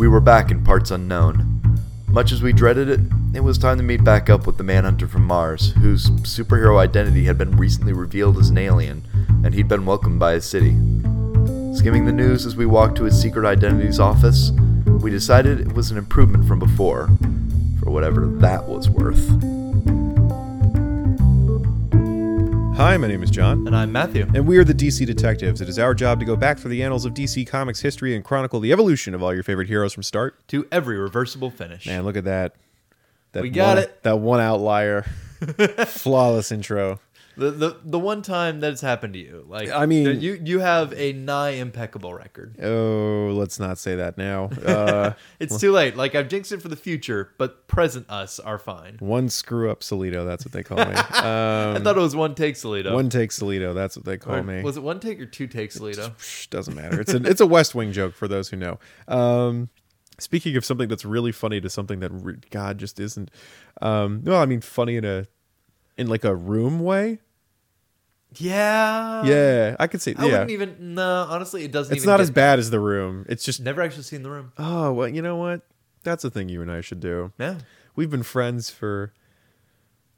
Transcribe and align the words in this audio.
We 0.00 0.08
were 0.08 0.22
back 0.22 0.50
in 0.50 0.64
parts 0.64 0.90
unknown. 0.90 1.60
Much 2.08 2.32
as 2.32 2.40
we 2.40 2.54
dreaded 2.54 2.88
it, 2.88 3.00
it 3.34 3.40
was 3.40 3.58
time 3.58 3.76
to 3.76 3.82
meet 3.82 4.02
back 4.02 4.30
up 4.30 4.46
with 4.46 4.56
the 4.56 4.64
Manhunter 4.64 5.06
from 5.06 5.26
Mars, 5.26 5.72
whose 5.72 6.08
superhero 6.22 6.78
identity 6.78 7.24
had 7.24 7.36
been 7.36 7.54
recently 7.58 7.92
revealed 7.92 8.38
as 8.38 8.48
an 8.48 8.56
alien, 8.56 9.04
and 9.44 9.52
he'd 9.52 9.68
been 9.68 9.84
welcomed 9.84 10.18
by 10.18 10.32
his 10.32 10.46
city. 10.46 10.70
Skimming 11.74 12.06
the 12.06 12.14
news 12.14 12.46
as 12.46 12.56
we 12.56 12.64
walked 12.64 12.96
to 12.96 13.04
his 13.04 13.20
secret 13.20 13.44
identity's 13.44 14.00
office, 14.00 14.52
we 15.02 15.10
decided 15.10 15.60
it 15.60 15.74
was 15.74 15.90
an 15.90 15.98
improvement 15.98 16.48
from 16.48 16.60
before, 16.60 17.10
for 17.78 17.90
whatever 17.90 18.26
that 18.26 18.66
was 18.66 18.88
worth. 18.88 19.59
Hi, 22.80 22.96
my 22.96 23.08
name 23.08 23.22
is 23.22 23.30
John, 23.30 23.66
And 23.66 23.76
I'm 23.76 23.92
Matthew. 23.92 24.26
and 24.34 24.46
we 24.46 24.56
are 24.56 24.64
the 24.64 24.72
DC 24.72 25.04
Detectives. 25.06 25.60
It 25.60 25.68
is 25.68 25.78
our 25.78 25.92
job 25.92 26.18
to 26.20 26.24
go 26.24 26.34
back 26.34 26.58
through 26.58 26.70
the 26.70 26.82
annals 26.82 27.04
of 27.04 27.12
DC 27.12 27.46
Comics 27.46 27.80
history 27.80 28.16
and 28.16 28.24
chronicle 28.24 28.58
the 28.58 28.72
evolution 28.72 29.14
of 29.14 29.22
all 29.22 29.34
your 29.34 29.42
favorite 29.42 29.68
heroes 29.68 29.92
from 29.92 30.02
start. 30.02 30.48
To 30.48 30.66
every 30.72 30.96
reversible 30.96 31.50
finish. 31.50 31.84
Man, 31.86 32.04
look 32.04 32.16
at 32.16 32.24
that. 32.24 32.54
that 33.32 33.42
We 33.42 33.50
got 33.50 33.76
one- 33.76 33.84
it. 33.84 34.02
That 34.02 34.18
one 34.20 34.40
outlier. 34.40 35.02
Flawless 35.86 36.50
intro. 36.52 37.00
The, 37.40 37.50
the 37.52 37.76
the 37.82 37.98
one 37.98 38.20
time 38.20 38.60
that 38.60 38.70
it's 38.72 38.82
happened 38.82 39.14
to 39.14 39.18
you. 39.18 39.46
Like 39.48 39.70
I 39.70 39.86
mean- 39.86 40.20
you 40.20 40.38
you 40.44 40.58
have 40.60 40.92
a 40.92 41.14
nigh 41.14 41.50
impeccable 41.52 42.12
record. 42.12 42.56
Oh, 42.62 43.30
let's 43.34 43.58
not 43.58 43.78
say 43.78 43.96
that 43.96 44.18
now. 44.18 44.50
Uh, 44.64 45.12
It's 45.40 45.58
too 45.58 45.72
late. 45.72 45.96
Like 45.96 46.14
I've 46.14 46.28
jinxed 46.28 46.52
it 46.52 46.60
for 46.60 46.68
the 46.68 46.76
future, 46.76 47.30
but 47.38 47.66
present 47.66 48.10
us 48.10 48.38
are 48.38 48.58
fine. 48.58 48.96
one 49.00 49.30
screw 49.30 49.70
up 49.70 49.80
Solito, 49.80 50.26
that's 50.26 50.44
what 50.44 50.52
they 50.52 50.62
call 50.62 50.76
me. 50.78 50.84
I 50.94 51.72
Um, 51.76 51.82
thought 51.82 51.96
it 51.96 52.00
was 52.00 52.14
one 52.14 52.34
take 52.34 52.56
Solito. 52.56 52.92
one 52.92 53.08
take 53.08 53.30
Solito, 53.30 53.74
that's 53.74 53.96
what 53.96 54.04
they 54.04 54.18
call 54.18 54.34
Or 54.34 54.42
me. 54.42 54.62
Was 54.62 54.76
it 54.76 54.82
one 54.82 55.00
take 55.00 55.18
or 55.18 55.26
two 55.26 55.46
takes 55.46 55.78
Solito? 55.78 56.12
Doesn't 56.50 56.74
matter. 56.74 57.00
It's 57.00 57.14
a 57.14 57.22
it's 57.24 57.40
a 57.40 57.46
West 57.46 57.74
Wing 57.74 57.90
joke 57.92 58.14
for 58.14 58.28
those 58.28 58.50
who 58.50 58.56
know. 58.58 58.78
Um, 59.08 59.70
speaking 60.18 60.56
of 60.56 60.64
something 60.66 60.88
that's 60.88 61.06
really 61.06 61.32
funny 61.32 61.58
to 61.62 61.70
something 61.70 62.00
that 62.00 62.10
re- 62.12 62.36
God 62.50 62.76
just 62.76 63.00
isn't. 63.00 63.30
Um, 63.80 64.20
well, 64.24 64.42
I 64.42 64.44
mean, 64.44 64.60
funny 64.60 64.96
in 64.96 65.06
a 65.06 65.26
in 65.96 66.06
like 66.06 66.24
a 66.24 66.34
room 66.36 66.80
way. 66.80 67.18
Yeah. 68.36 69.24
yeah, 69.24 69.76
I 69.80 69.86
could 69.86 70.00
see. 70.00 70.14
I 70.16 70.24
yeah, 70.26 70.30
wouldn't 70.32 70.50
even. 70.50 70.94
No, 70.94 71.26
honestly, 71.28 71.64
it 71.64 71.72
doesn't. 71.72 71.92
it's 71.94 72.04
even 72.04 72.10
not 72.12 72.16
get- 72.18 72.22
as 72.22 72.30
bad 72.30 72.58
as 72.58 72.70
the 72.70 72.80
room. 72.80 73.26
It's 73.28 73.44
just 73.44 73.60
Never 73.60 73.82
actually 73.82 74.04
seen 74.04 74.22
the 74.22 74.30
room. 74.30 74.52
oh 74.58 74.92
well, 74.92 75.08
you 75.08 75.22
know 75.22 75.36
what? 75.36 75.62
That's 76.04 76.24
a 76.24 76.30
thing 76.30 76.48
you 76.48 76.62
and 76.62 76.70
I 76.70 76.80
should 76.80 77.00
do. 77.00 77.32
Yeah. 77.38 77.58
We've 77.96 78.08
been 78.10 78.22
friends 78.22 78.70
for 78.70 79.12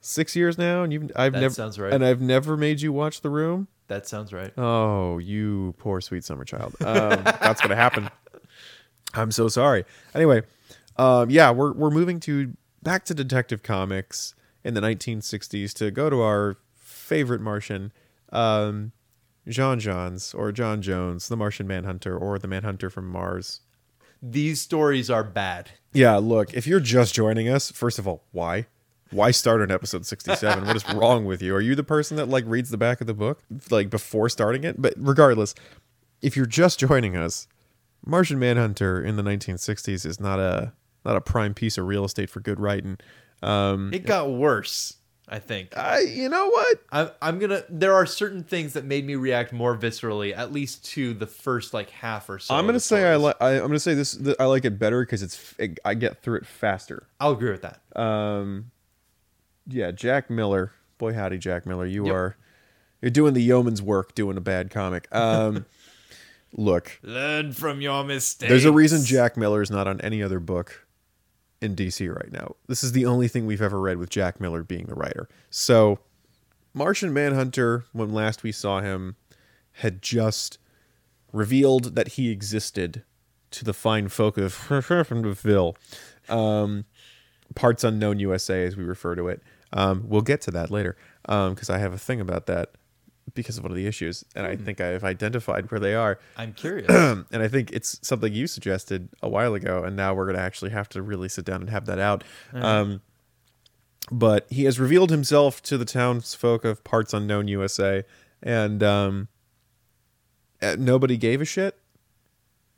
six 0.00 0.36
years 0.36 0.58
now, 0.58 0.82
and 0.82 0.92
you've 0.92 1.10
I've 1.16 1.32
That 1.32 1.40
never 1.40 1.54
sounds 1.54 1.78
right. 1.78 1.92
and 1.92 2.04
I've 2.04 2.20
never 2.20 2.56
made 2.56 2.80
you 2.82 2.92
watch 2.92 3.20
the 3.22 3.30
room. 3.30 3.68
That 3.88 4.06
sounds 4.06 4.32
right. 4.32 4.52
Oh, 4.58 5.18
you 5.18 5.74
poor 5.78 6.00
sweet 6.00 6.24
summer 6.24 6.44
child. 6.44 6.74
Um, 6.80 7.22
that's 7.24 7.60
gonna 7.60 7.76
happen. 7.76 8.08
I'm 9.14 9.30
so 9.32 9.48
sorry. 9.48 9.84
Anyway, 10.14 10.42
um, 10.96 11.30
yeah, 11.30 11.50
we're 11.50 11.72
we're 11.72 11.90
moving 11.90 12.20
to 12.20 12.54
back 12.82 13.04
to 13.06 13.14
Detective 13.14 13.62
Comics 13.62 14.34
in 14.64 14.74
the 14.74 14.80
1960s 14.80 15.72
to 15.74 15.90
go 15.90 16.08
to 16.08 16.20
our 16.22 16.56
favorite 16.74 17.40
Martian, 17.40 17.92
um, 18.32 18.92
John 19.48 19.78
Johns 19.80 20.34
or 20.34 20.52
John 20.52 20.82
Jones, 20.82 21.28
the 21.28 21.36
Martian 21.36 21.66
Manhunter 21.66 22.16
or 22.16 22.38
the 22.38 22.48
Manhunter 22.48 22.90
from 22.90 23.08
Mars. 23.08 23.60
These 24.22 24.60
stories 24.60 25.10
are 25.10 25.24
bad. 25.24 25.70
Yeah, 25.92 26.16
look, 26.16 26.54
if 26.54 26.66
you're 26.66 26.80
just 26.80 27.14
joining 27.14 27.48
us, 27.48 27.70
first 27.70 27.98
of 27.98 28.06
all, 28.06 28.24
why? 28.30 28.66
Why 29.10 29.30
start 29.30 29.60
on 29.60 29.70
episode 29.70 30.06
67? 30.06 30.64
what 30.64 30.76
is 30.76 30.88
wrong 30.94 31.24
with 31.24 31.42
you? 31.42 31.54
Are 31.54 31.60
you 31.60 31.74
the 31.74 31.82
person 31.84 32.16
that 32.16 32.28
like 32.28 32.44
reads 32.46 32.70
the 32.70 32.78
back 32.78 33.00
of 33.00 33.06
the 33.06 33.14
book 33.14 33.42
like 33.70 33.90
before 33.90 34.28
starting 34.28 34.64
it? 34.64 34.80
But 34.80 34.94
regardless, 34.96 35.54
if 36.22 36.36
you're 36.36 36.46
just 36.46 36.78
joining 36.78 37.16
us, 37.16 37.46
Martian 38.06 38.38
Manhunter 38.38 39.02
in 39.02 39.16
the 39.16 39.22
1960s 39.22 40.06
is 40.06 40.18
not 40.18 40.38
a 40.38 40.72
not 41.04 41.16
a 41.16 41.20
prime 41.20 41.52
piece 41.52 41.76
of 41.76 41.86
real 41.86 42.04
estate 42.04 42.30
for 42.30 42.40
good 42.40 42.60
writing. 42.60 42.96
Um 43.42 43.92
It 43.92 44.06
got 44.06 44.30
worse. 44.30 44.94
I 45.28 45.38
think. 45.38 45.76
I 45.78 46.00
you 46.00 46.28
know 46.28 46.48
what? 46.48 46.78
I'm, 46.90 47.10
I'm 47.22 47.38
gonna. 47.38 47.62
There 47.68 47.94
are 47.94 48.04
certain 48.06 48.42
things 48.42 48.72
that 48.74 48.84
made 48.84 49.06
me 49.06 49.14
react 49.14 49.52
more 49.52 49.76
viscerally, 49.76 50.36
at 50.36 50.52
least 50.52 50.84
to 50.86 51.14
the 51.14 51.26
first 51.26 51.72
like 51.72 51.90
half 51.90 52.28
or 52.28 52.38
so. 52.38 52.54
I'm 52.54 52.66
gonna 52.66 52.80
say 52.80 53.04
I 53.10 53.16
like. 53.16 53.36
I'm 53.40 53.60
gonna 53.60 53.78
say 53.78 53.94
this. 53.94 54.12
That 54.12 54.40
I 54.40 54.44
like 54.46 54.64
it 54.64 54.78
better 54.78 55.02
because 55.02 55.22
it's. 55.22 55.54
It, 55.58 55.78
I 55.84 55.94
get 55.94 56.22
through 56.22 56.38
it 56.38 56.46
faster. 56.46 57.06
I'll 57.20 57.32
agree 57.32 57.52
with 57.52 57.62
that. 57.62 57.80
Um, 58.00 58.72
yeah, 59.68 59.90
Jack 59.92 60.28
Miller. 60.28 60.72
Boy, 60.98 61.14
howdy, 61.14 61.38
Jack 61.38 61.66
Miller. 61.66 61.86
You 61.86 62.06
Yep. 62.06 62.14
are 62.14 62.36
you're 63.00 63.10
doing 63.10 63.34
the 63.34 63.42
yeoman's 63.42 63.80
work, 63.80 64.14
doing 64.14 64.36
a 64.36 64.40
bad 64.40 64.70
comic. 64.70 65.08
Um, 65.14 65.66
look, 66.52 66.98
Learn 67.02 67.52
from 67.52 67.80
your 67.80 68.04
mistakes. 68.04 68.48
there's 68.50 68.64
a 68.64 68.72
reason 68.72 69.04
Jack 69.04 69.36
Miller 69.36 69.62
is 69.62 69.70
not 69.70 69.86
on 69.88 70.00
any 70.02 70.22
other 70.22 70.40
book 70.40 70.81
in 71.62 71.76
DC 71.76 72.12
right 72.12 72.32
now. 72.32 72.56
This 72.66 72.82
is 72.82 72.92
the 72.92 73.06
only 73.06 73.28
thing 73.28 73.46
we've 73.46 73.62
ever 73.62 73.80
read 73.80 73.98
with 73.98 74.10
Jack 74.10 74.40
Miller 74.40 74.62
being 74.62 74.86
the 74.86 74.94
writer. 74.94 75.28
So, 75.50 76.00
Martian 76.74 77.12
Manhunter, 77.12 77.84
when 77.92 78.12
last 78.12 78.42
we 78.42 78.52
saw 78.52 78.80
him, 78.80 79.16
had 79.76 80.02
just 80.02 80.58
revealed 81.32 81.94
that 81.94 82.08
he 82.08 82.30
existed 82.30 83.04
to 83.52 83.64
the 83.64 83.72
fine 83.72 84.08
folk 84.08 84.36
of. 84.38 84.70
Um, 86.28 86.84
parts 87.54 87.84
unknown 87.84 88.18
USA, 88.18 88.64
as 88.64 88.76
we 88.76 88.84
refer 88.84 89.14
to 89.14 89.28
it. 89.28 89.42
Um, 89.72 90.04
we'll 90.06 90.22
get 90.22 90.40
to 90.42 90.50
that 90.50 90.70
later 90.70 90.96
because 91.22 91.70
I 91.70 91.78
have 91.78 91.92
a 91.92 91.98
thing 91.98 92.20
about 92.20 92.46
that 92.46 92.72
because 93.34 93.56
of 93.56 93.64
one 93.64 93.70
of 93.70 93.76
the 93.76 93.86
issues, 93.86 94.24
and 94.34 94.46
I 94.46 94.56
think 94.56 94.80
I've 94.80 95.04
identified 95.04 95.70
where 95.70 95.80
they 95.80 95.94
are. 95.94 96.18
I'm 96.36 96.52
curious. 96.54 96.90
and 96.90 97.26
I 97.42 97.48
think 97.48 97.70
it's 97.72 97.98
something 98.06 98.32
you 98.32 98.46
suggested 98.46 99.08
a 99.22 99.28
while 99.28 99.54
ago, 99.54 99.84
and 99.84 99.96
now 99.96 100.14
we're 100.14 100.24
going 100.26 100.36
to 100.36 100.42
actually 100.42 100.70
have 100.72 100.88
to 100.90 101.02
really 101.02 101.28
sit 101.28 101.44
down 101.44 101.60
and 101.60 101.70
have 101.70 101.86
that 101.86 101.98
out. 101.98 102.24
Um, 102.52 103.00
but 104.10 104.46
he 104.50 104.64
has 104.64 104.78
revealed 104.80 105.10
himself 105.10 105.62
to 105.62 105.78
the 105.78 105.84
townsfolk 105.84 106.64
of 106.64 106.82
Parts 106.84 107.14
Unknown 107.14 107.48
USA, 107.48 108.04
and 108.42 108.82
um, 108.82 109.28
uh, 110.60 110.76
nobody 110.78 111.16
gave 111.16 111.40
a 111.40 111.44
shit. 111.44 111.78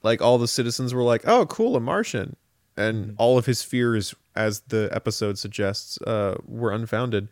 Like 0.02 0.20
all 0.20 0.36
the 0.38 0.48
citizens 0.48 0.92
were 0.92 1.02
like, 1.02 1.26
"Oh, 1.26 1.46
cool, 1.46 1.76
a 1.76 1.80
Martian," 1.80 2.36
and 2.76 3.14
all 3.16 3.38
of 3.38 3.46
his 3.46 3.62
fears, 3.62 4.14
as 4.36 4.60
the 4.68 4.90
episode 4.92 5.38
suggests, 5.38 5.98
uh, 6.02 6.36
were 6.46 6.70
unfounded. 6.70 7.28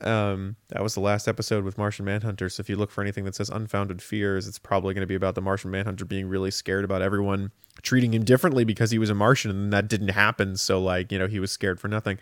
Um, 0.00 0.56
that 0.68 0.82
was 0.82 0.94
the 0.94 1.00
last 1.00 1.28
episode 1.28 1.64
with 1.64 1.78
Martian 1.78 2.04
Manhunter. 2.04 2.48
So 2.48 2.60
if 2.60 2.68
you 2.68 2.76
look 2.76 2.90
for 2.90 3.00
anything 3.00 3.24
that 3.24 3.34
says 3.34 3.48
unfounded 3.48 4.02
fears, 4.02 4.46
it's 4.46 4.58
probably 4.58 4.94
going 4.94 5.02
to 5.02 5.06
be 5.06 5.14
about 5.14 5.34
the 5.34 5.40
Martian 5.40 5.70
Manhunter 5.70 6.04
being 6.04 6.28
really 6.28 6.50
scared 6.50 6.84
about 6.84 7.02
everyone 7.02 7.50
treating 7.82 8.12
him 8.12 8.24
differently 8.24 8.64
because 8.64 8.90
he 8.90 8.98
was 8.98 9.10
a 9.10 9.14
Martian, 9.14 9.50
and 9.50 9.72
that 9.72 9.88
didn't 9.88 10.08
happen. 10.08 10.56
So 10.56 10.80
like 10.80 11.12
you 11.12 11.18
know 11.18 11.26
he 11.26 11.40
was 11.40 11.50
scared 11.50 11.80
for 11.80 11.88
nothing. 11.88 12.18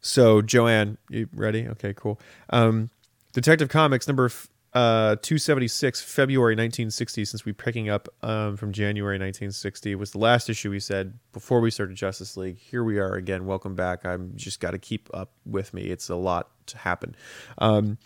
So 0.00 0.42
Joanne, 0.42 0.98
you 1.10 1.28
ready? 1.32 1.68
Okay, 1.68 1.94
cool. 1.94 2.20
Um, 2.50 2.90
Detective 3.32 3.68
Comics 3.68 4.06
number 4.08 4.26
f- 4.26 4.48
uh 4.74 5.16
276, 5.22 6.00
February 6.00 6.54
1960. 6.54 7.24
Since 7.24 7.44
we 7.44 7.52
picking 7.52 7.88
up 7.88 8.08
um, 8.22 8.56
from 8.56 8.72
January 8.72 9.14
1960 9.14 9.94
was 9.94 10.12
the 10.12 10.18
last 10.18 10.48
issue 10.48 10.70
we 10.70 10.80
said 10.80 11.18
before 11.32 11.60
we 11.60 11.70
started 11.70 11.96
Justice 11.96 12.36
League. 12.36 12.58
Here 12.58 12.82
we 12.82 12.98
are 12.98 13.14
again. 13.14 13.46
Welcome 13.46 13.74
back. 13.74 14.04
I'm 14.04 14.32
just 14.34 14.60
got 14.60 14.72
to 14.72 14.78
keep 14.78 15.08
up 15.12 15.30
with 15.44 15.72
me. 15.74 15.82
It's 15.82 16.08
a 16.08 16.16
lot 16.16 16.51
to 16.66 16.78
happen. 16.78 17.14
Um, 17.58 17.98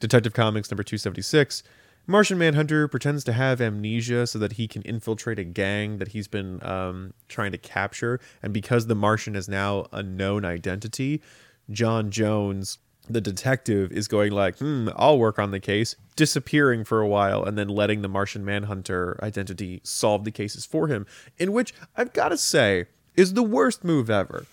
Detective 0.00 0.32
Comics 0.32 0.70
number 0.70 0.82
276. 0.82 1.62
Martian 2.06 2.36
Manhunter 2.36 2.86
pretends 2.86 3.24
to 3.24 3.32
have 3.32 3.62
amnesia 3.62 4.26
so 4.26 4.38
that 4.38 4.52
he 4.52 4.68
can 4.68 4.82
infiltrate 4.82 5.38
a 5.38 5.44
gang 5.44 5.96
that 5.98 6.08
he's 6.08 6.28
been 6.28 6.62
um, 6.64 7.14
trying 7.28 7.52
to 7.52 7.58
capture. 7.58 8.20
And 8.42 8.52
because 8.52 8.86
the 8.86 8.94
Martian 8.94 9.34
is 9.34 9.48
now 9.48 9.86
a 9.90 10.02
known 10.02 10.44
identity, 10.44 11.22
John 11.70 12.10
Jones, 12.10 12.76
the 13.08 13.22
detective, 13.22 13.90
is 13.90 14.06
going 14.06 14.32
like, 14.32 14.58
hmm, 14.58 14.90
I'll 14.96 15.18
work 15.18 15.38
on 15.38 15.50
the 15.50 15.60
case, 15.60 15.96
disappearing 16.14 16.84
for 16.84 17.00
a 17.00 17.08
while, 17.08 17.42
and 17.42 17.56
then 17.56 17.68
letting 17.68 18.02
the 18.02 18.08
Martian 18.08 18.44
Manhunter 18.44 19.18
identity 19.22 19.80
solve 19.82 20.24
the 20.24 20.30
cases 20.30 20.66
for 20.66 20.88
him. 20.88 21.06
In 21.38 21.52
which 21.52 21.72
I've 21.96 22.12
got 22.12 22.28
to 22.28 22.36
say 22.36 22.84
is 23.16 23.32
the 23.32 23.42
worst 23.42 23.82
move 23.82 24.10
ever. 24.10 24.44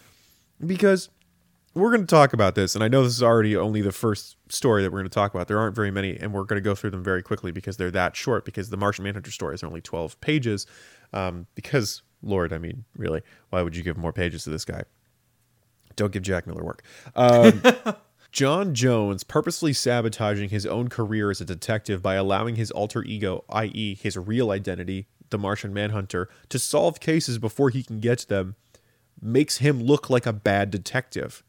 Because 0.65 1.09
we're 1.73 1.89
going 1.89 2.01
to 2.01 2.07
talk 2.07 2.33
about 2.33 2.55
this, 2.55 2.75
and 2.75 2.83
I 2.83 2.87
know 2.87 3.03
this 3.03 3.13
is 3.13 3.23
already 3.23 3.55
only 3.55 3.81
the 3.81 3.91
first 3.91 4.35
story 4.49 4.83
that 4.83 4.91
we're 4.91 4.99
going 4.99 5.09
to 5.09 5.13
talk 5.13 5.33
about. 5.33 5.47
There 5.47 5.59
aren't 5.59 5.75
very 5.75 5.91
many, 5.91 6.17
and 6.17 6.33
we're 6.33 6.43
going 6.43 6.61
to 6.61 6.63
go 6.63 6.75
through 6.75 6.89
them 6.89 7.03
very 7.03 7.23
quickly 7.23 7.51
because 7.51 7.77
they're 7.77 7.91
that 7.91 8.15
short. 8.15 8.43
Because 8.45 8.69
the 8.69 8.77
Martian 8.77 9.03
Manhunter 9.03 9.31
stories 9.31 9.63
are 9.63 9.67
only 9.67 9.81
twelve 9.81 10.19
pages. 10.21 10.67
Um, 11.13 11.47
because 11.55 12.01
Lord, 12.23 12.53
I 12.53 12.57
mean, 12.57 12.85
really, 12.95 13.21
why 13.49 13.61
would 13.61 13.75
you 13.75 13.83
give 13.83 13.97
more 13.97 14.13
pages 14.13 14.43
to 14.43 14.49
this 14.49 14.65
guy? 14.65 14.83
Don't 15.95 16.11
give 16.11 16.23
Jack 16.23 16.47
Miller 16.47 16.63
work. 16.63 16.83
Um, 17.15 17.61
John 18.31 18.73
Jones 18.73 19.23
purposely 19.23 19.73
sabotaging 19.73 20.49
his 20.49 20.65
own 20.65 20.87
career 20.87 21.31
as 21.31 21.41
a 21.41 21.45
detective 21.45 22.01
by 22.01 22.15
allowing 22.15 22.55
his 22.55 22.71
alter 22.71 23.03
ego, 23.03 23.43
i.e., 23.49 23.95
his 23.95 24.17
real 24.17 24.51
identity, 24.51 25.07
the 25.31 25.37
Martian 25.37 25.73
Manhunter, 25.73 26.29
to 26.47 26.57
solve 26.57 27.01
cases 27.01 27.37
before 27.37 27.69
he 27.69 27.83
can 27.83 27.99
get 27.99 28.19
to 28.19 28.27
them, 28.27 28.55
makes 29.21 29.57
him 29.57 29.83
look 29.83 30.09
like 30.09 30.25
a 30.25 30.33
bad 30.33 30.71
detective. 30.71 31.43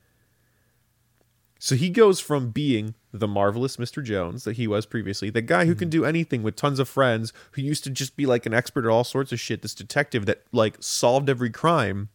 So 1.64 1.76
he 1.76 1.91
goes 1.91 2.19
from 2.19 2.50
being 2.50 2.97
the 3.12 3.29
marvelous 3.29 3.76
Mr. 3.76 4.03
Jones 4.03 4.43
that 4.43 4.56
he 4.56 4.67
was 4.67 4.85
previously, 4.85 5.31
the 5.31 5.41
guy 5.41 5.64
who 5.64 5.76
can 5.76 5.87
mm-hmm. 5.87 6.00
do 6.00 6.05
anything 6.05 6.43
with 6.43 6.56
tons 6.56 6.81
of 6.81 6.88
friends, 6.88 7.32
who 7.53 7.62
used 7.62 7.85
to 7.85 7.91
just 7.91 8.17
be 8.17 8.26
like 8.26 8.47
an 8.47 8.53
expert 8.53 8.85
at 8.85 8.91
all 8.91 9.05
sorts 9.05 9.31
of 9.31 9.38
shit, 9.38 9.62
this 9.62 9.73
detective 9.73 10.26
that 10.26 10.43
like 10.50 10.75
solved 10.81 11.31
every 11.31 11.50
crime, 11.50 12.09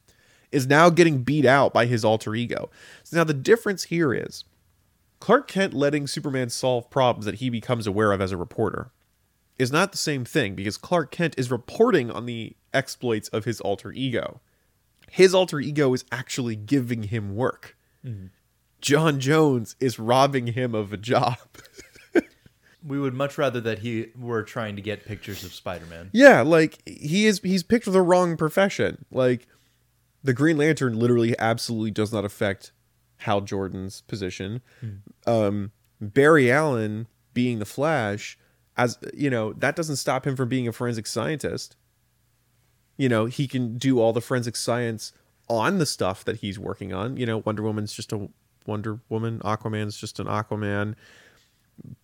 is 0.52 0.68
now 0.68 0.90
getting 0.90 1.24
beat 1.24 1.46
out 1.46 1.74
by 1.74 1.86
his 1.86 2.04
alter 2.04 2.36
ego. 2.36 2.70
So 3.06 3.16
now 3.16 3.24
the 3.24 3.34
difference 3.34 3.84
here 3.84 4.14
is 4.14 4.44
Clark 5.22 5.48
Kent 5.48 5.74
letting 5.74 6.08
Superman 6.08 6.50
solve 6.50 6.90
problems 6.90 7.24
that 7.24 7.36
he 7.36 7.50
becomes 7.50 7.88
aware 7.88 8.12
of 8.12 8.20
as 8.20 8.34
a 8.34 8.38
reporter 8.38 8.92
is 9.58 9.72
not 9.72 9.94
the 9.94 9.98
same 9.98 10.26
thing 10.26 10.56
because 10.56 10.76
Clark 10.76 11.10
Kent 11.10 11.36
is 11.38 11.50
reporting 11.50 12.12
on 12.12 12.26
the 12.26 12.54
exploits 12.74 13.30
of 13.30 13.46
his 13.46 13.62
alter 13.62 13.94
ego. 13.94 14.42
His 15.10 15.34
alter 15.34 15.62
ego 15.62 15.94
is 15.94 16.04
actually 16.12 16.58
giving 16.58 17.04
him 17.04 17.34
work. 17.34 17.78
Mm-hmm. 18.06 18.26
John 18.82 19.20
Jones 19.20 19.76
is 19.80 20.00
robbing 20.00 20.48
him 20.48 20.76
of 20.76 20.94
a 20.94 20.98
job. 20.98 21.38
We 22.88 23.00
would 23.00 23.14
much 23.14 23.38
rather 23.38 23.60
that 23.62 23.80
he 23.80 24.08
were 24.18 24.44
trying 24.44 24.78
to 24.78 24.82
get 24.82 25.06
pictures 25.06 25.44
of 25.44 25.54
Spider-Man. 25.54 26.10
yeah, 26.14 26.42
like 26.42 26.82
he 26.88 27.26
is 27.26 27.42
he's 27.44 27.64
picked 27.64 27.92
the 27.92 28.02
wrong 28.02 28.38
profession. 28.38 29.04
Like 29.12 29.46
the 30.24 30.32
Green 30.34 30.58
Lantern 30.58 30.98
literally 30.98 31.38
absolutely 31.38 31.92
does 31.92 32.14
not 32.14 32.24
affect 32.24 32.72
Hal 33.18 33.42
Jordan's 33.42 34.02
position. 34.02 34.62
Um 35.26 35.72
Barry 36.00 36.50
Allen 36.50 37.08
being 37.34 37.60
the 37.60 37.66
Flash 37.66 38.38
as 38.78 38.98
you 39.14 39.30
know, 39.30 39.52
that 39.54 39.76
doesn't 39.76 39.98
stop 39.98 40.26
him 40.26 40.38
from 40.38 40.48
being 40.48 40.68
a 40.68 40.72
forensic 40.72 41.08
scientist. 41.08 41.76
You 42.96 43.10
know, 43.10 43.26
he 43.26 43.48
can 43.48 43.78
do 43.78 44.00
all 44.00 44.14
the 44.14 44.22
forensic 44.22 44.56
science 44.56 45.12
on 45.50 45.80
the 45.80 45.86
stuff 45.86 46.24
that 46.24 46.38
he's 46.38 46.58
working 46.58 46.94
on. 46.94 47.18
You 47.18 47.26
know, 47.26 47.40
Wonder 47.40 47.64
Woman's 47.64 47.92
just 47.92 48.14
a 48.14 48.30
Wonder 48.68 49.00
Woman, 49.10 49.40
Aquaman's 49.40 49.98
just 49.98 50.20
an 50.20 50.28
Aquaman. 50.28 50.96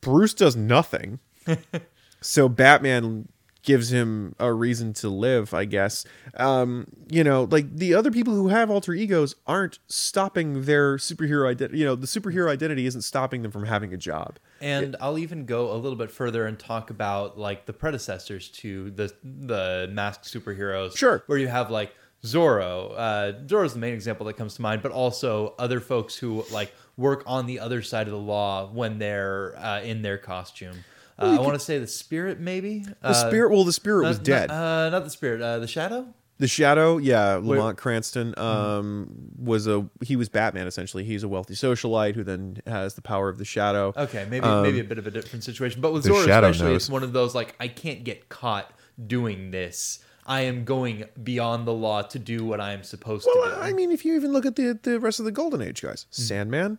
Bruce 0.01 0.33
does 0.33 0.55
nothing. 0.55 1.19
so 2.21 2.49
Batman 2.49 3.27
gives 3.63 3.91
him 3.91 4.35
a 4.39 4.53
reason 4.53 4.93
to 4.93 5.09
live, 5.09 5.53
I 5.53 5.65
guess. 5.65 6.05
Um, 6.35 6.85
you 7.09 7.23
know, 7.23 7.47
like 7.49 7.75
the 7.75 7.95
other 7.95 8.11
people 8.11 8.35
who 8.35 8.49
have 8.49 8.69
alter 8.69 8.93
egos 8.93 9.35
aren't 9.47 9.79
stopping 9.87 10.63
their 10.63 10.97
superhero 10.97 11.49
identity. 11.49 11.79
You 11.79 11.85
know, 11.85 11.95
the 11.95 12.07
superhero 12.07 12.49
identity 12.49 12.85
isn't 12.85 13.01
stopping 13.01 13.41
them 13.41 13.51
from 13.51 13.65
having 13.65 13.93
a 13.93 13.97
job. 13.97 14.37
And 14.61 14.95
I'll 15.01 15.17
even 15.17 15.45
go 15.45 15.71
a 15.71 15.77
little 15.77 15.97
bit 15.97 16.11
further 16.11 16.45
and 16.45 16.59
talk 16.59 16.89
about 16.89 17.39
like 17.39 17.65
the 17.65 17.73
predecessors 17.73 18.49
to 18.49 18.91
the 18.91 19.13
the 19.23 19.89
masked 19.91 20.25
superheroes. 20.25 20.95
Sure. 20.97 21.23
Where 21.27 21.37
you 21.37 21.47
have 21.47 21.71
like 21.71 21.95
Zorro. 22.23 22.93
Uh, 22.95 23.33
Zorro's 23.45 23.73
the 23.73 23.79
main 23.79 23.93
example 23.93 24.25
that 24.27 24.33
comes 24.37 24.55
to 24.55 24.61
mind, 24.61 24.81
but 24.81 24.91
also 24.91 25.55
other 25.59 25.79
folks 25.79 26.15
who 26.15 26.45
like 26.51 26.73
work 26.97 27.23
on 27.25 27.45
the 27.45 27.59
other 27.59 27.81
side 27.81 28.07
of 28.07 28.13
the 28.13 28.19
law 28.19 28.69
when 28.71 28.97
they're 28.99 29.55
uh, 29.57 29.81
in 29.81 30.01
their 30.01 30.17
costume. 30.17 30.83
Uh, 31.19 31.37
I 31.37 31.41
want 31.41 31.53
to 31.53 31.59
say 31.59 31.77
the 31.77 31.87
spirit, 31.87 32.39
maybe. 32.39 32.85
The 33.01 33.13
spirit, 33.13 33.51
well, 33.51 33.63
the 33.63 33.73
spirit 33.73 34.03
was 34.07 34.17
not, 34.17 34.25
dead. 34.25 34.51
Uh, 34.51 34.89
not 34.89 35.03
the 35.03 35.09
spirit. 35.11 35.41
Uh, 35.41 35.59
the 35.59 35.67
shadow. 35.67 36.07
the 36.39 36.47
Shadow, 36.47 36.97
yeah, 36.97 37.35
Where- 37.37 37.59
Lamont 37.59 37.77
Cranston 37.77 38.33
um, 38.37 39.29
was 39.37 39.67
a 39.67 39.87
he 40.01 40.15
was 40.15 40.29
Batman 40.29 40.65
essentially. 40.65 41.03
He's 41.03 41.23
a 41.23 41.27
wealthy 41.27 41.53
socialite 41.53 42.15
who 42.15 42.23
then 42.23 42.57
has 42.65 42.95
the 42.95 43.01
power 43.03 43.29
of 43.29 43.37
the 43.37 43.45
Shadow. 43.45 43.93
Okay, 43.95 44.25
maybe 44.29 44.45
Um, 44.45 44.63
maybe 44.63 44.79
a 44.79 44.83
bit 44.83 44.97
of 44.97 45.05
a 45.07 45.11
different 45.11 45.43
situation, 45.43 45.81
but 45.81 45.93
with 45.93 46.05
Zorro 46.05 46.25
Shadow 46.25 46.47
especially, 46.49 46.73
knows. 46.73 46.83
it's 46.83 46.89
one 46.89 47.03
of 47.03 47.13
those 47.13 47.35
like 47.35 47.55
I 47.59 47.67
can't 47.67 48.03
get 48.03 48.29
caught 48.29 48.71
doing 49.05 49.51
this. 49.51 49.99
I 50.25 50.41
am 50.41 50.63
going 50.63 51.05
beyond 51.23 51.67
the 51.67 51.73
law 51.73 52.01
to 52.03 52.19
do 52.19 52.45
what 52.45 52.61
I 52.61 52.71
am 52.73 52.83
supposed 52.83 53.25
to 53.25 53.33
Well, 53.35 53.55
do. 53.55 53.61
I 53.61 53.73
mean, 53.73 53.91
if 53.91 54.05
you 54.05 54.15
even 54.15 54.31
look 54.31 54.45
at 54.45 54.55
the 54.55 54.79
the 54.81 54.99
rest 54.99 55.19
of 55.19 55.25
the 55.25 55.31
Golden 55.31 55.61
Age 55.61 55.81
guys, 55.81 56.05
Sandman 56.11 56.77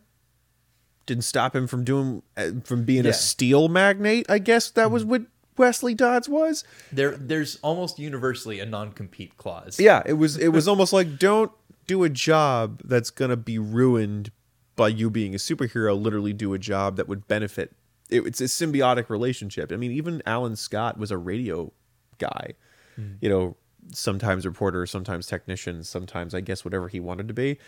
didn't 1.07 1.25
stop 1.25 1.55
him 1.55 1.67
from 1.67 1.85
doing 1.85 2.23
uh, 2.37 2.51
from 2.65 2.85
being 2.85 3.05
Yeah. 3.05 3.11
a 3.11 3.15
steel 3.15 3.69
magnate. 3.69 4.27
I 4.31 4.39
guess 4.39 4.71
that 4.71 4.91
was 4.91 5.05
what 5.05 5.23
Wesley 5.57 5.95
Dodds 5.95 6.29
was. 6.29 6.65
there, 6.91 7.13
there's 7.13 7.57
almost 7.63 7.99
universally 7.99 8.59
a 8.61 8.67
non-compete 8.67 9.37
clause. 9.37 9.79
Yeah, 9.79 10.03
it 10.07 10.15
was 10.15 10.37
it 10.39 10.49
was 10.49 10.67
almost 10.67 10.93
like 10.93 11.19
don't 11.19 11.53
do 11.87 12.03
a 12.05 12.09
job 12.09 12.81
that's 12.85 13.11
gonna 13.11 13.37
be 13.37 13.59
ruined 13.59 14.31
by 14.77 14.89
you 14.89 15.11
being 15.11 15.35
a 15.35 15.39
superhero. 15.39 16.01
Literally, 16.01 16.33
do 16.33 16.55
a 16.55 16.59
job 16.59 16.97
that 16.97 17.07
would 17.09 17.29
benefit. 17.29 17.73
It, 18.11 18.27
it's 18.27 18.41
a 18.41 18.45
symbiotic 18.45 19.09
relationship. 19.11 19.71
I 19.71 19.77
mean, 19.77 19.91
even 19.93 20.23
Alan 20.27 20.57
Scott 20.57 20.99
was 20.99 21.11
a 21.11 21.19
radio 21.19 21.73
guy. 22.19 22.55
Mm. 22.99 23.17
You 23.21 23.29
know, 23.29 23.57
sometimes 23.93 24.47
reporter, 24.47 24.87
sometimes 24.87 25.27
technician, 25.27 25.85
sometimes 25.85 26.35
I 26.35 26.41
guess 26.41 26.65
whatever 26.65 26.89
he 26.89 27.01
wanted 27.01 27.29
to 27.29 27.35
be. 27.35 27.59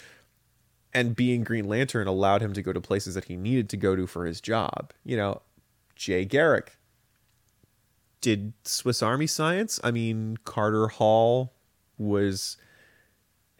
And 0.94 1.14
being 1.14 1.44
Green 1.44 1.68
Lantern 1.68 2.06
allowed 2.06 2.40
him 2.40 2.52
to 2.54 2.62
go 2.62 2.72
to 2.72 2.80
places 2.80 3.14
that 3.14 3.24
he 3.24 3.36
needed 3.36 3.68
to 3.70 3.76
go 3.76 3.96
to 3.96 4.06
for 4.06 4.24
his 4.24 4.40
job. 4.40 4.92
You 5.04 5.16
know, 5.16 5.42
Jay 5.94 6.24
Garrick 6.24 6.78
did 8.20 8.54
Swiss 8.64 9.02
Army 9.02 9.26
science. 9.26 9.78
I 9.84 9.90
mean, 9.90 10.38
Carter 10.44 10.88
Hall 10.88 11.52
was 11.98 12.56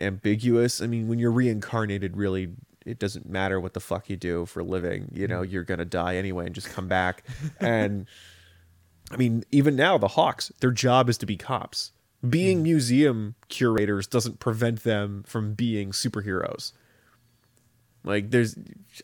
ambiguous. 0.01 0.81
I 0.81 0.87
mean, 0.87 1.09
when 1.09 1.19
you're 1.19 1.33
reincarnated, 1.33 2.17
really, 2.17 2.53
it 2.85 2.99
doesn't 2.99 3.29
matter 3.29 3.61
what 3.61 3.75
the 3.75 3.81
fuck 3.81 4.09
you 4.09 4.17
do 4.17 4.47
for 4.47 4.61
a 4.61 4.65
living. 4.65 5.11
You 5.13 5.29
know, 5.29 5.43
mm. 5.43 5.51
you're 5.51 5.65
gonna 5.65 5.85
die 5.85 6.17
anyway 6.17 6.47
and 6.47 6.55
just 6.55 6.71
come 6.71 6.89
back. 6.89 7.25
and 7.61 8.07
I 9.11 9.17
mean, 9.17 9.45
even 9.51 9.77
now, 9.77 9.99
the 9.99 10.09
Hawks, 10.09 10.53
their 10.61 10.73
job 10.73 11.09
is 11.09 11.19
to 11.19 11.27
be 11.27 11.37
cops. 11.37 11.93
Being 12.29 12.61
mm. 12.61 12.63
museum 12.63 13.35
curators 13.49 14.07
doesn't 14.07 14.41
prevent 14.41 14.83
them 14.83 15.25
from 15.27 15.55
being 15.55 15.91
superheroes. 15.91 16.73
Like, 18.03 18.31
there's, 18.31 18.57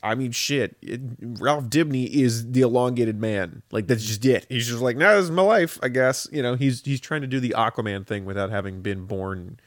I 0.03 0.15
mean, 0.15 0.31
shit. 0.33 0.77
It, 0.81 1.01
Ralph 1.21 1.65
Dibny 1.65 2.09
is 2.09 2.53
the 2.53 2.61
elongated 2.61 3.21
man. 3.21 3.63
Like, 3.71 3.87
that's 3.89 4.05
just 4.05 4.25
it. 4.25 4.47
He's 4.49 4.69
just 4.69 4.81
like, 4.81 4.97
no, 4.97 5.17
this 5.17 5.25
is 5.25 5.31
my 5.31 5.43
life, 5.43 5.79
I 5.83 5.89
guess. 5.89 6.29
You 6.33 6.43
know, 6.43 6.55
he's 6.55 6.83
he's 6.83 7.01
trying 7.01 7.21
to 7.23 7.27
do 7.27 7.41
the 7.41 7.55
Aquaman 7.57 8.07
thing 8.07 8.25
without 8.25 8.51
having 8.51 8.81
been 8.81 9.07
born 9.07 9.59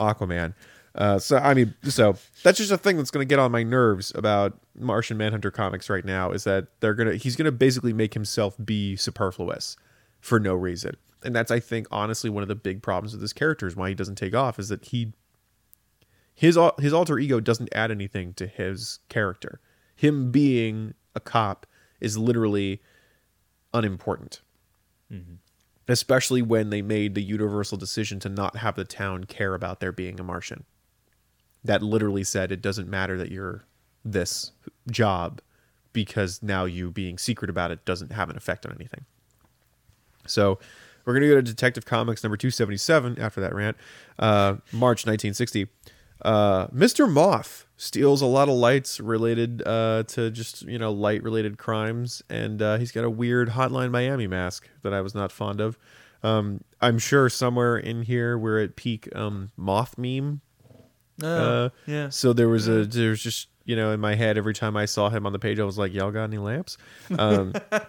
Aquaman. 0.00 0.54
Uh, 0.94 1.18
so 1.18 1.38
I 1.38 1.54
mean, 1.54 1.74
so 1.84 2.16
that's 2.42 2.58
just 2.58 2.70
a 2.70 2.76
thing 2.76 2.96
that's 2.96 3.10
going 3.10 3.26
to 3.26 3.28
get 3.28 3.38
on 3.38 3.50
my 3.50 3.62
nerves 3.62 4.12
about 4.14 4.58
Martian 4.74 5.16
Manhunter 5.16 5.50
comics 5.50 5.88
right 5.88 6.04
now 6.04 6.32
is 6.32 6.44
that 6.44 6.68
they're 6.80 6.94
gonna 6.94 7.14
he's 7.14 7.36
gonna 7.36 7.52
basically 7.52 7.92
make 7.92 8.14
himself 8.14 8.56
be 8.62 8.96
superfluous 8.96 9.76
for 10.20 10.38
no 10.38 10.54
reason, 10.54 10.96
and 11.24 11.34
that's 11.34 11.50
I 11.50 11.60
think 11.60 11.86
honestly 11.90 12.28
one 12.28 12.42
of 12.42 12.48
the 12.48 12.54
big 12.54 12.82
problems 12.82 13.12
with 13.12 13.22
this 13.22 13.32
character 13.32 13.66
is 13.66 13.74
why 13.74 13.88
he 13.88 13.94
doesn't 13.94 14.16
take 14.16 14.34
off 14.34 14.58
is 14.58 14.68
that 14.68 14.86
he 14.86 15.12
his 16.34 16.58
his 16.78 16.92
alter 16.92 17.18
ego 17.18 17.40
doesn't 17.40 17.70
add 17.72 17.90
anything 17.90 18.34
to 18.34 18.46
his 18.46 18.98
character. 19.08 19.60
Him 19.96 20.30
being 20.30 20.94
a 21.14 21.20
cop 21.20 21.66
is 22.00 22.18
literally 22.18 22.82
unimportant 23.72 24.42
especially 25.88 26.42
when 26.42 26.70
they 26.70 26.82
made 26.82 27.14
the 27.14 27.22
universal 27.22 27.76
decision 27.76 28.18
to 28.20 28.28
not 28.28 28.56
have 28.56 28.76
the 28.76 28.84
town 28.84 29.24
care 29.24 29.54
about 29.54 29.80
there 29.80 29.92
being 29.92 30.18
a 30.18 30.22
Martian. 30.22 30.64
That 31.64 31.82
literally 31.82 32.24
said 32.24 32.50
it 32.50 32.62
doesn't 32.62 32.88
matter 32.88 33.16
that 33.18 33.30
you're 33.30 33.64
this 34.04 34.52
job 34.90 35.40
because 35.92 36.42
now 36.42 36.64
you 36.64 36.90
being 36.90 37.18
secret 37.18 37.50
about 37.50 37.70
it 37.70 37.84
doesn't 37.84 38.12
have 38.12 38.30
an 38.30 38.36
effect 38.36 38.66
on 38.66 38.72
anything. 38.72 39.04
So 40.26 40.58
we're 41.04 41.14
going 41.14 41.22
to 41.22 41.28
go 41.28 41.34
to 41.36 41.42
Detective 41.42 41.84
Comics 41.84 42.22
number 42.22 42.36
277 42.36 43.18
after 43.18 43.40
that 43.40 43.54
rant. 43.54 43.76
Uh, 44.18 44.56
March 44.72 45.06
1960. 45.06 45.68
Uh, 46.22 46.68
Mr. 46.68 47.10
Moth 47.10 47.66
steals 47.76 48.22
a 48.22 48.26
lot 48.26 48.48
of 48.48 48.54
lights 48.54 49.00
related 49.00 49.62
uh, 49.66 50.04
to 50.04 50.30
just, 50.30 50.62
you 50.62 50.78
know, 50.78 50.92
light 50.92 51.22
related 51.22 51.58
crimes. 51.58 52.22
And 52.30 52.62
uh, 52.62 52.78
he's 52.78 52.92
got 52.92 53.04
a 53.04 53.10
weird 53.10 53.50
Hotline 53.50 53.90
Miami 53.90 54.28
mask 54.28 54.68
that 54.82 54.94
I 54.94 55.00
was 55.00 55.14
not 55.14 55.32
fond 55.32 55.60
of. 55.60 55.76
Um, 56.22 56.62
I'm 56.80 57.00
sure 57.00 57.28
somewhere 57.28 57.76
in 57.76 58.02
here 58.02 58.38
we're 58.38 58.62
at 58.62 58.76
peak 58.76 59.08
um, 59.16 59.50
moth 59.56 59.98
meme 59.98 60.40
Oh, 61.22 61.64
uh, 61.64 61.68
yeah. 61.86 62.08
So 62.08 62.32
there 62.32 62.48
was 62.48 62.68
a 62.68 62.84
there's 62.84 63.22
just 63.22 63.48
you 63.64 63.76
know 63.76 63.92
in 63.92 64.00
my 64.00 64.14
head 64.14 64.38
every 64.38 64.54
time 64.54 64.76
I 64.76 64.86
saw 64.86 65.10
him 65.10 65.26
on 65.26 65.32
the 65.32 65.38
page 65.38 65.58
I 65.58 65.64
was 65.64 65.78
like, 65.78 65.92
y'all 65.92 66.10
got 66.10 66.24
any 66.24 66.38
lamps? 66.38 66.78
Um, 67.18 67.52
but 67.70 67.88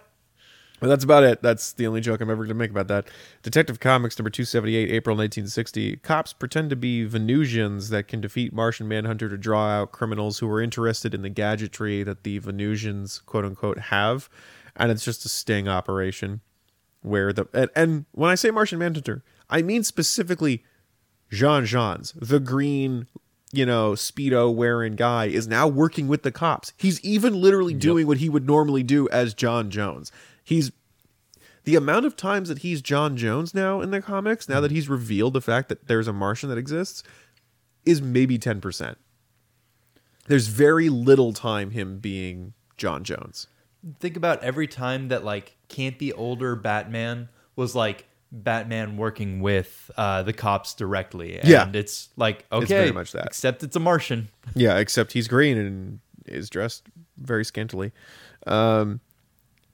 that's 0.81 1.03
about 1.03 1.23
it. 1.23 1.41
That's 1.41 1.73
the 1.73 1.87
only 1.87 2.01
joke 2.01 2.21
I'm 2.21 2.29
ever 2.29 2.43
going 2.43 2.49
to 2.49 2.55
make 2.55 2.71
about 2.71 2.87
that. 2.89 3.07
Detective 3.41 3.79
Comics 3.79 4.17
number 4.19 4.29
278, 4.29 4.91
April 4.91 5.15
1960. 5.15 5.97
Cops 5.97 6.33
pretend 6.33 6.69
to 6.71 6.75
be 6.75 7.05
Venusians 7.05 7.89
that 7.89 8.07
can 8.07 8.19
defeat 8.19 8.53
Martian 8.53 8.87
Manhunter 8.87 9.29
to 9.29 9.37
draw 9.37 9.69
out 9.69 9.91
criminals 9.91 10.39
who 10.39 10.49
are 10.49 10.61
interested 10.61 11.13
in 11.13 11.21
the 11.21 11.29
gadgetry 11.29 12.03
that 12.03 12.23
the 12.23 12.39
Venusians 12.39 13.19
quote 13.19 13.45
unquote 13.45 13.79
have, 13.79 14.29
and 14.75 14.91
it's 14.91 15.05
just 15.05 15.25
a 15.25 15.29
sting 15.29 15.67
operation 15.67 16.41
where 17.01 17.31
the 17.31 17.47
and, 17.53 17.69
and 17.75 18.05
when 18.11 18.29
I 18.29 18.35
say 18.35 18.49
Martian 18.49 18.79
Manhunter, 18.79 19.23
I 19.49 19.61
mean 19.61 19.83
specifically 19.83 20.63
Jean 21.33 21.65
Jeans, 21.65 22.13
the 22.15 22.39
green, 22.39 23.07
you 23.51 23.65
know, 23.65 23.93
speedo 23.93 24.53
wearing 24.53 24.95
guy, 24.95 25.25
is 25.25 25.47
now 25.47 25.67
working 25.67 26.07
with 26.07 26.21
the 26.21 26.31
cops. 26.31 26.73
He's 26.77 27.01
even 27.01 27.41
literally 27.41 27.73
doing 27.73 28.05
what 28.05 28.17
he 28.17 28.29
would 28.29 28.45
normally 28.45 28.83
do 28.83 29.09
as 29.09 29.33
John 29.33 29.71
Jones. 29.71 30.11
He's 30.43 30.71
the 31.63 31.75
amount 31.75 32.05
of 32.05 32.15
times 32.15 32.49
that 32.49 32.59
he's 32.59 32.81
John 32.81 33.17
Jones 33.17 33.53
now 33.53 33.81
in 33.81 33.89
the 33.89 34.01
comics, 34.01 34.47
now 34.47 34.59
that 34.61 34.71
he's 34.71 34.87
revealed 34.87 35.33
the 35.33 35.41
fact 35.41 35.69
that 35.69 35.87
there's 35.87 36.07
a 36.07 36.13
Martian 36.13 36.49
that 36.49 36.57
exists, 36.57 37.03
is 37.85 38.01
maybe 38.01 38.37
ten 38.37 38.61
percent. 38.61 38.97
There's 40.27 40.47
very 40.47 40.89
little 40.89 41.33
time 41.33 41.71
him 41.71 41.99
being 41.99 42.53
John 42.77 43.03
Jones. 43.03 43.47
think 43.99 44.15
about 44.15 44.43
every 44.43 44.67
time 44.67 45.07
that 45.07 45.23
like 45.23 45.57
campy 45.69 46.11
older 46.15 46.55
Batman 46.55 47.29
was 47.55 47.75
like 47.75 48.05
Batman 48.33 48.97
working 48.97 49.39
with 49.41 49.91
uh, 49.95 50.23
the 50.23 50.33
cops 50.33 50.73
directly. 50.73 51.37
And 51.39 51.47
Yeah. 51.47 51.69
it's 51.73 52.09
like 52.17 52.45
okay, 52.51 52.63
It's 52.63 52.71
very 52.71 52.91
much 52.91 53.11
that. 53.13 53.27
Except 53.27 53.63
it's 53.63 53.75
a 53.75 53.79
Martian. 53.79 54.27
Yeah, 54.55 54.77
except 54.79 55.13
he's 55.13 55.27
green 55.27 55.57
and 55.57 55.99
is 56.25 56.49
dressed 56.49 56.83
very 57.17 57.45
scantily. 57.45 57.91
Um, 58.47 58.99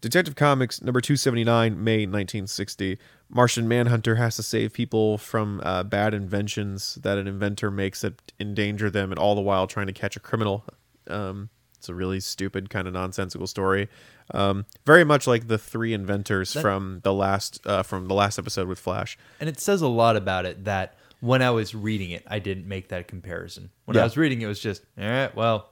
Detective 0.02 0.36
Comics 0.36 0.82
number 0.82 1.02
279, 1.02 1.84
May 1.84 2.06
1960. 2.06 2.98
Martian 3.30 3.68
Manhunter 3.68 4.16
has 4.16 4.36
to 4.38 4.44
save 4.44 4.74
people 4.74 5.18
from 5.18 5.60
uh, 5.64 5.84
bad 5.84 6.14
inventions 6.14 6.96
that 7.04 7.18
an 7.18 7.28
inventor 7.28 7.70
makes 7.70 8.02
that 8.02 8.32
endanger 8.40 8.90
them, 8.90 9.12
and 9.12 9.20
all 9.20 9.36
the 9.36 9.42
while 9.42 9.68
trying 9.68 9.88
to 9.88 9.94
catch 9.94 10.16
a 10.16 10.20
criminal. 10.20 10.64
Um, 11.08 11.50
it's 11.80 11.90
a 11.90 11.96
really 11.96 12.20
stupid, 12.20 12.70
kind 12.70 12.88
of 12.88 12.94
nonsensical 12.94 13.48
story. 13.48 13.88
Um, 14.32 14.66
very 14.86 15.04
much 15.04 15.26
like 15.26 15.48
the 15.48 15.58
three 15.58 15.94
inventors 15.94 16.54
That- 16.54 16.62
from 16.62 17.00
the 17.04 17.14
last 17.14 17.66
uh, 17.66 17.82
from 17.84 18.08
the 18.08 18.14
last 18.14 18.38
episode 18.38 18.68
with 18.68 18.78
Flash. 18.80 19.18
And 19.40 19.50
it 19.50 19.60
says 19.60 19.82
a 19.82 19.88
lot 19.88 20.16
about 20.16 20.46
it 20.46 20.66
that 20.66 20.96
when 21.22 21.42
I 21.42 21.50
was 21.52 21.74
reading 21.74 22.12
it, 22.12 22.24
I 22.28 22.40
didn't 22.40 22.68
make 22.68 22.90
that 22.90 23.08
comparison. 23.08 23.72
When 23.86 23.96
Yeah. 23.96 24.02
I 24.02 24.04
was 24.04 24.18
reading 24.18 24.42
it, 24.42 24.46
it 24.46 24.48
was 24.48 24.60
just, 24.60 24.84
all 24.98 25.10
right, 25.10 25.34
well, 25.36 25.70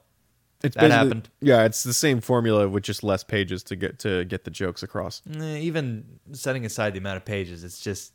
It's 0.63 0.75
That 0.75 0.89
happened. 0.89 1.29
Yeah, 1.39 1.65
it's 1.65 1.83
the 1.83 1.93
same 1.93 2.19
formula 2.19 2.67
with 2.67 2.81
just 2.83 3.03
less 3.03 3.23
pages 3.23 3.61
to 3.63 3.75
get 3.75 3.99
to 3.99 4.25
get 4.25 4.43
the 4.43 4.49
jokes 4.51 4.81
across. 4.81 5.21
eh, 5.39 5.57
even 5.59 6.19
setting 6.31 6.65
aside 6.65 6.93
the 6.93 6.97
amount 6.99 7.17
of 7.17 7.25
pages, 7.25 7.63
it's 7.63 7.79
just 7.79 8.13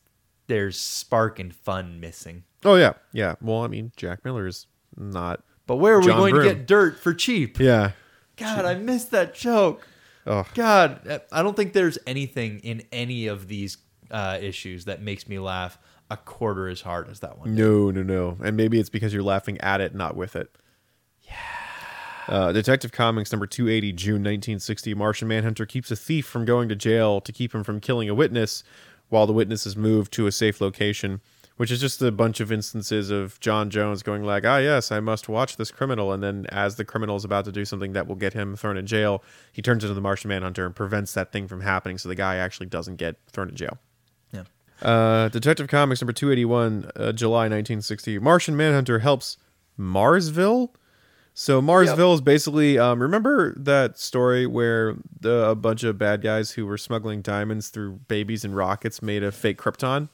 there's 0.49 0.77
spark 0.79 1.39
and 1.39 1.55
fun 1.55 2.01
missing. 2.01 2.43
Oh 2.65 2.75
yeah, 2.75 2.95
yeah. 3.13 3.37
Well, 3.41 3.63
I 3.63 3.69
mean, 3.69 3.93
Jack 3.97 4.25
Miller 4.25 4.47
is 4.49 4.67
not. 4.97 5.45
But 5.73 5.79
where 5.79 5.95
are 5.95 6.01
we 6.01 6.09
going 6.09 6.35
Broome. 6.35 6.47
to 6.47 6.55
get 6.55 6.67
dirt 6.67 6.99
for 6.99 7.15
cheap? 7.15 7.59
Yeah. 7.59 7.93
God, 8.37 8.67
I 8.67 8.75
missed 8.75 9.11
that 9.13 9.35
joke. 9.35 9.89
Oh, 10.27 10.45
God, 10.53 11.23
I 11.33 11.43
don't 11.43 11.57
think 11.57 11.73
there's 11.73 11.97
anything 12.07 12.59
in 12.59 12.83
any 12.93 13.27
of 13.27 13.49
these 13.49 13.79
uh, 14.11 14.37
issues 14.39 14.85
that 14.85 15.01
makes 15.01 15.27
me 15.27 15.39
laugh 15.39 15.79
a 16.11 16.19
quarter 16.19 16.69
as 16.69 16.83
hard 16.83 17.09
as 17.09 17.21
that 17.21 17.39
one. 17.39 17.55
no, 17.55 17.91
no, 17.91 18.03
no. 18.03 18.37
And 18.45 18.55
maybe 18.55 18.79
it's 18.79 18.91
because 18.91 19.15
you're 19.15 19.23
laughing 19.23 19.59
at 19.63 19.81
it, 19.81 19.95
not 19.95 20.15
with 20.15 20.37
it. 20.37 20.55
Yeah. 21.23 21.33
Uh, 22.29 22.53
Detective 22.53 22.93
Comics 22.93 23.33
number 23.33 23.47
280, 23.47 23.93
June 23.95 24.13
1960. 24.17 24.93
Martian 24.93 25.27
Manhunter 25.27 25.65
keeps 25.65 25.91
a 25.91 25.97
thief 25.97 26.27
from 26.27 26.45
going 26.45 26.69
to 26.69 26.77
jail 26.77 27.23
to 27.23 27.33
keep 27.33 27.55
him 27.55 27.65
from 27.65 27.81
killing 27.81 28.11
a 28.11 28.15
witness 28.15 28.63
while 29.09 29.27
the 29.27 29.33
witness 29.33 29.67
is 29.67 29.75
moved 29.75 30.13
to 30.13 30.27
a 30.27 30.33
safe 30.33 30.61
location, 30.61 31.23
which 31.57 31.71
is 31.71 31.81
just 31.81 32.01
a 32.03 32.11
bunch 32.11 32.41
of 32.41 32.51
instances 32.51 33.11
of 33.11 33.39
John 33.41 33.71
Jones 33.71 34.03
going 34.03 34.25
like, 34.25 34.45
ah, 34.45 34.59
yes, 34.59 34.91
I 34.91 35.01
must 35.01 35.29
watch 35.29 35.57
this 35.57 35.71
criminal. 35.71 36.13
And 36.13 36.23
then 36.23 36.47
as 36.49 36.77
the 36.77 36.85
criminal 36.85 37.17
is 37.17 37.25
about 37.25 37.45
to 37.47 37.53
do 37.53 37.65
something 37.65 37.93
that 37.93 38.07
will 38.07 38.17
get 38.17 38.33
him 38.33 38.57
thrown 38.57 38.77
in 38.77 38.87
jail, 38.87 39.23
he 39.53 39.63
turns 39.63 39.85
into 39.85 39.95
the 39.95 40.01
Martian 40.01 40.29
Manhunter 40.29 40.67
and 40.67 40.75
prevents 40.75 41.13
that 41.15 41.33
thing 41.33 41.49
from 41.49 41.61
happening 41.61 41.99
so 41.99 42.09
the 42.09 42.15
guy 42.15 42.37
actually 42.37 42.67
doesn't 42.67 42.97
get 42.97 43.17
thrown 43.31 43.49
in 43.49 43.57
jail. 43.57 43.79
Yeah. 44.33 44.45
Uh, 44.81 45.29
Detective 45.29 45.69
Comics 45.69 46.01
number 46.01 46.13
281, 46.13 46.91
uh, 46.97 47.13
July 47.13 47.43
1960. 47.43 48.19
Martian 48.19 48.57
Manhunter 48.57 49.01
helps 49.01 49.37
Marsville. 49.79 50.71
So 51.35 51.63
Marsville 51.63 52.15
is 52.15 52.21
basically 52.21 52.79
um, 52.79 53.01
remember 53.01 53.55
that 53.59 53.99
story 53.99 54.47
where 54.47 54.97
the, 55.19 55.49
a 55.49 55.55
bunch 55.55 55.83
of 55.83 55.97
bad 55.97 56.21
guys 56.21 56.51
who 56.53 56.67
were 56.67 56.77
smuggling 56.77 57.23
diamonds 57.23 57.69
through 57.69 58.01
babies 58.09 58.45
and 58.45 58.55
rockets 58.55 59.01
made 59.01 59.23
a 59.23 59.33
fake 59.33 59.59
Krypton, 59.59 60.11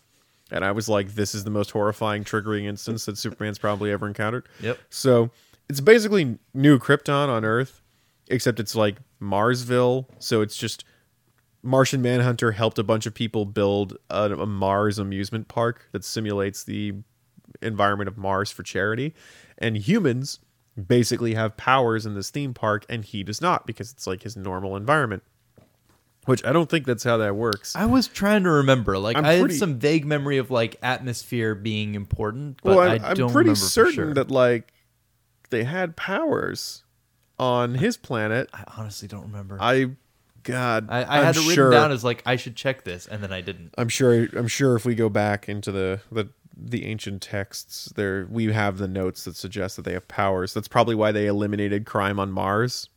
and 0.50 0.64
I 0.64 0.72
was 0.72 0.88
like, 0.88 1.14
this 1.14 1.34
is 1.34 1.44
the 1.44 1.50
most 1.50 1.70
horrifying, 1.70 2.24
triggering 2.24 2.64
instance 2.64 3.04
that 3.06 3.18
Superman's 3.18 3.58
probably 3.58 3.90
ever 3.90 4.06
encountered. 4.06 4.48
Yep. 4.60 4.78
So 4.90 5.30
it's 5.68 5.80
basically 5.80 6.38
new 6.54 6.78
Krypton 6.78 7.28
on 7.28 7.44
Earth, 7.44 7.82
except 8.28 8.60
it's 8.60 8.74
like 8.74 8.96
Marsville. 9.20 10.06
So 10.18 10.40
it's 10.40 10.56
just 10.56 10.84
Martian 11.62 12.00
Manhunter 12.00 12.52
helped 12.52 12.78
a 12.78 12.84
bunch 12.84 13.06
of 13.06 13.14
people 13.14 13.44
build 13.44 13.96
a, 14.10 14.32
a 14.32 14.46
Mars 14.46 14.98
amusement 14.98 15.48
park 15.48 15.88
that 15.92 16.04
simulates 16.04 16.64
the 16.64 16.94
environment 17.62 18.08
of 18.08 18.16
Mars 18.16 18.50
for 18.50 18.62
charity, 18.62 19.14
and 19.58 19.76
humans 19.76 20.38
basically 20.86 21.34
have 21.34 21.56
powers 21.56 22.06
in 22.06 22.14
this 22.14 22.30
theme 22.30 22.54
park, 22.54 22.86
and 22.88 23.04
he 23.04 23.24
does 23.24 23.40
not 23.40 23.66
because 23.66 23.90
it's 23.90 24.06
like 24.06 24.22
his 24.22 24.36
normal 24.36 24.76
environment. 24.76 25.22
Which 26.28 26.44
I 26.44 26.52
don't 26.52 26.68
think 26.68 26.84
that's 26.84 27.04
how 27.04 27.16
that 27.16 27.36
works. 27.36 27.74
I 27.74 27.86
was 27.86 28.06
trying 28.06 28.44
to 28.44 28.50
remember. 28.50 28.98
Like 28.98 29.16
I'm 29.16 29.24
I 29.24 29.38
pretty- 29.38 29.54
had 29.54 29.58
some 29.58 29.78
vague 29.78 30.04
memory 30.04 30.36
of 30.36 30.50
like 30.50 30.76
atmosphere 30.82 31.54
being 31.54 31.94
important, 31.94 32.60
but 32.62 32.76
well, 32.76 32.80
I, 32.80 32.96
I'm, 32.96 33.04
I'm 33.04 33.16
don't 33.16 33.32
pretty 33.32 33.48
remember 33.48 33.60
for 33.60 33.70
certain 33.70 33.94
sure. 33.94 34.14
that 34.14 34.30
like 34.30 34.74
they 35.48 35.64
had 35.64 35.96
powers 35.96 36.84
on 37.38 37.76
his 37.76 37.96
planet. 37.96 38.50
I 38.52 38.64
honestly 38.76 39.08
don't 39.08 39.22
remember. 39.22 39.56
I, 39.58 39.92
God, 40.42 40.88
I, 40.90 41.02
I 41.02 41.18
I'm 41.18 41.24
had 41.24 41.36
it 41.36 41.40
written 41.40 41.54
sure, 41.54 41.70
down 41.70 41.92
as 41.92 42.04
like 42.04 42.22
I 42.26 42.36
should 42.36 42.56
check 42.56 42.84
this, 42.84 43.06
and 43.06 43.22
then 43.22 43.32
I 43.32 43.40
didn't. 43.40 43.74
I'm 43.78 43.88
sure. 43.88 44.28
I'm 44.36 44.48
sure 44.48 44.76
if 44.76 44.84
we 44.84 44.94
go 44.94 45.08
back 45.08 45.48
into 45.48 45.72
the 45.72 46.02
the 46.12 46.28
the 46.54 46.84
ancient 46.84 47.22
texts, 47.22 47.92
there 47.96 48.26
we 48.30 48.52
have 48.52 48.76
the 48.76 48.88
notes 48.88 49.24
that 49.24 49.34
suggest 49.36 49.76
that 49.76 49.86
they 49.86 49.94
have 49.94 50.08
powers. 50.08 50.52
That's 50.52 50.68
probably 50.68 50.94
why 50.94 51.10
they 51.10 51.26
eliminated 51.26 51.86
crime 51.86 52.20
on 52.20 52.30
Mars. 52.30 52.90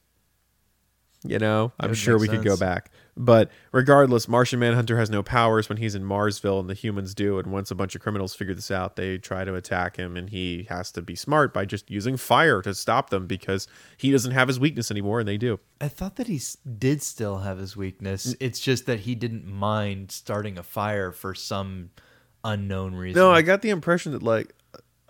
You 1.24 1.38
know, 1.38 1.72
I'm 1.80 1.90
would 1.90 1.98
sure 1.98 2.18
make 2.18 2.32
we 2.32 2.36
could 2.36 2.44
go 2.44 2.52
sense. 2.52 2.60
back. 2.60 2.92
But 3.18 3.52
regardless, 3.72 4.28
Martian 4.28 4.60
Manhunter 4.60 4.98
has 4.98 5.10
no 5.10 5.22
powers 5.22 5.68
when 5.68 5.78
he's 5.78 5.96
in 5.96 6.04
Marsville, 6.04 6.60
and 6.60 6.70
the 6.70 6.74
humans 6.74 7.14
do. 7.14 7.40
And 7.40 7.52
once 7.52 7.70
a 7.70 7.76
bunch 7.76 7.94
of 7.94 8.02
criminals 8.02 8.34
figure 8.34 8.54
this 8.54 8.72
out, 8.72 8.96
they 8.96 9.18
try 9.18 9.44
to 9.44 9.54
attack 9.56 9.98
him, 9.98 10.16
and 10.16 10.30
he 10.30 10.66
has 10.70 10.92
to 10.94 11.02
be 11.02 11.16
smart 11.16 11.54
by 11.54 11.66
just 11.66 11.90
using 11.92 12.18
fire 12.18 12.62
to 12.62 12.74
stop 12.74 13.10
them 13.10 13.28
because 13.28 13.68
he 13.98 14.12
doesn't 14.12 14.32
have 14.32 14.48
his 14.48 14.60
weakness 14.60 14.92
anymore, 14.92 15.20
and 15.20 15.28
they 15.28 15.38
do. 15.38 15.60
I 15.80 15.88
thought 15.90 16.16
that 16.16 16.28
he 16.28 16.40
did 16.78 17.04
still 17.04 17.40
have 17.40 17.58
his 17.58 17.76
weakness. 17.76 18.36
It's 18.40 18.60
just 18.60 18.86
that 18.86 19.02
he 19.02 19.16
didn't 19.16 19.46
mind 19.46 20.12
starting 20.12 20.58
a 20.58 20.64
fire 20.64 21.12
for 21.12 21.36
some 21.36 21.90
unknown 22.44 22.96
reason. 22.96 23.20
No, 23.20 23.32
I 23.32 23.42
got 23.42 23.62
the 23.62 23.70
impression 23.70 24.14
that 24.14 24.24
like, 24.24 24.54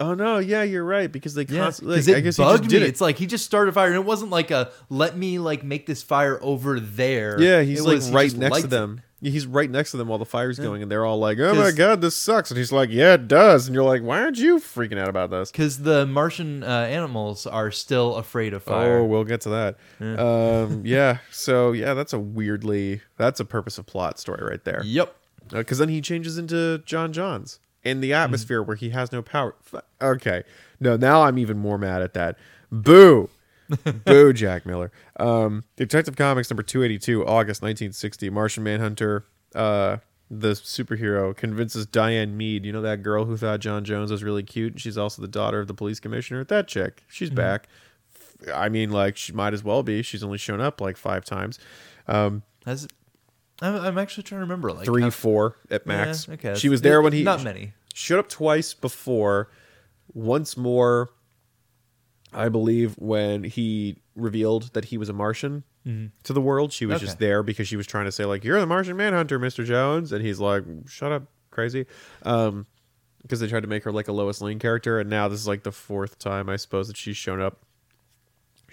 oh 0.01 0.13
no, 0.13 0.39
yeah, 0.39 0.63
you're 0.63 0.83
right 0.83 1.11
because 1.11 1.33
they 1.33 1.45
yeah, 1.47 1.61
constantly. 1.63 1.97
Like, 2.01 2.09
I 2.09 2.17
it 2.17 2.21
guess 2.21 2.37
bugged 2.37 2.71
me. 2.71 2.77
it. 2.77 2.83
It's 2.83 3.01
like 3.01 3.17
he 3.17 3.27
just 3.27 3.45
started 3.45 3.69
a 3.69 3.73
fire, 3.73 3.87
and 3.87 3.95
it 3.95 4.05
wasn't 4.05 4.31
like 4.31 4.51
a 4.51 4.71
let 4.89 5.15
me 5.15 5.39
like 5.39 5.63
make 5.63 5.85
this 5.85 6.03
fire 6.03 6.39
over 6.41 6.79
there. 6.79 7.39
Yeah, 7.39 7.61
he's 7.61 7.79
It 7.79 7.83
like 7.83 7.95
was 7.95 8.11
right 8.11 8.25
just 8.25 8.37
next 8.37 8.61
to 8.61 8.67
them. 8.67 9.01
Yeah, 9.23 9.29
He's 9.29 9.45
right 9.45 9.69
next 9.69 9.91
to 9.91 9.97
them 9.97 10.07
while 10.07 10.17
the 10.17 10.25
fire's 10.25 10.57
going, 10.57 10.81
and 10.81 10.91
they're 10.91 11.05
all 11.05 11.19
like, 11.19 11.37
"Oh 11.37 11.53
my 11.53 11.71
god, 11.71 12.01
this 12.01 12.15
sucks!" 12.15 12.49
And 12.49 12.57
he's 12.57 12.71
like, 12.71 12.89
"Yeah, 12.89 13.13
it 13.13 13.27
does." 13.27 13.67
And 13.67 13.75
you're 13.75 13.83
like, 13.83 14.01
"Why 14.01 14.19
aren't 14.19 14.39
you 14.39 14.57
freaking 14.57 14.97
out 14.97 15.09
about 15.09 15.29
this?" 15.29 15.51
Because 15.51 15.83
the 15.83 16.07
Martian 16.07 16.63
uh, 16.63 16.65
animals 16.89 17.45
are 17.45 17.69
still 17.69 18.15
afraid 18.15 18.53
of 18.55 18.63
fire. 18.63 18.97
Oh, 18.97 19.05
we'll 19.05 19.23
get 19.23 19.41
to 19.41 19.49
that. 19.49 20.19
Um, 20.19 20.81
yeah. 20.85 21.19
So 21.29 21.71
yeah, 21.71 21.93
that's 21.93 22.13
a 22.13 22.19
weirdly 22.19 23.01
that's 23.17 23.39
a 23.39 23.45
purpose 23.45 23.77
of 23.77 23.85
plot 23.85 24.19
story 24.19 24.43
right 24.43 24.63
there. 24.63 24.81
Yep. 24.83 25.15
Because 25.49 25.77
then 25.77 25.89
he 25.89 26.01
changes 26.01 26.37
into 26.39 26.79
John 26.85 27.13
Johns 27.13 27.59
in 27.83 28.01
the 28.01 28.13
atmosphere 28.13 28.61
where 28.61 28.75
he 28.75 28.89
has 28.91 29.11
no 29.11 29.21
power. 29.21 29.55
Okay, 30.01 30.43
no, 30.79 30.97
now 30.97 31.23
I'm 31.23 31.37
even 31.37 31.57
more 31.57 31.77
mad 31.77 32.01
at 32.01 32.13
that. 32.13 32.37
Boo, 32.71 33.29
boo, 34.05 34.33
Jack 34.33 34.65
Miller. 34.65 34.91
Um, 35.19 35.63
Detective 35.75 36.15
Comics 36.15 36.49
number 36.49 36.63
two 36.63 36.83
eighty 36.83 36.99
two, 36.99 37.25
August 37.25 37.61
nineteen 37.61 37.91
sixty. 37.91 38.29
Martian 38.29 38.63
Manhunter, 38.63 39.25
uh, 39.55 39.97
the 40.29 40.51
superhero, 40.51 41.35
convinces 41.35 41.85
Diane 41.85 42.37
Meade. 42.37 42.65
You 42.65 42.71
know 42.71 42.81
that 42.81 43.03
girl 43.03 43.25
who 43.25 43.37
thought 43.37 43.59
John 43.59 43.83
Jones 43.83 44.11
was 44.11 44.23
really 44.23 44.43
cute. 44.43 44.73
And 44.73 44.81
she's 44.81 44.97
also 44.97 45.21
the 45.21 45.27
daughter 45.27 45.59
of 45.59 45.67
the 45.67 45.73
police 45.73 45.99
commissioner. 45.99 46.43
That 46.43 46.67
chick, 46.67 47.03
she's 47.07 47.29
back. 47.29 47.67
I 48.53 48.69
mean, 48.69 48.89
like 48.89 49.17
she 49.17 49.33
might 49.33 49.53
as 49.53 49.63
well 49.63 49.83
be. 49.83 50.01
She's 50.01 50.23
only 50.23 50.37
shown 50.37 50.61
up 50.61 50.81
like 50.81 50.97
five 50.97 51.25
times. 51.25 51.59
Um, 52.07 52.43
Has 52.65 52.87
I'm, 53.61 53.75
I'm 53.75 53.97
actually 53.97 54.23
trying 54.23 54.39
to 54.39 54.45
remember 54.45 54.71
like 54.71 54.85
three, 54.85 55.03
how- 55.03 55.09
four 55.11 55.57
at 55.69 55.85
max. 55.85 56.27
Yeah, 56.27 56.33
okay, 56.35 56.55
she 56.55 56.69
was 56.69 56.81
there 56.81 57.01
when 57.01 57.13
he 57.13 57.23
not 57.23 57.43
many. 57.43 57.73
showed 57.93 58.19
up 58.19 58.29
twice 58.29 58.73
before. 58.73 59.49
Once 60.13 60.57
more, 60.57 61.09
I 62.33 62.49
believe, 62.49 62.95
when 62.97 63.43
he 63.45 63.97
revealed 64.15 64.73
that 64.73 64.85
he 64.85 64.97
was 64.97 65.07
a 65.09 65.13
Martian 65.13 65.63
to 66.23 66.33
the 66.33 66.41
world. 66.41 66.71
She 66.73 66.85
was 66.85 66.97
Okay. 66.97 67.05
just 67.05 67.17
there 67.19 67.41
because 67.43 67.67
she 67.67 67.75
was 67.75 67.87
trying 67.87 68.05
to 68.05 68.11
say 68.11 68.25
like, 68.25 68.43
"You're 68.43 68.59
the 68.59 68.65
Martian 68.67 68.97
Manhunter, 68.97 69.39
Mister 69.39 69.63
Jones," 69.63 70.11
and 70.11 70.23
he's 70.23 70.39
like, 70.39 70.63
"Shut 70.87 71.11
up, 71.11 71.23
crazy." 71.49 71.85
Um, 72.23 72.65
because 73.21 73.39
they 73.39 73.47
tried 73.47 73.61
to 73.61 73.67
make 73.67 73.83
her 73.83 73.91
like 73.91 74.07
a 74.07 74.11
Lois 74.11 74.41
Lane 74.41 74.59
character, 74.59 74.99
and 74.99 75.09
now 75.09 75.27
this 75.27 75.39
is 75.39 75.47
like 75.47 75.63
the 75.63 75.71
fourth 75.71 76.19
time 76.19 76.49
I 76.49 76.55
suppose 76.57 76.87
that 76.87 76.97
she's 76.97 77.17
shown 77.17 77.39
up 77.41 77.59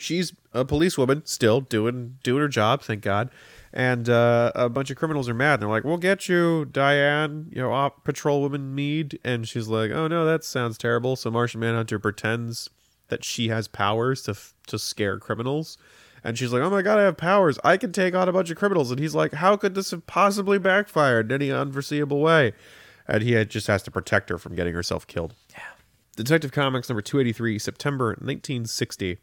she's 0.01 0.33
a 0.53 0.65
policewoman 0.65 1.23
still 1.27 1.61
doing 1.61 2.19
doing 2.23 2.41
her 2.41 2.47
job 2.49 2.83
thank 2.83 3.03
god 3.03 3.29
and 3.73 4.09
uh, 4.09 4.53
a 4.55 4.69
bunch 4.69 4.91
of 4.91 4.97
criminals 4.97 5.29
are 5.29 5.35
mad. 5.35 5.55
And 5.55 5.63
they're 5.63 5.69
like 5.69 5.85
we'll 5.85 5.99
get 5.99 6.29
you 6.29 6.65
diane 6.65 7.49
you 7.51 7.61
know 7.61 7.73
op 7.73 8.05
patrol 8.05 8.41
woman 8.41 8.75
meade. 8.75 9.19
And 9.25 9.49
she's 9.49 9.69
like 9.69 9.91
oh 9.91 10.09
no 10.09 10.25
that 10.25 10.45
sounds 10.45 10.79
terrible. 10.79 11.17
So 11.17 11.31
martian 11.31 11.61
manhunter 11.61 11.99
pretends 11.99 12.71
that 13.09 13.25
she 13.25 13.49
has 13.49 13.69
powers 13.69 14.23
to 14.23 14.33
f- 14.33 14.55
to 14.69 14.79
scare 14.79 15.19
criminals. 15.19 15.79
And 16.25 16.37
she's 16.39 16.53
like 16.53 16.63
oh 16.63 16.71
my 16.71 16.83
god 16.83 16.99
i 16.99 17.03
have 17.03 17.17
powers. 17.17 17.59
I 17.65 17.77
can 17.77 17.93
take 17.93 18.15
on 18.15 18.29
a 18.29 18.33
bunch 18.33 18.51
of 18.51 18.57
criminals. 18.57 18.91
And 18.91 19.01
he's 19.01 19.15
like 19.15 19.35
how 19.35 19.57
could 19.57 19.75
this 19.75 19.91
have 19.91 20.07
possibly 20.07 20.59
backfired 20.59 21.31
in 21.31 21.43
any 21.43 21.51
unforeseeable 21.51 22.21
way? 22.21 22.53
And 23.11 23.23
he 23.23 23.33
had, 23.33 23.49
just 23.49 23.69
has 23.69 23.83
to 23.85 23.91
protect 23.91 24.29
her 24.29 24.37
from 24.37 24.55
getting 24.55 24.75
herself 24.75 25.07
killed. 25.07 25.35
Yeah. 25.53 25.63
Detective 26.15 26.53
comics 26.53 26.89
number 26.89 27.01
283 27.01 27.59
september 27.59 28.09
1960 28.09 29.19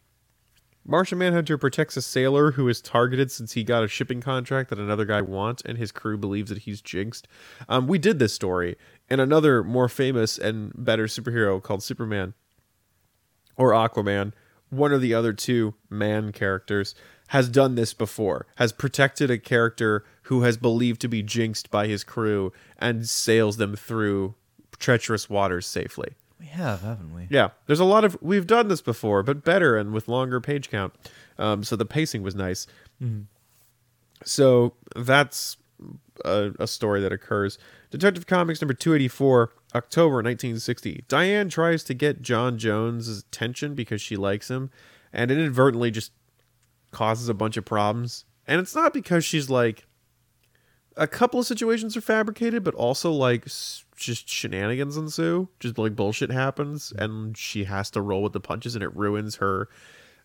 Martian 0.88 1.18
Manhunter 1.18 1.58
protects 1.58 1.98
a 1.98 2.02
sailor 2.02 2.52
who 2.52 2.70
is 2.70 2.80
targeted 2.80 3.32
since 3.32 3.54
he 3.54 3.64
got 3.64 3.84
a 3.84 3.88
shipping 3.88 4.22
contract 4.22 4.70
that 4.70 4.78
another 4.78 5.06
guy 5.06 5.20
wants, 5.20 5.64
and 5.66 5.80
his 5.80 5.92
crew 5.92 6.16
believes 6.16 6.50
that 6.50 6.60
he's 6.60 6.80
jinxed. 6.80 7.28
Um, 7.68 7.88
we 7.88 7.98
did 7.98 8.20
this 8.20 8.34
story, 8.34 8.76
and 9.10 9.20
another 9.20 9.64
more 9.64 9.90
famous 9.90 10.38
and 10.38 10.72
better 10.76 11.08
superhero 11.08 11.62
called 11.62 11.82
Superman 11.82 12.36
or 13.58 13.72
Aquaman, 13.72 14.34
one 14.70 14.94
of 14.94 15.02
the 15.02 15.14
other 15.14 15.34
two 15.34 15.74
man 15.90 16.32
characters, 16.32 16.94
has 17.30 17.50
done 17.50 17.74
this 17.74 17.96
before, 17.96 18.46
has 18.58 18.72
protected 18.72 19.32
a 19.32 19.40
character 19.40 20.06
who 20.24 20.44
has 20.44 20.58
believed 20.58 21.02
to 21.02 21.08
be 21.08 21.24
jinxed 21.24 21.72
by 21.72 21.88
his 21.88 22.04
crew 22.04 22.54
and 22.78 23.10
sails 23.10 23.58
them 23.58 23.76
through 23.76 24.36
treacherous 24.78 25.30
waters 25.30 25.66
safely. 25.66 26.10
We 26.40 26.48
have, 26.48 26.82
haven't 26.82 27.14
we? 27.16 27.28
Yeah, 27.30 27.50
there's 27.66 27.80
a 27.80 27.86
lot 27.86 28.04
of 28.04 28.18
we've 28.22 28.46
done 28.48 28.68
this 28.68 28.82
before, 28.82 29.24
but 29.24 29.44
better 29.44 29.78
and 29.78 29.94
with 29.94 30.08
longer 30.08 30.42
page 30.42 30.70
count. 30.70 30.94
Um, 31.38 31.64
so 31.64 31.76
the 31.76 31.86
pacing 31.86 32.24
was 32.24 32.36
nice. 32.36 32.68
So 34.24 34.74
that's 34.96 35.58
a, 36.24 36.52
a 36.60 36.68
story 36.68 37.02
that 37.02 37.12
occurs. 37.12 37.58
Detective 37.92 38.26
Comics 38.28 38.62
number 38.62 38.74
284, 38.74 39.52
October 39.76 40.16
1960. 40.16 41.06
Diane 41.08 41.50
tries 41.50 41.84
to 41.86 41.94
get 41.94 42.22
John 42.22 42.58
Jones' 42.58 43.20
attention 43.20 43.76
because 43.76 44.02
she 44.02 44.16
likes 44.18 44.50
him, 44.50 44.72
and 45.14 45.32
inadvertently 45.32 45.92
just 45.92 46.12
causes 46.92 47.30
a 47.30 47.34
bunch 47.34 47.56
of 47.58 47.66
problems. 47.66 48.26
And 48.48 48.60
it's 48.60 48.76
not 48.76 48.94
because 48.94 49.24
she's 49.24 49.50
like 49.50 49.86
a 50.98 51.08
couple 51.08 51.40
of 51.40 51.46
situations 51.46 51.96
are 51.98 52.02
fabricated, 52.02 52.64
but 52.64 52.74
also 52.76 53.12
like 53.12 53.46
s- 53.46 53.85
just 53.96 54.28
shenanigans 54.30 54.98
ensue. 54.98 55.48
Just 55.60 55.78
like 55.78 55.96
bullshit 55.96 56.32
happens, 56.32 56.94
and 56.98 57.38
she 57.38 57.64
has 57.66 57.90
to 57.92 58.02
roll 58.02 58.22
with 58.24 58.34
the 58.34 58.40
punches, 58.40 58.76
and 58.76 58.84
it 58.84 58.96
ruins 58.96 59.36
her 59.38 59.70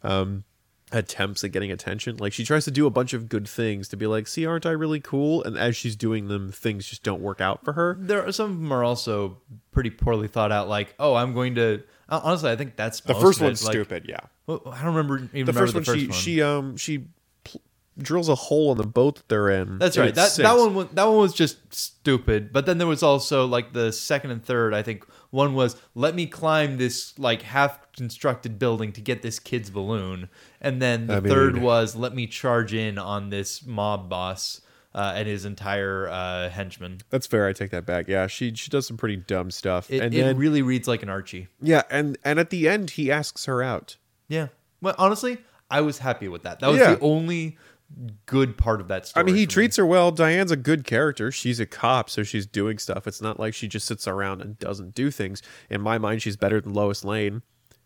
um, 0.02 0.44
attempts 0.92 1.44
at 1.44 1.52
getting 1.52 1.70
attention. 1.70 2.16
Like 2.16 2.32
she 2.32 2.44
tries 2.44 2.64
to 2.64 2.70
do 2.70 2.86
a 2.86 2.90
bunch 2.90 3.12
of 3.12 3.28
good 3.28 3.48
things 3.48 3.88
to 3.88 3.96
be 3.96 4.06
like, 4.06 4.26
"See, 4.26 4.44
aren't 4.46 4.66
I 4.66 4.70
really 4.70 5.00
cool?" 5.00 5.42
And 5.44 5.56
as 5.56 5.76
she's 5.76 5.96
doing 5.96 6.28
them, 6.28 6.50
things 6.50 6.86
just 6.86 7.02
don't 7.02 7.20
work 7.20 7.40
out 7.40 7.64
for 7.64 7.72
her. 7.74 7.96
There 8.00 8.26
are 8.26 8.32
some 8.32 8.50
of 8.52 8.56
them 8.58 8.72
are 8.72 8.84
also 8.84 9.38
pretty 9.72 9.90
poorly 9.90 10.28
thought 10.28 10.52
out. 10.52 10.68
Like, 10.68 10.94
oh, 10.98 11.14
I'm 11.14 11.32
going 11.34 11.54
to. 11.56 11.82
Honestly, 12.08 12.50
I 12.50 12.56
think 12.56 12.74
that's 12.74 13.00
The 13.00 13.12
most 13.12 13.22
first 13.22 13.38
of 13.38 13.42
it. 13.42 13.46
one's 13.46 13.64
Like, 13.64 13.72
stupid. 13.72 14.06
Yeah, 14.08 14.18
well, 14.46 14.62
I 14.66 14.82
don't 14.82 14.96
remember 14.96 15.28
even 15.32 15.46
the 15.46 15.52
remember 15.52 15.60
first 15.60 15.72
the 15.74 15.78
one, 15.78 15.84
first 15.84 15.98
she 16.00 16.06
one. 16.08 16.18
she 16.18 16.42
um 16.42 16.76
she 16.76 16.98
pl- 16.98 17.08
drills 17.98 18.28
a 18.28 18.34
hole 18.34 18.72
in 18.72 18.78
the 18.78 18.86
boat 18.86 19.16
that 19.16 19.28
they're 19.28 19.50
in. 19.50 19.78
That's 19.78 19.98
right. 19.98 20.08
it 20.08 20.14
That 20.14 20.34
that 20.36 20.56
one 20.56 20.74
was, 20.74 20.86
that 20.94 21.04
one 21.04 21.18
was 21.18 21.34
just 21.34 21.58
stupid. 21.74 22.52
But 22.52 22.66
then 22.66 22.78
there 22.78 22.86
was 22.86 23.02
also 23.02 23.46
like 23.46 23.72
the 23.72 23.92
second 23.92 24.30
and 24.30 24.44
third. 24.44 24.74
I 24.74 24.82
think 24.82 25.04
one 25.30 25.54
was 25.54 25.76
let 25.94 26.14
me 26.14 26.26
climb 26.26 26.78
this 26.78 27.18
like 27.18 27.42
half 27.42 27.92
constructed 27.92 28.58
building 28.58 28.92
to 28.92 29.00
get 29.00 29.22
this 29.22 29.38
kid's 29.38 29.70
balloon, 29.70 30.28
and 30.60 30.80
then 30.80 31.06
the 31.08 31.16
I 31.16 31.20
mean- 31.20 31.32
third 31.32 31.58
was 31.58 31.94
let 31.96 32.14
me 32.14 32.26
charge 32.26 32.72
in 32.74 32.98
on 32.98 33.30
this 33.30 33.64
mob 33.66 34.08
boss 34.08 34.60
uh, 34.94 35.12
and 35.14 35.28
his 35.28 35.44
entire 35.44 36.08
uh, 36.08 36.48
henchman. 36.48 36.98
That's 37.10 37.26
fair. 37.26 37.46
I 37.46 37.52
take 37.52 37.70
that 37.70 37.86
back. 37.86 38.08
Yeah, 38.08 38.26
she 38.26 38.54
she 38.54 38.70
does 38.70 38.86
some 38.86 38.96
pretty 38.96 39.16
dumb 39.16 39.50
stuff. 39.50 39.90
It, 39.90 40.00
and 40.02 40.14
it 40.14 40.22
then 40.22 40.36
really 40.36 40.62
reads 40.62 40.88
like 40.88 41.02
an 41.02 41.08
Archie. 41.10 41.48
yeah, 41.60 41.82
and 41.90 42.16
and 42.24 42.38
at 42.38 42.50
the 42.50 42.68
end 42.68 42.90
he 42.90 43.10
asks 43.12 43.44
her 43.44 43.62
out. 43.62 43.96
Yeah. 44.28 44.48
Well, 44.80 44.94
honestly, 44.98 45.38
I 45.70 45.82
was 45.82 45.98
happy 45.98 46.26
with 46.28 46.42
that. 46.44 46.60
That 46.60 46.68
was 46.70 46.78
Yeah. 46.80 46.94
the 46.94 47.00
only 47.00 47.58
good 48.26 48.56
part 48.56 48.80
of 48.80 48.88
that 48.88 49.06
story. 49.06 49.22
I 49.22 49.24
mean, 49.24 49.34
he 49.34 49.44
for 49.44 49.48
me. 49.48 49.52
treats 49.52 49.76
her 49.76 49.86
well. 49.86 50.10
Diane's 50.10 50.50
a 50.50 50.56
good 50.56 50.84
character. 50.84 51.30
She's 51.30 51.60
a 51.60 51.66
cop, 51.66 52.08
so 52.10 52.22
she's 52.22 52.46
doing 52.46 52.78
stuff. 52.78 53.06
It's 53.06 53.20
not 53.20 53.38
like 53.38 53.54
she 53.54 53.68
just 53.68 53.86
sits 53.86 54.06
around 54.06 54.40
and 54.40 54.58
doesn't 54.58 54.94
do 54.94 55.10
things. 55.10 55.42
In 55.68 55.80
my 55.80 55.98
mind, 55.98 56.22
she's 56.22 56.36
better 56.36 56.60
than 56.60 56.72
Lois 56.72 57.04
Lane 57.04 57.42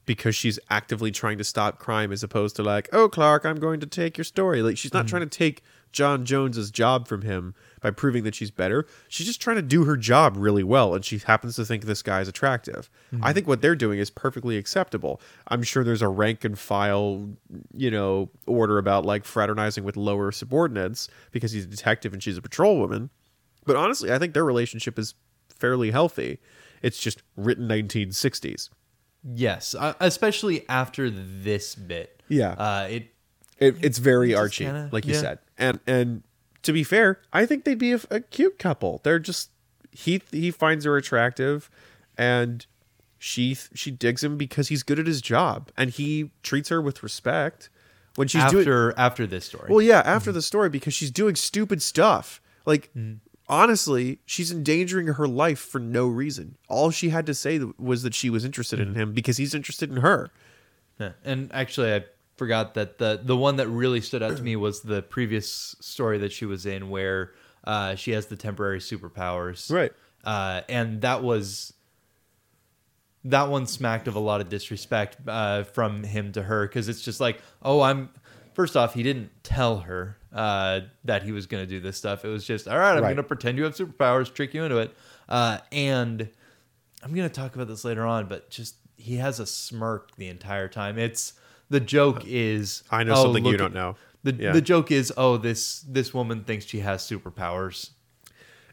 because 0.06 0.34
she's 0.36 0.58
actively 0.70 1.10
trying 1.10 1.38
to 1.38 1.44
stop 1.44 1.78
crime 1.78 2.12
as 2.12 2.22
opposed 2.22 2.56
to 2.56 2.62
like, 2.62 2.88
oh, 2.92 3.08
Clark, 3.08 3.44
I'm 3.44 3.56
going 3.56 3.80
to 3.80 3.86
take 3.86 4.18
your 4.18 4.24
story. 4.24 4.62
Like, 4.62 4.76
she's 4.76 4.92
not 4.92 5.06
mm. 5.06 5.08
trying 5.08 5.28
to 5.28 5.38
take 5.38 5.62
John 5.94 6.24
Jones's 6.24 6.70
job 6.70 7.08
from 7.08 7.22
him 7.22 7.54
by 7.80 7.90
proving 7.90 8.24
that 8.24 8.34
she's 8.34 8.50
better. 8.50 8.86
She's 9.08 9.26
just 9.26 9.40
trying 9.40 9.56
to 9.56 9.62
do 9.62 9.84
her 9.84 9.96
job 9.96 10.36
really 10.36 10.64
well, 10.64 10.94
and 10.94 11.04
she 11.04 11.18
happens 11.18 11.56
to 11.56 11.64
think 11.64 11.84
this 11.84 12.02
guy 12.02 12.20
is 12.20 12.28
attractive. 12.28 12.90
I 13.22 13.32
think 13.32 13.46
what 13.46 13.62
they're 13.62 13.76
doing 13.76 14.00
is 14.00 14.10
perfectly 14.10 14.58
acceptable. 14.58 15.20
I'm 15.48 15.62
sure 15.62 15.84
there's 15.84 16.02
a 16.02 16.08
rank 16.08 16.44
and 16.44 16.58
file, 16.58 17.30
you 17.72 17.90
know, 17.90 18.28
order 18.46 18.78
about 18.78 19.06
like 19.06 19.24
fraternizing 19.24 19.84
with 19.84 19.96
lower 19.96 20.32
subordinates 20.32 21.08
because 21.30 21.52
he's 21.52 21.64
a 21.64 21.68
detective 21.68 22.12
and 22.12 22.22
she's 22.22 22.36
a 22.36 22.42
patrol 22.42 22.78
woman. 22.78 23.10
But 23.64 23.76
honestly, 23.76 24.12
I 24.12 24.18
think 24.18 24.34
their 24.34 24.44
relationship 24.44 24.98
is 24.98 25.14
fairly 25.48 25.92
healthy. 25.92 26.40
It's 26.82 26.98
just 26.98 27.22
written 27.36 27.68
1960s. 27.68 28.68
Yes, 29.22 29.74
uh, 29.74 29.94
especially 30.00 30.68
after 30.68 31.08
this 31.08 31.74
bit. 31.74 32.22
Yeah. 32.28 32.52
Uh, 32.52 32.88
it 32.90 33.13
It, 33.58 33.76
it's 33.82 33.98
very 33.98 34.30
Just 34.30 34.40
Archie, 34.40 34.64
kinda- 34.64 34.88
like 34.92 35.06
you 35.06 35.14
yeah. 35.14 35.20
said. 35.20 35.38
And 35.58 35.80
and 35.86 36.22
to 36.62 36.72
be 36.72 36.82
fair, 36.82 37.20
I 37.32 37.46
think 37.46 37.64
they'd 37.64 37.78
be 37.78 37.92
a, 37.92 38.00
a 38.10 38.20
cute 38.20 38.58
couple. 38.58 39.00
They're 39.04 39.18
just 39.18 39.50
he 39.90 40.20
he 40.30 40.50
finds 40.50 40.84
her 40.84 40.96
attractive, 40.96 41.70
and 42.18 42.66
she 43.18 43.54
she 43.74 43.90
digs 43.90 44.22
him 44.24 44.36
because 44.36 44.68
he's 44.68 44.82
good 44.82 44.98
at 44.98 45.06
his 45.06 45.22
job, 45.22 45.70
and 45.76 45.90
he 45.90 46.30
treats 46.42 46.68
her 46.68 46.82
with 46.82 47.02
respect 47.02 47.70
when 48.16 48.28
she's 48.28 48.44
doing. 48.50 48.62
after 48.62 48.94
after 48.98 49.26
this 49.26 49.46
story. 49.46 49.68
Well, 49.70 49.82
yeah, 49.82 50.02
after 50.04 50.30
mm-hmm. 50.30 50.36
the 50.36 50.42
story 50.42 50.68
because 50.68 50.94
she's 50.94 51.10
doing 51.10 51.34
stupid 51.36 51.80
stuff. 51.80 52.40
Like 52.66 52.90
mm-hmm. 52.96 53.18
honestly, 53.48 54.18
she's 54.26 54.50
endangering 54.50 55.06
her 55.06 55.28
life 55.28 55.58
for 55.58 55.78
no 55.78 56.06
reason. 56.06 56.56
All 56.68 56.90
she 56.90 57.10
had 57.10 57.26
to 57.26 57.34
say 57.34 57.60
was 57.78 58.02
that 58.02 58.14
she 58.14 58.30
was 58.30 58.44
interested 58.44 58.80
in 58.80 58.88
mm-hmm. 58.88 59.00
him 59.00 59.12
because 59.12 59.36
he's 59.36 59.54
interested 59.54 59.90
in 59.90 59.98
her. 59.98 60.30
Yeah. 60.98 61.12
And 61.24 61.50
actually, 61.52 61.94
I 61.94 62.04
forgot 62.36 62.74
that 62.74 62.98
the 62.98 63.20
the 63.22 63.36
one 63.36 63.56
that 63.56 63.68
really 63.68 64.00
stood 64.00 64.22
out 64.22 64.36
to 64.36 64.42
me 64.42 64.56
was 64.56 64.82
the 64.82 65.02
previous 65.02 65.76
story 65.80 66.18
that 66.18 66.32
she 66.32 66.44
was 66.46 66.66
in, 66.66 66.90
where 66.90 67.32
uh, 67.64 67.94
she 67.94 68.10
has 68.12 68.26
the 68.26 68.36
temporary 68.36 68.78
superpowers, 68.80 69.70
Right. 69.72 69.92
Uh, 70.24 70.62
and 70.68 71.00
that 71.02 71.22
was 71.22 71.72
that 73.24 73.48
one 73.48 73.66
smacked 73.66 74.06
of 74.08 74.14
a 74.16 74.20
lot 74.20 74.40
of 74.40 74.48
disrespect 74.48 75.16
uh, 75.26 75.62
from 75.64 76.02
him 76.02 76.32
to 76.32 76.42
her 76.42 76.66
because 76.66 76.88
it's 76.88 77.02
just 77.02 77.20
like, 77.20 77.40
oh, 77.62 77.80
I'm. 77.80 78.10
First 78.54 78.76
off, 78.76 78.94
he 78.94 79.02
didn't 79.02 79.30
tell 79.42 79.78
her 79.78 80.16
uh, 80.32 80.82
that 81.04 81.24
he 81.24 81.32
was 81.32 81.46
going 81.46 81.64
to 81.64 81.66
do 81.68 81.80
this 81.80 81.96
stuff. 81.96 82.24
It 82.24 82.28
was 82.28 82.46
just, 82.46 82.68
all 82.68 82.78
right, 82.78 82.90
I'm 82.92 83.02
Right. 83.02 83.08
going 83.08 83.16
to 83.16 83.22
pretend 83.24 83.58
you 83.58 83.64
have 83.64 83.74
superpowers, 83.74 84.32
trick 84.32 84.54
you 84.54 84.62
into 84.62 84.78
it, 84.78 84.94
uh, 85.28 85.58
and 85.72 86.28
I'm 87.02 87.12
gonna 87.14 87.28
talk 87.28 87.54
about 87.56 87.66
this 87.66 87.84
later 87.84 88.06
on, 88.06 88.28
but 88.28 88.48
just 88.50 88.76
he 88.96 89.16
has 89.16 89.40
a 89.40 89.46
smirk 89.46 90.14
the 90.16 90.28
entire 90.28 90.68
time. 90.68 90.98
It's 90.98 91.32
the 91.74 91.80
joke 91.80 92.18
uh, 92.18 92.26
is 92.26 92.82
I 92.90 93.02
know 93.04 93.14
oh, 93.16 93.22
something 93.24 93.44
you 93.44 93.56
don't 93.56 93.66
at- 93.68 93.74
know. 93.74 93.96
The 94.22 94.32
Yeah. 94.34 94.52
the 94.52 94.62
joke 94.62 94.90
is 94.90 95.12
oh 95.16 95.36
this 95.36 95.80
this 95.88 96.14
woman 96.14 96.44
thinks 96.44 96.64
she 96.64 96.80
has 96.80 97.02
superpowers. 97.02 97.90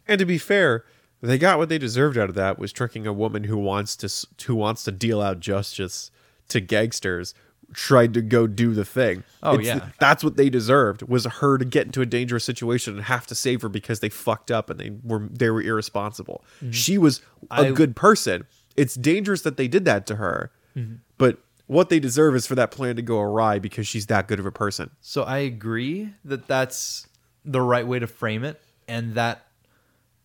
And 0.08 0.18
to 0.20 0.26
be 0.26 0.38
fair, 0.38 0.86
they 1.22 1.38
got 1.38 1.58
what 1.58 1.70
they 1.70 1.78
deserved 1.78 2.18
out 2.18 2.30
of 2.30 2.36
that 2.36 2.58
was 2.58 2.72
tricking 2.72 3.06
a 3.06 3.14
woman 3.14 3.44
who 3.46 3.58
wants 3.58 3.96
to 3.98 4.46
who 4.48 4.56
wants 4.56 4.84
to 4.86 4.92
deal 4.92 5.22
out 5.22 5.40
justice 5.40 6.12
to 6.50 6.60
gangsters 6.62 7.34
tried 7.74 8.14
to 8.14 8.22
go 8.22 8.48
do 8.48 8.74
the 8.74 8.84
thing. 8.84 9.24
Oh, 9.42 9.58
yeah. 9.58 9.90
That's 9.98 10.26
what 10.26 10.36
they 10.36 10.50
deserved 10.50 11.04
was 11.04 11.24
her 11.26 11.58
to 11.58 11.64
get 11.64 11.86
into 11.86 12.02
a 12.02 12.06
dangerous 12.06 12.44
situation 12.44 12.96
and 12.96 13.04
have 13.06 13.26
to 13.28 13.36
save 13.36 13.62
her 13.62 13.70
because 13.70 14.02
they 14.02 14.10
fucked 14.10 14.52
up 14.52 14.70
and 14.70 14.78
they 14.80 14.92
were 15.04 15.28
they 15.32 15.50
were 15.50 15.62
irresponsible. 15.62 16.44
Mm-hmm. 16.58 16.72
She 16.72 16.98
was 16.98 17.22
a 17.50 17.68
I- 17.68 17.72
good 17.72 17.96
person. 17.96 18.46
It's 18.78 18.96
dangerous 18.96 19.42
that 19.42 19.58
they 19.58 19.68
did 19.68 19.84
that 19.86 20.06
to 20.08 20.16
her. 20.16 20.52
Mm-hmm. 20.78 20.96
But 21.18 21.40
what 21.72 21.88
they 21.88 22.02
deserve 22.02 22.36
is 22.36 22.46
for 22.46 22.56
that 22.56 22.70
plan 22.70 22.98
to 22.98 23.02
go 23.02 23.22
awry 23.22 23.58
because 23.58 23.88
she's 23.88 24.08
that 24.08 24.28
good 24.28 24.42
of 24.42 24.46
a 24.46 24.52
person. 24.52 24.90
So 25.00 25.24
I 25.24 25.38
agree 25.38 26.10
that 26.26 26.46
that's 26.46 27.08
the 27.46 27.62
right 27.62 27.88
way 27.88 27.98
to 27.98 28.08
frame 28.08 28.44
it, 28.44 28.62
and 28.90 29.14
that 29.16 29.46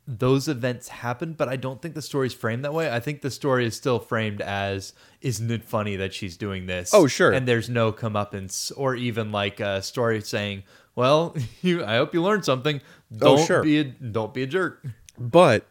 those 0.08 0.48
events 0.48 0.88
happened. 0.88 1.36
But 1.36 1.48
I 1.48 1.54
don't 1.54 1.80
think 1.80 1.94
the 1.94 2.02
story's 2.02 2.34
framed 2.34 2.64
that 2.64 2.74
way. 2.74 2.92
I 2.92 2.98
think 2.98 3.22
the 3.22 3.30
story 3.30 3.64
is 3.64 3.76
still 3.76 4.00
framed 4.00 4.40
as 4.40 4.92
isn't 5.20 5.48
it 5.48 5.62
funny 5.62 5.94
that 5.94 6.12
she's 6.12 6.36
doing 6.36 6.66
this? 6.66 6.92
Oh, 6.92 7.06
sure. 7.06 7.30
And 7.30 7.46
there's 7.46 7.68
no 7.68 7.92
comeuppance 7.92 8.72
or 8.76 8.96
even 8.96 9.30
like 9.30 9.60
a 9.60 9.82
story 9.82 10.20
saying, 10.22 10.64
well, 10.96 11.36
you 11.62 11.84
I 11.84 11.94
hope 11.98 12.12
you 12.12 12.22
learned 12.24 12.44
something. 12.44 12.80
Oh, 13.22 13.36
Don't 13.36 13.46
sure. 13.46 13.62
be 13.62 13.78
a 13.78 13.84
don't 13.84 14.34
be 14.34 14.42
a 14.42 14.48
jerk. 14.48 14.84
But 15.16 15.64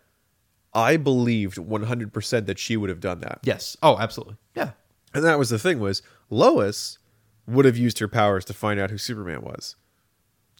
I 0.73 0.95
believed 0.95 1.57
100% 1.57 2.45
that 2.45 2.59
she 2.59 2.77
would 2.77 2.89
have 2.89 3.01
done 3.01 3.19
that. 3.19 3.39
Yes. 3.43 3.75
Oh, 3.83 3.97
absolutely. 3.97 4.37
Yeah. 4.55 4.71
And 5.15 5.23
that 5.23 5.39
was 5.39 5.49
the 5.49 5.57
thing 5.59 5.79
was 5.79 6.01
Lois 6.29 6.99
would 7.47 7.65
have 7.65 7.77
used 7.77 7.99
her 7.99 8.07
powers 8.07 8.45
to 8.45 8.53
find 8.53 8.79
out 8.79 8.91
who 8.91 8.97
Superman 8.97 9.41
was. 9.41 9.75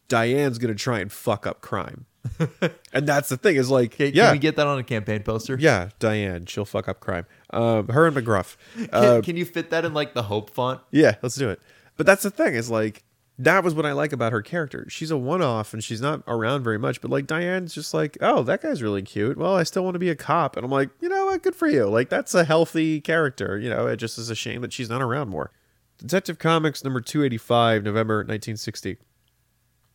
Diane's 0.08 0.58
going 0.58 0.74
to 0.76 0.82
try 0.82 1.00
and 1.00 1.12
fuck 1.12 1.48
up 1.48 1.62
crime. 1.62 2.06
and 2.94 3.08
that's 3.08 3.30
the 3.30 3.38
thing 3.38 3.56
is 3.56 3.70
like 3.70 3.92
Can, 3.92 4.12
yeah. 4.14 4.26
can 4.26 4.32
we 4.34 4.40
get 4.40 4.56
that 4.56 4.66
on 4.66 4.80
a 4.80 4.84
campaign 4.84 5.22
poster? 5.22 5.58
yeah, 5.60 5.90
Diane, 6.00 6.48
she'll 6.48 6.66
fuck 6.66 6.88
up 6.88 7.00
crime. 7.00 7.26
Um 7.52 7.88
her 7.90 8.08
and 8.08 8.16
McGruff. 8.18 8.58
Can, 8.76 8.90
Uh, 8.92 9.22
can 9.24 9.38
you 9.38 9.46
fit 9.46 9.70
that 9.70 9.86
in 9.86 9.94
like 9.94 10.14
the 10.16 10.24
hope 10.24 10.50
font? 10.50 10.82
yeah, 10.92 11.16
let's 11.22 11.36
do 11.36 11.50
it. 11.50 11.60
But 11.98 12.08
that's 12.08 12.24
the 12.24 12.32
thing 12.32 12.56
is 12.56 12.70
like 12.72 13.04
that 13.38 13.64
was 13.64 13.74
what 13.74 13.86
I 13.86 13.92
like 13.92 14.14
about 14.14 14.32
her 14.32 14.42
character. 14.42 14.86
She's 14.90 15.12
a 15.12 15.18
one-off 15.18 15.74
and 15.74 15.84
she's 15.84 16.02
not 16.02 16.24
around 16.28 16.64
very 16.64 16.78
much, 16.78 17.02
but 17.02 17.12
like 17.12 17.28
Diane's 17.28 17.74
just 17.74 17.94
like, 17.94 18.18
"Oh, 18.22 18.44
that 18.44 18.62
guy's 18.62 18.82
really 18.82 19.02
cute. 19.02 19.38
Well, 19.38 19.56
I 19.56 19.64
still 19.64 19.84
want 19.84 19.96
to 19.96 20.00
be 20.00 20.10
a 20.10 20.16
cop." 20.16 20.56
And 20.56 20.64
I'm 20.64 20.72
like, 20.72 20.90
"You 21.02 21.10
know 21.10 21.26
what? 21.26 21.44
Good 21.44 21.56
for 21.56 21.68
you. 21.68 21.86
Like 21.86 22.10
that's 22.10 22.34
a 22.34 22.46
healthy 22.46 23.02
character, 23.02 23.58
you 23.60 23.70
know. 23.70 23.88
It 23.88 23.98
just 23.98 24.18
is 24.18 24.30
a 24.30 24.36
shame 24.36 24.62
that 24.62 24.74
she's 24.74 24.90
not 24.90 25.02
around 25.02 25.30
more." 25.30 25.52
Detective 25.98 26.40
Comics 26.40 26.84
number 26.84 27.00
285, 27.02 27.84
November 27.84 28.18
1960. 28.18 28.98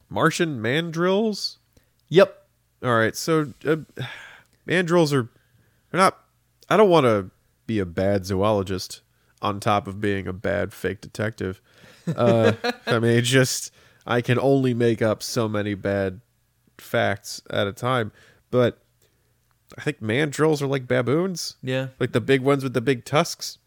Martian 0.08 0.60
mandrills? 0.60 1.58
Yep. 2.08 2.46
All 2.82 2.94
right, 2.94 3.14
so 3.14 3.52
uh, 3.66 3.76
mandrills 4.66 5.12
are 5.12 5.28
they're 5.90 6.00
not 6.00 6.18
I 6.68 6.76
don't 6.76 6.90
want 6.90 7.04
to 7.04 7.30
be 7.66 7.78
a 7.78 7.86
bad 7.86 8.24
zoologist 8.24 9.02
on 9.42 9.60
top 9.60 9.86
of 9.86 10.00
being 10.00 10.26
a 10.26 10.32
bad 10.32 10.72
fake 10.72 11.00
detective. 11.00 11.60
Uh, 12.16 12.52
I 12.86 12.98
mean, 12.98 13.12
it 13.18 13.22
just 13.22 13.72
I 14.06 14.20
can 14.20 14.38
only 14.38 14.74
make 14.74 15.02
up 15.02 15.22
so 15.22 15.48
many 15.48 15.74
bad 15.74 16.20
facts 16.78 17.42
at 17.50 17.66
a 17.66 17.72
time, 17.72 18.12
but 18.50 18.78
I 19.78 19.82
think 19.82 20.00
mandrills 20.00 20.60
are 20.62 20.66
like 20.66 20.88
baboons, 20.88 21.56
Yeah. 21.62 21.88
like 21.98 22.12
the 22.12 22.20
big 22.20 22.40
ones 22.42 22.62
with 22.64 22.74
the 22.74 22.80
big 22.80 23.04
tusks. 23.04 23.58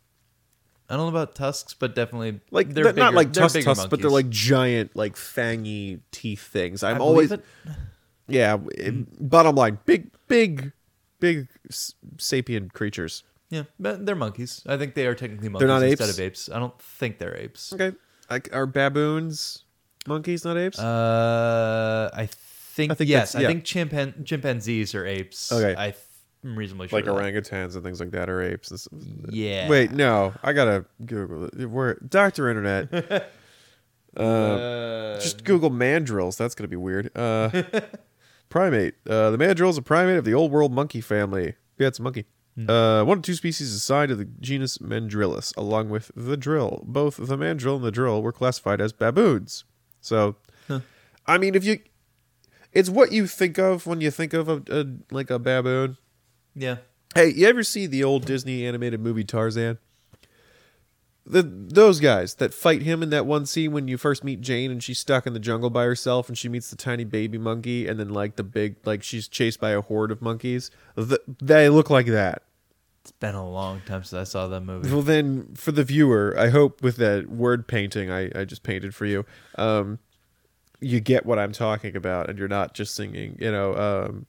I 0.89 0.97
don't 0.97 1.05
know 1.05 1.17
about 1.17 1.33
tusks, 1.33 1.73
but 1.73 1.95
definitely 1.95 2.41
Like 2.51 2.69
they're 2.69 2.83
they're 2.91 2.93
not 2.93 3.13
like 3.13 3.31
tusk 3.31 3.59
tusks, 3.61 3.85
but 3.87 4.01
they're 4.01 4.11
like 4.11 4.29
giant, 4.29 4.95
like 4.95 5.15
fangy 5.15 6.01
teeth 6.11 6.41
things. 6.41 6.83
I'm 6.83 7.01
always 7.01 7.31
it. 7.31 7.43
yeah. 8.27 8.57
it- 8.75 9.29
bottom 9.29 9.55
line, 9.55 9.79
big, 9.85 10.11
big, 10.27 10.73
big 11.19 11.47
sapient 12.17 12.73
creatures. 12.73 13.23
Yeah, 13.49 13.63
but 13.79 14.05
they're 14.05 14.15
monkeys. 14.15 14.61
I 14.65 14.77
think 14.77 14.95
they 14.95 15.05
are 15.07 15.13
technically 15.15 15.47
monkeys 15.49 15.67
they're 15.67 15.79
not 15.79 15.83
instead 15.83 16.09
apes? 16.09 16.17
of 16.17 16.19
apes. 16.19 16.49
I 16.51 16.59
don't 16.59 16.79
think 16.81 17.17
they're 17.19 17.35
apes. 17.37 17.71
Okay, 17.71 17.93
like 18.29 18.49
are 18.53 18.65
baboons 18.65 19.63
monkeys, 20.07 20.45
not 20.45 20.57
apes? 20.57 20.79
Uh, 20.79 22.09
I 22.13 22.25
think, 22.27 22.91
I 22.91 22.95
think 22.95 23.09
yes. 23.09 23.35
yeah. 23.35 23.41
I 23.41 23.51
think 23.51 23.63
chimpan- 23.63 24.25
chimpanzees 24.25 24.95
are 24.95 25.05
apes. 25.05 25.51
Okay. 25.51 25.75
I 25.79 25.93
I'm 26.43 26.57
reasonably 26.57 26.89
sure. 26.89 27.01
like 27.01 27.05
orangutans 27.05 27.75
and 27.75 27.83
things 27.83 27.99
like 27.99 28.11
that 28.11 28.29
are 28.29 28.41
apes. 28.41 28.87
Yeah. 29.29 29.69
Wait, 29.69 29.91
no, 29.91 30.33
I 30.43 30.51
gotta 30.53 30.85
Google 31.05 31.45
it. 31.45 31.69
Where 31.69 31.95
Doctor 32.07 32.49
Internet? 32.49 32.93
uh, 32.93 33.19
Uh, 34.15 35.19
just 35.19 35.43
Google 35.43 35.71
mandrills. 35.71 36.37
That's 36.37 36.53
gonna 36.53 36.67
be 36.67 36.75
weird. 36.75 37.09
Uh, 37.17 37.63
primate. 38.49 38.93
Uh, 39.09 39.31
the 39.31 39.39
mandrill 39.39 39.71
is 39.71 39.77
a 39.79 39.81
primate 39.81 40.17
of 40.17 40.23
the 40.23 40.35
old 40.35 40.51
world 40.51 40.71
monkey 40.71 41.01
family. 41.01 41.55
Yeah, 41.79 41.87
it's 41.87 41.97
a 41.97 42.03
monkey. 42.03 42.25
Uh, 42.55 43.03
one 43.03 43.17
of 43.17 43.23
two 43.23 43.33
species 43.33 43.73
aside 43.73 44.11
of 44.11 44.19
the 44.19 44.25
genus 44.25 44.77
Mandrillus, 44.77 45.55
along 45.57 45.89
with 45.89 46.11
the 46.15 46.37
drill. 46.37 46.83
Both 46.85 47.17
the 47.17 47.35
mandrill 47.35 47.77
and 47.77 47.83
the 47.83 47.91
drill 47.91 48.21
were 48.21 48.31
classified 48.31 48.79
as 48.79 48.93
baboons. 48.93 49.63
So, 50.01 50.35
I 51.25 51.37
mean, 51.39 51.55
if 51.55 51.63
you, 51.63 51.79
it's 52.71 52.89
what 52.89 53.11
you 53.11 53.25
think 53.25 53.57
of 53.57 53.87
when 53.87 54.01
you 54.01 54.11
think 54.11 54.33
of 54.33 54.49
a, 54.49 54.61
a 54.69 54.85
like 55.09 55.29
a 55.29 55.39
baboon. 55.39 55.97
yeah. 56.55 56.77
Hey, 57.15 57.31
you 57.31 57.47
ever 57.47 57.63
see 57.63 57.85
the 57.85 58.03
old 58.03 58.25
Disney 58.25 58.65
animated 58.65 58.99
movie 58.99 59.23
Tarzan? 59.23 59.77
The 61.25 61.41
those 61.41 62.01
guys 62.01 62.35
that 62.35 62.53
fight 62.53 62.81
him 62.81 63.01
in 63.01 63.09
that 63.11 63.25
one 63.25 63.45
scene 63.45 63.71
when 63.71 63.87
you 63.87 63.97
first 63.97 64.23
meet 64.23 64.41
Jane 64.41 64.71
and 64.71 64.83
she's 64.83 64.99
stuck 64.99 65.25
in 65.25 65.33
the 65.33 65.39
jungle 65.39 65.69
by 65.69 65.85
herself 65.85 66.27
and 66.27 66.37
she 66.37 66.49
meets 66.49 66.69
the 66.69 66.75
tiny 66.75 67.05
baby 67.05 67.37
monkey 67.37 67.87
and 67.87 67.97
then 67.97 68.09
like 68.09 68.35
the 68.35 68.43
big 68.43 68.75
like 68.83 69.03
she's 69.03 69.29
chased 69.29 69.61
by 69.61 69.71
a 69.71 69.81
horde 69.81 70.11
of 70.11 70.21
monkeys. 70.21 70.69
Th 70.97 71.19
they 71.41 71.69
look 71.69 71.89
like 71.89 72.07
that. 72.07 72.43
It's 73.03 73.11
been 73.11 73.35
a 73.35 73.49
long 73.49 73.81
time 73.85 74.03
since 74.03 74.19
I 74.19 74.23
saw 74.23 74.47
that 74.47 74.61
movie. 74.61 74.89
Well, 74.89 75.01
then 75.01 75.55
for 75.55 75.73
the 75.73 75.83
viewer, 75.83 76.35
I 76.37 76.49
hope 76.49 76.81
with 76.81 76.95
that 76.97 77.29
word 77.29 77.67
painting 77.67 78.09
I, 78.09 78.31
I 78.33 78.45
just 78.45 78.63
painted 78.63 78.95
for 78.95 79.05
you, 79.05 79.25
um, 79.55 79.99
you 80.79 81.01
get 81.01 81.25
what 81.25 81.37
I'm 81.37 81.51
talking 81.51 81.97
about, 81.97 82.29
and 82.29 82.39
you're 82.39 82.47
not 82.47 82.73
just 82.73 82.95
singing, 82.95 83.37
you 83.41 83.51
know, 83.51 83.75
um, 83.75 84.25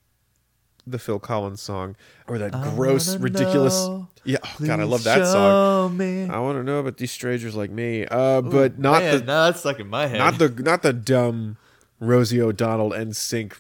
the 0.87 0.99
Phil 0.99 1.19
Collins 1.19 1.61
song 1.63 1.97
or 2.29 2.39
that 2.39 2.55
I 2.55 2.71
gross, 2.75 3.17
ridiculous. 3.17 3.75
know, 3.87 4.09
yeah, 4.25 4.39
oh, 4.45 4.67
God, 4.67 4.81
I 4.81 4.85
love 4.85 5.05
that 5.05 5.27
song. 5.27 5.97
Me. 5.97 6.29
I 6.29 6.39
want 6.39 6.59
to 6.59 6.63
know 6.63 6.79
about 6.79 6.97
these 6.99 7.11
strangers 7.13 7.55
like 7.55 7.71
me, 7.71 8.07
uh, 8.07 8.41
but 8.43 8.79
not 8.79 9.03
Man, 9.03 9.19
the 9.19 9.25
now 9.25 9.45
that's 9.47 9.61
stuck 9.61 9.81
in 9.81 9.89
my 9.89 10.07
head. 10.07 10.19
not 10.19 10.39
the 10.39 10.49
not 10.49 10.83
the 10.83 10.93
dumb 10.93 11.57
Rosie 12.01 12.41
O'Donnell 12.41 12.91
NSYNC 12.91 13.55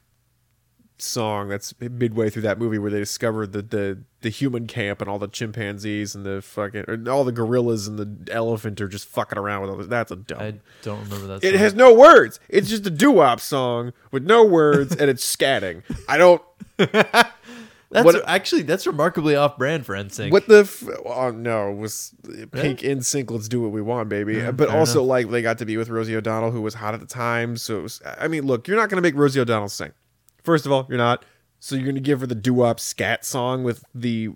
song 0.96 1.48
that's 1.48 1.74
midway 1.80 2.30
through 2.30 2.42
that 2.42 2.56
movie 2.58 2.78
where 2.78 2.90
they 2.90 3.00
discover 3.00 3.46
the 3.46 3.60
the 3.62 3.98
the 4.20 4.28
human 4.30 4.66
camp 4.66 5.00
and 5.00 5.10
all 5.10 5.18
the 5.18 5.26
chimpanzees 5.28 6.14
and 6.14 6.24
the 6.24 6.40
fucking 6.40 6.84
or 6.88 6.98
all 7.10 7.24
the 7.24 7.32
gorillas 7.32 7.86
and 7.88 7.98
the 7.98 8.32
elephant 8.32 8.80
are 8.80 8.88
just 8.88 9.06
fucking 9.08 9.36
around 9.36 9.62
with 9.62 9.70
all 9.70 9.76
this. 9.76 9.86
That's 9.88 10.12
a 10.12 10.16
dumb. 10.16 10.40
I 10.40 10.54
don't 10.82 11.02
remember 11.04 11.26
that. 11.26 11.44
it 11.44 11.56
has 11.56 11.74
no 11.74 11.92
words. 11.92 12.38
It's 12.48 12.70
just 12.70 12.86
a 12.86 12.90
doo-wop 12.90 13.40
song 13.40 13.92
with 14.12 14.24
no 14.24 14.44
words 14.44 14.94
and 14.96 15.10
it's 15.10 15.24
scatting. 15.36 15.82
I 16.08 16.16
don't 16.16 16.40
That's 17.90 18.04
what- 18.06 18.24
actually 18.28 18.62
that's 18.62 18.86
remarkably 18.88 19.36
off-brand 19.36 19.86
for 19.86 19.94
NSYNC. 19.94 20.32
What 20.32 20.48
the? 20.48 20.60
F- 20.60 20.82
oh 21.06 21.30
no, 21.30 21.70
was 21.70 22.12
Pink 22.50 22.82
in 22.82 23.02
sync. 23.02 23.30
Let's 23.30 23.46
do 23.46 23.60
what 23.60 23.70
we 23.70 23.80
want, 23.82 24.08
baby. 24.08 24.40
but 24.50 24.68
also, 24.68 24.98
enough. 25.00 25.08
like, 25.10 25.30
they 25.30 25.42
got 25.42 25.58
to 25.58 25.64
be 25.64 25.76
with 25.76 25.88
Rosie 25.90 26.16
O'Donnell, 26.16 26.50
who 26.50 26.60
was 26.60 26.74
hot 26.74 26.94
at 26.94 27.00
the 27.00 27.06
time. 27.06 27.56
So, 27.56 27.78
it 27.78 27.82
was, 27.82 28.02
I 28.18 28.26
mean, 28.26 28.46
look, 28.46 28.66
you're 28.66 28.76
not 28.76 28.88
going 28.88 28.96
to 29.00 29.06
make 29.06 29.14
Rosie 29.14 29.38
O'Donnell 29.38 29.68
sing. 29.68 29.92
First 30.42 30.66
of 30.66 30.72
all, 30.72 30.86
you're 30.88 30.98
not. 30.98 31.24
So 31.60 31.76
you're 31.76 31.84
going 31.84 31.94
to 31.94 32.00
give 32.00 32.20
her 32.20 32.26
the 32.26 32.34
doo-wop 32.34 32.80
scat 32.80 33.24
song 33.24 33.62
with 33.62 33.84
the 33.94 34.30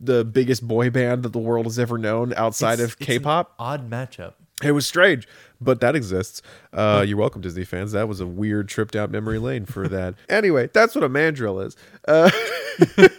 the 0.00 0.24
biggest 0.24 0.66
boy 0.66 0.90
band 0.90 1.22
that 1.22 1.32
the 1.32 1.38
world 1.38 1.66
has 1.66 1.78
ever 1.78 1.98
known 1.98 2.32
outside 2.34 2.74
It's- 2.80 2.90
of 2.94 2.98
K-pop. 2.98 3.54
odd 3.60 3.88
matchup. 3.88 4.32
It 4.62 4.72
was 4.72 4.86
strange, 4.86 5.28
but 5.60 5.80
that 5.80 5.94
exists. 5.94 6.42
Uh, 6.72 7.04
you're 7.06 7.16
welcome, 7.16 7.40
Disney 7.40 7.64
fans. 7.64 7.92
That 7.92 8.08
was 8.08 8.20
a 8.20 8.26
weird 8.26 8.68
trip 8.68 8.90
down 8.90 9.10
memory 9.12 9.38
lane 9.38 9.66
for 9.66 9.86
that. 9.88 10.14
anyway, 10.28 10.68
that's 10.72 10.94
what 10.96 11.04
a 11.04 11.08
mandrill 11.08 11.60
is. 11.60 11.76
Uh, 12.08 12.30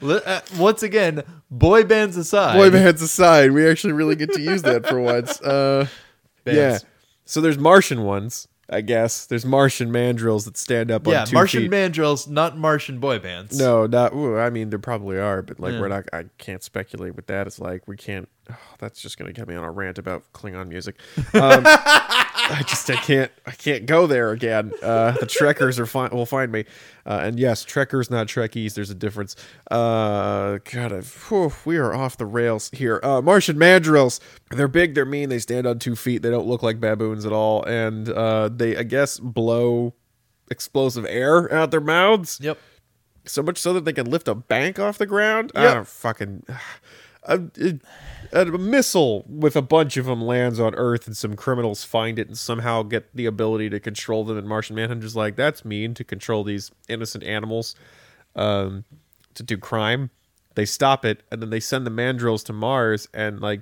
Li- 0.00 0.20
uh, 0.26 0.40
once 0.58 0.82
again, 0.82 1.22
boy 1.50 1.84
bands 1.84 2.16
aside. 2.16 2.56
boy 2.56 2.70
bands 2.70 3.02
aside, 3.02 3.52
we 3.52 3.66
actually 3.68 3.92
really 3.92 4.16
get 4.16 4.32
to 4.34 4.40
use 4.40 4.62
that 4.62 4.86
for 4.86 5.00
once. 5.00 5.40
Uh, 5.40 5.86
yeah. 6.44 6.78
So 7.24 7.40
there's 7.40 7.58
Martian 7.58 8.02
ones, 8.04 8.48
I 8.68 8.80
guess. 8.82 9.26
There's 9.26 9.44
Martian 9.46 9.90
mandrills 9.90 10.44
that 10.44 10.56
stand 10.56 10.90
up 10.90 11.06
Yeah, 11.06 11.22
on 11.22 11.26
two 11.26 11.34
Martian 11.34 11.62
feet. 11.62 11.70
mandrills, 11.70 12.28
not 12.28 12.56
Martian 12.58 12.98
boy 12.98 13.18
bands. 13.18 13.58
no, 13.58 13.86
not. 13.86 14.12
Ooh, 14.12 14.38
I 14.38 14.50
mean, 14.50 14.70
there 14.70 14.78
probably 14.78 15.18
are, 15.18 15.42
but 15.42 15.58
like 15.58 15.72
Yeah. 15.74 15.80
we're 15.80 15.88
not. 15.88 16.04
I 16.12 16.24
can't 16.38 16.62
speculate 16.62 17.14
with 17.16 17.26
that. 17.26 17.46
It's 17.46 17.58
like 17.58 17.86
we 17.88 17.96
can't. 17.96 18.28
Oh, 18.50 18.54
that's 18.78 19.00
just 19.00 19.18
gonna 19.18 19.32
get 19.32 19.46
me 19.48 19.54
on 19.54 19.64
a 19.64 19.70
rant 19.70 19.98
about 19.98 20.24
Klingon 20.32 20.68
music. 20.68 20.96
Um, 21.34 21.62
I 21.64 22.62
just 22.66 22.90
I 22.90 22.96
can't 22.96 23.30
I 23.46 23.52
can't 23.52 23.86
go 23.86 24.06
there 24.06 24.30
again. 24.32 24.72
Uh, 24.82 25.12
the 25.12 25.26
Trekkers 25.26 25.78
are 25.78 25.86
fi- 25.86 26.08
will 26.08 26.26
find 26.26 26.50
me, 26.50 26.64
uh, 27.06 27.20
and 27.22 27.38
yes, 27.38 27.64
Trekkers 27.64 28.10
not 28.10 28.26
Trekkies. 28.26 28.74
There's 28.74 28.90
a 28.90 28.94
difference. 28.94 29.36
Uh, 29.70 30.58
God, 30.70 30.92
whew, 31.28 31.52
we 31.64 31.76
are 31.76 31.94
off 31.94 32.16
the 32.16 32.26
rails 32.26 32.68
here. 32.72 33.00
Uh, 33.02 33.20
Martian 33.22 33.56
mandrills. 33.56 34.18
They're 34.50 34.68
big. 34.68 34.94
They're 34.94 35.04
mean. 35.06 35.28
They 35.28 35.38
stand 35.38 35.66
on 35.66 35.78
two 35.78 35.94
feet. 35.96 36.22
They 36.22 36.30
don't 36.30 36.46
look 36.46 36.62
like 36.62 36.80
baboons 36.80 37.24
at 37.24 37.32
all, 37.32 37.62
and 37.64 38.08
uh, 38.08 38.48
they 38.48 38.76
I 38.76 38.82
guess 38.82 39.18
blow 39.18 39.94
explosive 40.50 41.06
air 41.08 41.50
out 41.54 41.70
their 41.70 41.80
mouths 41.80 42.38
Yep. 42.42 42.58
so 43.24 43.42
much 43.42 43.56
so 43.56 43.72
that 43.72 43.84
they 43.86 43.92
can 43.94 44.10
lift 44.10 44.28
a 44.28 44.34
bank 44.34 44.78
off 44.78 44.98
the 44.98 45.06
ground. 45.06 45.52
I 45.54 45.72
don't 45.74 45.86
fucking. 45.88 46.42
A, 47.24 47.40
a, 48.32 48.44
missile 48.46 49.24
with 49.28 49.54
a 49.54 49.62
bunch 49.62 49.96
of 49.96 50.06
them 50.06 50.22
lands 50.22 50.58
on 50.58 50.74
Earth, 50.74 51.06
and 51.06 51.16
some 51.16 51.36
criminals 51.36 51.84
find 51.84 52.18
it 52.18 52.26
and 52.26 52.36
somehow 52.36 52.82
get 52.82 53.14
the 53.14 53.26
ability 53.26 53.70
to 53.70 53.78
control 53.78 54.24
them. 54.24 54.36
And 54.36 54.48
Martian 54.48 54.74
Manhunter's 54.74 55.14
like, 55.14 55.36
"That's 55.36 55.64
mean 55.64 55.94
to 55.94 56.04
control 56.04 56.42
these 56.42 56.72
innocent 56.88 57.22
animals 57.22 57.76
um, 58.34 58.84
to 59.34 59.42
do 59.42 59.56
crime." 59.56 60.10
They 60.54 60.64
stop 60.64 61.04
it, 61.04 61.22
and 61.30 61.40
then 61.40 61.50
they 61.50 61.60
send 61.60 61.86
the 61.86 61.90
mandrills 61.90 62.44
to 62.46 62.52
Mars, 62.52 63.08
and 63.14 63.40
like 63.40 63.60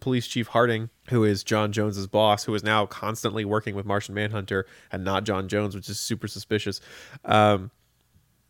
police 0.00 0.26
chief 0.26 0.48
Harding, 0.48 0.90
who 1.10 1.24
is 1.24 1.44
John 1.44 1.72
Jones's 1.72 2.06
boss, 2.06 2.44
who 2.44 2.54
is 2.54 2.64
now 2.64 2.86
constantly 2.86 3.44
working 3.44 3.74
with 3.74 3.86
Martian 3.86 4.14
Manhunter 4.14 4.66
and 4.90 5.04
not 5.04 5.24
John 5.24 5.48
Jones, 5.48 5.74
which 5.74 5.88
is 5.88 6.00
super 6.00 6.28
suspicious. 6.28 6.80
Um, 7.24 7.70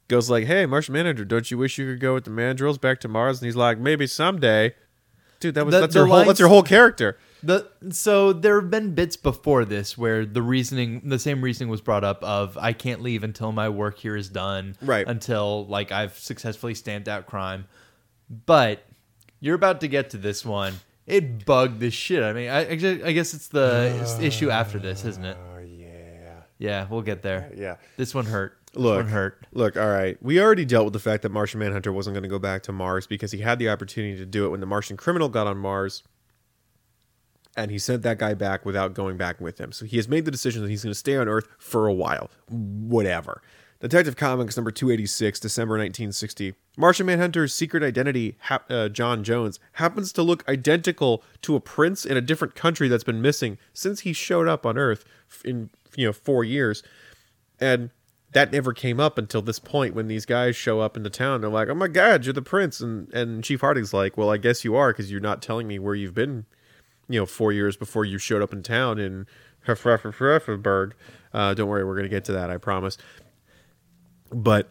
goes 0.08 0.28
like, 0.30 0.44
"Hey, 0.46 0.66
Martian 0.66 0.92
Manager, 0.92 1.24
don't 1.24 1.50
you 1.50 1.58
wish 1.58 1.78
you 1.78 1.86
could 1.90 2.00
go 2.00 2.14
with 2.14 2.24
the 2.24 2.30
mandrills 2.30 2.80
back 2.80 3.00
to 3.00 3.08
Mars?" 3.08 3.40
And 3.40 3.46
he's 3.46 3.56
like, 3.56 3.78
"Maybe 3.78 4.06
someday." 4.06 4.74
Dude, 5.40 5.54
that 5.56 5.66
was 5.66 5.74
The- 5.74 5.80
that's 5.80 5.92
the 5.94 6.00
your 6.00 6.06
whole 6.08 6.24
that's 6.24 6.40
your 6.40 6.48
whole 6.48 6.62
character. 6.62 7.18
The 7.42 7.68
so 7.90 8.32
there 8.32 8.58
have 8.58 8.70
been 8.70 8.94
bits 8.94 9.16
before 9.16 9.66
this 9.66 9.98
where 9.98 10.24
the 10.24 10.40
reasoning, 10.40 11.02
the 11.04 11.18
same 11.18 11.42
reasoning 11.42 11.68
was 11.68 11.82
brought 11.82 12.02
up 12.04 12.24
of 12.24 12.56
I 12.56 12.72
can't 12.72 13.02
leave 13.02 13.22
until 13.22 13.52
my 13.52 13.68
work 13.68 13.98
here 13.98 14.16
is 14.16 14.30
done, 14.30 14.76
Right. 14.80 15.06
Until 15.06 15.66
like 15.66 15.92
I've 15.92 16.18
successfully 16.18 16.74
stamped 16.74 17.06
out 17.08 17.26
crime. 17.26 17.66
But 18.46 18.84
you're 19.40 19.54
about 19.56 19.80
to 19.82 19.88
get 19.88 20.08
to 20.10 20.16
this 20.16 20.44
one. 20.44 20.74
It 21.06 21.44
bugged 21.44 21.80
the 21.80 21.90
shit. 21.90 22.22
I 22.22 22.32
mean, 22.32 22.48
I, 22.48 22.60
I 22.70 22.74
guess 23.12 23.34
it's 23.34 23.48
the 23.48 23.98
it's 24.00 24.14
the 24.14 24.24
issue 24.24 24.48
after 24.48 24.78
this, 24.78 25.04
isn't 25.04 25.24
it? 25.24 25.36
Oh 25.54 25.58
yeah, 25.60 26.40
Yeah, 26.58 26.86
we'll 26.88 27.02
get 27.02 27.20
there. 27.20 27.52
yeah. 27.54 27.76
This 27.98 28.14
one 28.14 28.24
hurt. 28.24 28.56
Look, 28.76 29.06
hurt. 29.06 29.46
Look, 29.52 29.76
all 29.76 29.88
right. 29.88 30.20
We 30.22 30.40
already 30.40 30.64
dealt 30.64 30.84
with 30.84 30.92
the 30.92 30.98
fact 30.98 31.22
that 31.22 31.30
Martian 31.30 31.60
Manhunter 31.60 31.92
wasn't 31.92 32.14
going 32.14 32.22
to 32.22 32.28
go 32.28 32.38
back 32.38 32.62
to 32.64 32.72
Mars 32.72 33.06
because 33.06 33.32
he 33.32 33.38
had 33.38 33.58
the 33.58 33.68
opportunity 33.68 34.16
to 34.18 34.26
do 34.26 34.46
it 34.46 34.50
when 34.50 34.60
the 34.60 34.66
Martian 34.66 34.96
criminal 34.96 35.28
got 35.28 35.46
on 35.46 35.58
Mars. 35.58 36.02
And 37.56 37.70
he 37.70 37.78
sent 37.78 38.02
that 38.02 38.18
guy 38.18 38.34
back 38.34 38.64
without 38.64 38.94
going 38.94 39.16
back 39.16 39.40
with 39.40 39.58
him. 39.58 39.70
So 39.70 39.84
he 39.84 39.96
has 39.96 40.08
made 40.08 40.24
the 40.24 40.30
decision 40.30 40.62
that 40.62 40.70
he's 40.70 40.82
going 40.82 40.90
to 40.92 40.98
stay 40.98 41.16
on 41.16 41.28
Earth 41.28 41.46
for 41.58 41.86
a 41.86 41.92
while. 41.92 42.30
Whatever. 42.48 43.42
Detective 43.80 44.16
Comics 44.16 44.56
number 44.56 44.70
286, 44.70 45.38
December 45.40 45.74
1960. 45.74 46.54
Martian 46.76 47.06
Manhunter's 47.06 47.54
secret 47.54 47.82
identity, 47.82 48.36
hap- 48.40 48.70
uh, 48.70 48.88
John 48.88 49.22
Jones, 49.22 49.60
happens 49.72 50.10
to 50.14 50.22
look 50.22 50.42
identical 50.48 51.22
to 51.42 51.54
a 51.54 51.60
prince 51.60 52.06
in 52.06 52.16
a 52.16 52.22
different 52.22 52.54
country 52.54 52.88
that's 52.88 53.04
been 53.04 53.20
missing 53.20 53.58
since 53.72 54.00
he 54.00 54.12
showed 54.12 54.48
up 54.48 54.64
on 54.64 54.78
Earth 54.78 55.04
in 55.44 55.68
you 55.96 56.06
know 56.06 56.12
four 56.12 56.44
years, 56.44 56.82
and 57.60 57.90
that 58.34 58.52
never 58.52 58.72
came 58.72 59.00
up 59.00 59.16
until 59.16 59.40
this 59.40 59.60
point 59.60 59.94
when 59.94 60.08
these 60.08 60.26
guys 60.26 60.56
show 60.56 60.80
up 60.80 60.96
in 60.96 61.04
the 61.04 61.10
town. 61.10 61.40
They're 61.40 61.50
like, 61.50 61.68
"Oh 61.68 61.74
my 61.74 61.88
God, 61.88 62.26
you're 62.26 62.32
the 62.32 62.42
prince," 62.42 62.80
and 62.80 63.12
and 63.14 63.42
Chief 63.42 63.60
Harding's 63.60 63.94
like, 63.94 64.18
"Well, 64.18 64.30
I 64.30 64.36
guess 64.36 64.64
you 64.64 64.76
are 64.76 64.92
because 64.92 65.10
you're 65.10 65.20
not 65.20 65.40
telling 65.40 65.66
me 65.66 65.78
where 65.78 65.94
you've 65.94 66.14
been, 66.14 66.44
you 67.08 67.18
know, 67.20 67.26
four 67.26 67.52
years 67.52 67.76
before 67.76 68.04
you 68.04 68.18
showed 68.18 68.42
up 68.42 68.52
in 68.52 68.62
town 68.62 68.98
in 68.98 69.26
Heffenberg. 69.66 70.92
Uh, 71.32 71.54
don't 71.54 71.68
worry, 71.68 71.84
we're 71.84 71.96
gonna 71.96 72.08
get 72.08 72.24
to 72.26 72.32
that, 72.32 72.50
I 72.50 72.58
promise." 72.58 72.98
But 74.30 74.68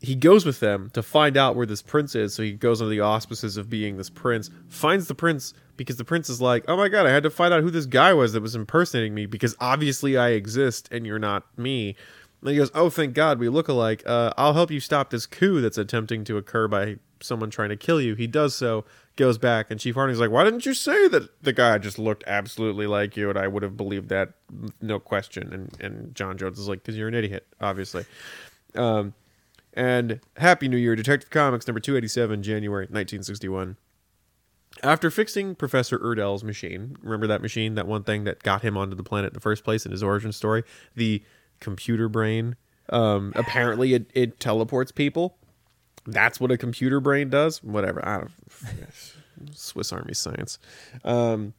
he 0.00 0.16
goes 0.16 0.44
with 0.44 0.58
them 0.58 0.90
to 0.94 1.02
find 1.02 1.36
out 1.36 1.54
where 1.54 1.66
this 1.66 1.82
prince 1.82 2.16
is. 2.16 2.34
So 2.34 2.42
he 2.42 2.52
goes 2.52 2.82
under 2.82 2.90
the 2.90 3.00
auspices 3.00 3.56
of 3.56 3.70
being 3.70 3.96
this 3.96 4.10
prince, 4.10 4.50
finds 4.68 5.06
the 5.06 5.14
prince 5.14 5.54
because 5.76 5.96
the 5.96 6.04
prince 6.04 6.28
is 6.28 6.40
like, 6.40 6.64
"Oh 6.66 6.76
my 6.76 6.88
god, 6.88 7.06
I 7.06 7.10
had 7.10 7.22
to 7.22 7.30
find 7.30 7.54
out 7.54 7.62
who 7.62 7.70
this 7.70 7.86
guy 7.86 8.12
was 8.12 8.32
that 8.32 8.42
was 8.42 8.56
impersonating 8.56 9.14
me 9.14 9.26
because 9.26 9.54
obviously 9.60 10.16
I 10.16 10.30
exist 10.30 10.88
and 10.90 11.06
you're 11.06 11.20
not 11.20 11.44
me." 11.56 11.94
And 12.42 12.50
he 12.50 12.56
goes, 12.56 12.70
"Oh, 12.74 12.90
thank 12.90 13.14
God, 13.14 13.38
we 13.38 13.48
look 13.48 13.68
alike. 13.68 14.02
Uh, 14.04 14.32
I'll 14.36 14.54
help 14.54 14.70
you 14.70 14.80
stop 14.80 15.10
this 15.10 15.26
coup 15.26 15.60
that's 15.60 15.78
attempting 15.78 16.24
to 16.24 16.36
occur 16.36 16.68
by 16.68 16.96
someone 17.20 17.50
trying 17.50 17.68
to 17.68 17.76
kill 17.76 18.00
you." 18.00 18.14
He 18.14 18.26
does 18.26 18.54
so, 18.54 18.84
goes 19.16 19.38
back, 19.38 19.70
and 19.70 19.78
Chief 19.78 19.94
Harding's 19.94 20.18
like, 20.18 20.30
"Why 20.30 20.44
didn't 20.44 20.66
you 20.66 20.74
say 20.74 21.08
that 21.08 21.30
the 21.42 21.52
guy 21.52 21.78
just 21.78 21.98
looked 21.98 22.24
absolutely 22.26 22.86
like 22.86 23.16
you?" 23.16 23.30
And 23.30 23.38
I 23.38 23.46
would 23.46 23.62
have 23.62 23.76
believed 23.76 24.08
that, 24.08 24.34
no 24.80 24.98
question. 24.98 25.52
And 25.52 25.70
and 25.80 26.14
John 26.14 26.36
Jones 26.36 26.58
is 26.58 26.68
like, 26.68 26.82
"Because 26.82 26.96
you're 26.96 27.08
an 27.08 27.14
idiot, 27.14 27.46
obviously." 27.60 28.04
Um, 28.74 29.14
and 29.74 30.20
Happy 30.36 30.68
New 30.68 30.76
Year, 30.76 30.96
Detective 30.96 31.30
Comics 31.30 31.66
number 31.66 31.80
287, 31.80 32.42
January 32.42 32.84
1961. 32.84 33.76
After 34.82 35.10
fixing 35.10 35.54
Professor 35.54 35.98
Erdel's 35.98 36.42
machine, 36.42 36.96
remember 37.02 37.26
that 37.26 37.42
machine, 37.42 37.74
that 37.74 37.86
one 37.86 38.02
thing 38.02 38.24
that 38.24 38.42
got 38.42 38.62
him 38.62 38.76
onto 38.76 38.96
the 38.96 39.02
planet 39.02 39.30
in 39.30 39.34
the 39.34 39.40
first 39.40 39.64
place 39.64 39.84
in 39.84 39.92
his 39.92 40.02
origin 40.02 40.32
story? 40.32 40.64
The 40.96 41.22
computer 41.62 42.08
brain. 42.08 42.56
Um, 42.90 43.32
apparently, 43.34 43.94
it, 43.94 44.10
it 44.12 44.38
teleports 44.38 44.92
people. 44.92 45.38
That's 46.04 46.38
what 46.38 46.50
a 46.50 46.58
computer 46.58 47.00
brain 47.00 47.30
does. 47.30 47.62
Whatever. 47.62 48.06
I 48.06 48.18
don't. 48.18 48.30
Swiss 49.56 49.92
Army 49.92 50.14
science. 50.14 50.58
Um, 51.04 51.54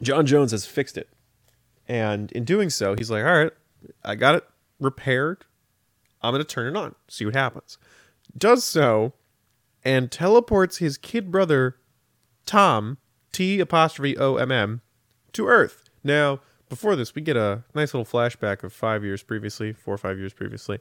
John 0.00 0.26
Jones 0.26 0.52
has 0.52 0.64
fixed 0.64 0.96
it. 0.96 1.08
And 1.88 2.30
in 2.32 2.44
doing 2.44 2.70
so, 2.70 2.94
he's 2.94 3.10
like, 3.10 3.24
all 3.24 3.36
right, 3.36 3.52
I 4.04 4.14
got 4.14 4.36
it 4.36 4.44
repaired. 4.78 5.44
I'm 6.22 6.32
going 6.32 6.44
to 6.44 6.48
turn 6.48 6.74
it 6.74 6.78
on, 6.78 6.94
see 7.08 7.24
what 7.24 7.34
happens. 7.34 7.78
Does 8.36 8.64
so, 8.64 9.14
and 9.84 10.10
teleports 10.10 10.78
his 10.78 10.96
kid 10.96 11.32
brother, 11.32 11.76
Tom, 12.46 12.98
T 13.32 13.58
apostrophe 13.58 14.16
O 14.16 14.36
M 14.36 14.52
M, 14.52 14.80
to 15.32 15.48
Earth. 15.48 15.84
Now, 16.04 16.40
before 16.72 16.96
this, 16.96 17.14
we 17.14 17.20
get 17.20 17.36
a 17.36 17.62
nice 17.74 17.92
little 17.92 18.06
flashback 18.06 18.62
of 18.64 18.72
five 18.72 19.04
years 19.04 19.22
previously, 19.22 19.74
four 19.74 19.92
or 19.92 19.98
five 19.98 20.18
years 20.18 20.32
previously, 20.32 20.78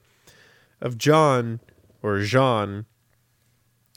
of 0.79 0.97
John 0.97 1.59
or 2.01 2.19
Jean 2.21 2.85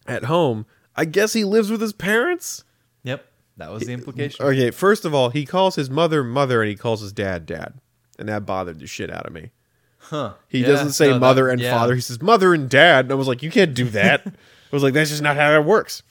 at 0.04 0.24
home. 0.24 0.66
I 0.96 1.04
guess 1.04 1.34
he 1.34 1.44
lives 1.44 1.70
with 1.70 1.80
his 1.80 1.92
parents? 1.92 2.64
Yep, 3.04 3.24
that 3.58 3.70
was 3.70 3.84
the 3.86 3.92
implication. 3.92 4.44
Okay, 4.44 4.72
first 4.72 5.04
of 5.04 5.14
all, 5.14 5.30
he 5.30 5.46
calls 5.46 5.76
his 5.76 5.88
mother 5.88 6.24
mother 6.24 6.62
and 6.62 6.68
he 6.68 6.74
calls 6.74 7.00
his 7.00 7.12
dad 7.12 7.46
dad. 7.46 7.74
And 8.18 8.28
that 8.28 8.44
bothered 8.44 8.80
the 8.80 8.88
shit 8.88 9.08
out 9.10 9.24
of 9.26 9.32
me. 9.32 9.50
Huh? 9.98 10.34
He 10.48 10.62
Yeah, 10.62 10.66
doesn't 10.66 10.92
say 10.92 11.06
no, 11.06 11.14
that- 11.14 11.20
mother 11.20 11.48
and 11.48 11.60
yeah. 11.60 11.72
father. 11.78 11.94
He 11.94 12.00
says 12.00 12.20
mother 12.20 12.52
and 12.54 12.68
dad. 12.68 13.04
And 13.06 13.12
I 13.12 13.14
was 13.14 13.28
like, 13.28 13.40
you 13.42 13.50
can't 13.52 13.72
do 13.74 13.84
that. 13.90 14.22
I 14.26 14.32
was 14.72 14.82
like, 14.82 14.94
that's 14.94 15.10
just 15.10 15.22
not 15.22 15.36
how 15.36 15.50
that 15.52 15.64
works. 15.64 16.02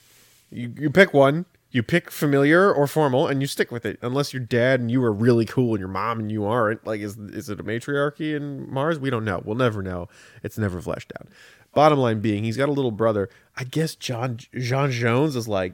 You, 0.50 0.72
you 0.78 0.90
pick 0.90 1.12
one. 1.12 1.44
You 1.74 1.82
pick 1.82 2.08
familiar 2.12 2.72
or 2.72 2.86
formal, 2.86 3.26
and 3.26 3.40
you 3.40 3.48
stick 3.48 3.72
with 3.72 3.84
it. 3.84 3.98
Unless 4.00 4.32
your 4.32 4.44
dad 4.44 4.78
and 4.78 4.92
you 4.92 5.02
are 5.02 5.12
really 5.12 5.44
cool, 5.44 5.74
and 5.74 5.80
your 5.80 5.88
mom 5.88 6.20
and 6.20 6.30
you 6.30 6.44
aren't. 6.44 6.86
Like, 6.86 7.00
is 7.00 7.18
is 7.18 7.50
it 7.50 7.58
a 7.58 7.64
matriarchy 7.64 8.36
in 8.36 8.72
Mars? 8.72 9.00
We 9.00 9.10
don't 9.10 9.24
know. 9.24 9.42
We'll 9.44 9.56
never 9.56 9.82
know. 9.82 10.06
It's 10.44 10.56
never 10.56 10.80
fleshed 10.80 11.12
out. 11.18 11.26
Bottom 11.74 11.98
line 11.98 12.20
being, 12.20 12.44
he's 12.44 12.56
got 12.56 12.68
a 12.68 12.72
little 12.72 12.92
brother. 12.92 13.28
I 13.56 13.64
guess 13.64 13.96
John 13.96 14.36
Jean 14.56 14.92
Jones 14.92 15.34
is 15.34 15.48
like 15.48 15.72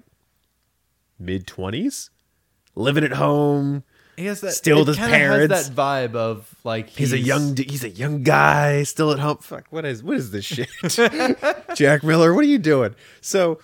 mid 1.18 1.46
twenties, 1.46 2.08
living 2.74 3.04
at 3.04 3.12
home. 3.12 3.84
He 4.16 4.24
has 4.24 4.40
that. 4.40 4.52
Still 4.52 4.86
his 4.86 4.96
parents. 4.96 5.54
Has 5.54 5.68
that 5.68 5.76
vibe 5.76 6.14
of 6.14 6.54
like 6.64 6.88
He's, 6.88 7.12
a 7.12 7.18
young 7.18 7.54
he's 7.58 7.84
a 7.84 7.90
young 7.90 8.22
guy 8.22 8.84
still 8.84 9.12
at 9.12 9.18
home. 9.18 9.36
Fuck, 9.42 9.66
what 9.68 9.84
is 9.84 10.02
what 10.02 10.16
is 10.16 10.30
this 10.30 10.46
shit? 10.46 10.70
Jack 11.74 12.02
Miller, 12.02 12.32
what 12.32 12.42
are 12.42 12.48
you 12.48 12.58
doing? 12.58 12.94
So 13.20 13.58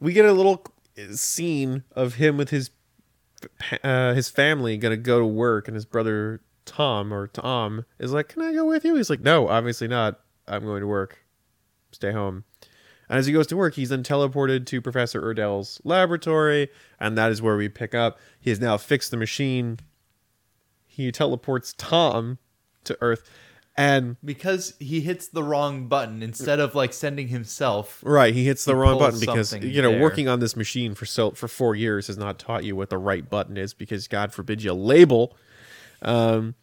we 0.00 0.14
get 0.14 0.24
a 0.24 0.32
little 0.32 0.64
scene 1.12 1.84
of 1.92 2.14
him 2.14 2.36
with 2.36 2.50
his 2.50 2.70
uh, 3.82 4.14
his 4.14 4.28
family 4.28 4.76
gonna 4.76 4.96
go 4.96 5.18
to 5.18 5.26
work, 5.26 5.68
and 5.68 5.74
his 5.74 5.84
brother 5.84 6.40
Tom 6.64 7.12
or 7.12 7.26
Tom 7.26 7.84
is 7.98 8.12
like, 8.12 8.28
"Can 8.28 8.42
I 8.42 8.52
go 8.52 8.64
with 8.64 8.84
you?" 8.84 8.94
He's 8.94 9.10
like, 9.10 9.20
"No, 9.20 9.48
obviously 9.48 9.88
not. 9.88 10.20
I'm 10.46 10.64
going 10.64 10.80
to 10.80 10.86
work. 10.86 11.24
Stay 11.92 12.12
home." 12.12 12.44
And 13.08 13.18
as 13.18 13.26
he 13.26 13.32
goes 13.32 13.46
to 13.48 13.56
work, 13.56 13.74
he's 13.74 13.90
then 13.90 14.02
teleported 14.02 14.66
to 14.66 14.80
Professor 14.80 15.20
Erdel's 15.20 15.80
laboratory, 15.84 16.70
and 16.98 17.18
that 17.18 17.30
is 17.30 17.42
where 17.42 17.56
we 17.56 17.68
pick 17.68 17.94
up. 17.94 18.18
He 18.40 18.50
has 18.50 18.60
now 18.60 18.76
fixed 18.76 19.10
the 19.10 19.16
machine. 19.16 19.78
He 20.86 21.12
teleports 21.12 21.74
Tom 21.76 22.38
to 22.84 22.96
Earth, 23.00 23.28
and 23.76 24.16
because 24.24 24.74
he 24.78 25.00
hits 25.00 25.28
the 25.28 25.42
wrong 25.42 25.88
button 25.88 26.22
instead 26.22 26.60
of 26.60 26.74
like 26.74 26.92
sending 26.92 27.28
himself. 27.28 28.00
right, 28.04 28.32
he 28.32 28.44
hits 28.44 28.64
the 28.64 28.72
He 28.72 28.78
wrong 28.78 28.98
button 28.98 29.18
because 29.18 29.52
you 29.52 29.82
know 29.82 29.90
there. 29.90 30.00
working 30.00 30.28
on 30.28 30.40
this 30.40 30.54
machine 30.56 30.94
for 30.94 31.06
so 31.06 31.32
for 31.32 31.48
four 31.48 31.74
years 31.74 32.06
has 32.06 32.16
not 32.16 32.38
taught 32.38 32.64
you 32.64 32.76
what 32.76 32.90
the 32.90 32.98
right 32.98 33.28
button 33.28 33.56
is 33.56 33.74
because 33.74 34.06
God 34.06 34.32
forbid 34.32 34.62
you 34.62 34.72
label. 34.74 35.36
Um, 36.02 36.54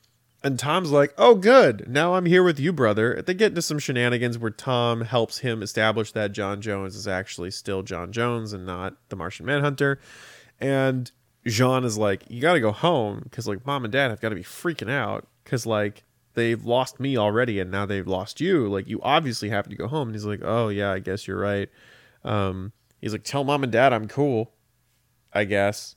and 0.43 0.57
Tom's 0.57 0.89
like, 0.91 1.13
"Oh, 1.17 1.35
good. 1.35 1.87
Now 1.87 2.15
I'm 2.15 2.25
here 2.25 2.43
with 2.43 2.59
you, 2.59 2.71
brother." 2.73 3.21
They 3.21 3.33
get 3.33 3.49
into 3.49 3.61
some 3.61 3.77
shenanigans 3.77 4.37
where 4.37 4.49
Tom 4.49 5.01
helps 5.01 5.39
him 5.39 5.61
establish 5.61 6.13
that 6.13 6.31
John 6.31 6.61
Jones 6.61 6.95
is 6.95 7.07
actually 7.07 7.51
still 7.51 7.83
John 7.83 8.11
Jones 8.11 8.53
and 8.53 8.65
not 8.65 8.95
the 9.09 9.15
Martian 9.15 9.45
Manhunter. 9.45 9.99
And 10.59 11.11
Jean 11.45 11.83
is 11.83 11.97
like, 11.97 12.23
"You 12.29 12.41
got 12.41 12.53
to 12.53 12.59
go 12.59 12.71
home 12.71 13.19
because 13.23 13.47
like 13.47 13.65
mom 13.65 13.83
and 13.83 13.91
dad 13.91 14.09
have 14.11 14.21
got 14.21 14.29
to 14.29 14.35
be 14.35 14.43
freaking 14.43 14.89
out 14.89 15.27
because 15.43 15.65
like 15.65 16.03
they've 16.33 16.63
lost 16.63 16.99
me 16.99 17.17
already 17.17 17.59
and 17.59 17.71
now 17.71 17.85
they've 17.85 18.07
lost 18.07 18.41
you. 18.41 18.67
Like 18.67 18.87
you 18.87 18.99
obviously 19.01 19.49
have 19.49 19.67
to 19.69 19.75
go 19.75 19.87
home." 19.87 20.09
And 20.09 20.15
he's 20.15 20.25
like, 20.25 20.41
"Oh 20.43 20.69
yeah, 20.69 20.91
I 20.91 20.99
guess 20.99 21.27
you're 21.27 21.39
right." 21.39 21.69
Um, 22.23 22.71
he's 22.99 23.11
like, 23.11 23.23
"Tell 23.23 23.43
mom 23.43 23.63
and 23.63 23.71
dad 23.71 23.93
I'm 23.93 24.07
cool, 24.07 24.51
I 25.33 25.45
guess," 25.45 25.95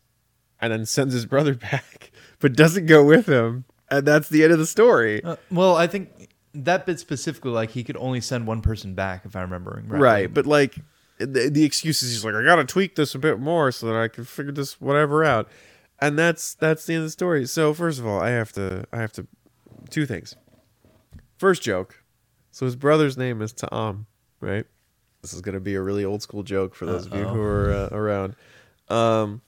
and 0.60 0.72
then 0.72 0.86
sends 0.86 1.14
his 1.14 1.26
brother 1.26 1.54
back, 1.70 2.10
but 2.40 2.54
doesn't 2.54 2.86
go 2.86 3.04
with 3.04 3.26
him. 3.26 3.64
And 3.90 4.06
that's 4.06 4.28
the 4.28 4.42
end 4.42 4.52
of 4.52 4.58
the 4.58 4.66
story. 4.66 5.22
Uh, 5.22 5.36
well, 5.50 5.76
I 5.76 5.86
think 5.86 6.30
that 6.54 6.86
bit 6.86 6.98
specifically, 6.98 7.50
like 7.50 7.70
he 7.70 7.84
could 7.84 7.96
only 7.98 8.20
send 8.20 8.46
one 8.46 8.62
person 8.62 8.94
back, 8.94 9.24
if 9.24 9.36
I'm 9.36 9.42
remembering 9.42 9.88
right. 9.88 10.00
Right, 10.00 10.34
but 10.34 10.46
like 10.46 10.76
the, 11.18 11.48
the 11.50 11.64
excuse 11.64 12.02
is 12.02 12.10
he's 12.10 12.24
like, 12.24 12.34
I 12.34 12.44
gotta 12.44 12.64
tweak 12.64 12.96
this 12.96 13.14
a 13.14 13.18
bit 13.18 13.38
more 13.38 13.70
so 13.72 13.86
that 13.86 13.96
I 13.96 14.08
can 14.08 14.24
figure 14.24 14.52
this 14.52 14.80
whatever 14.80 15.24
out, 15.24 15.48
and 16.00 16.18
that's 16.18 16.54
that's 16.54 16.86
the 16.86 16.94
end 16.94 17.02
of 17.02 17.06
the 17.06 17.12
story. 17.12 17.46
So 17.46 17.74
first 17.74 17.98
of 17.98 18.06
all, 18.06 18.20
I 18.20 18.30
have 18.30 18.52
to 18.52 18.84
I 18.92 19.00
have 19.00 19.12
to 19.12 19.26
two 19.90 20.06
things. 20.06 20.36
First 21.38 21.62
joke, 21.62 22.02
so 22.50 22.64
his 22.66 22.76
brother's 22.76 23.16
name 23.16 23.42
is 23.42 23.52
Ta'am, 23.52 24.06
right? 24.40 24.66
This 25.22 25.32
is 25.32 25.40
gonna 25.40 25.60
be 25.60 25.74
a 25.74 25.82
really 25.82 26.04
old 26.04 26.22
school 26.22 26.42
joke 26.42 26.74
for 26.74 26.86
those 26.86 27.06
of 27.06 27.14
you 27.14 27.24
who 27.24 27.40
are 27.40 27.72
uh, 27.72 27.88
around. 27.92 28.36
Um, 28.88 29.40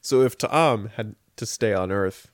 so 0.00 0.22
if 0.22 0.36
Ta'am 0.38 0.90
had 0.96 1.14
to 1.36 1.46
stay 1.46 1.72
on 1.74 1.92
Earth 1.92 2.30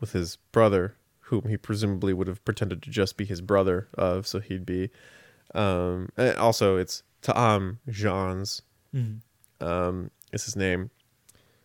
with 0.00 0.12
his 0.12 0.36
brother, 0.52 0.96
whom 1.20 1.48
he 1.48 1.56
presumably 1.56 2.12
would 2.12 2.26
have 2.26 2.44
pretended 2.44 2.82
to 2.82 2.90
just 2.90 3.16
be 3.16 3.24
his 3.24 3.40
brother 3.40 3.88
of, 3.94 4.26
so 4.26 4.38
he'd 4.40 4.66
be. 4.66 4.90
Um, 5.54 6.10
and 6.16 6.36
also, 6.38 6.76
it's 6.76 7.02
Ta'am 7.22 7.78
Jean's 7.88 8.62
um, 9.60 10.10
is 10.32 10.44
his 10.44 10.56
name. 10.56 10.90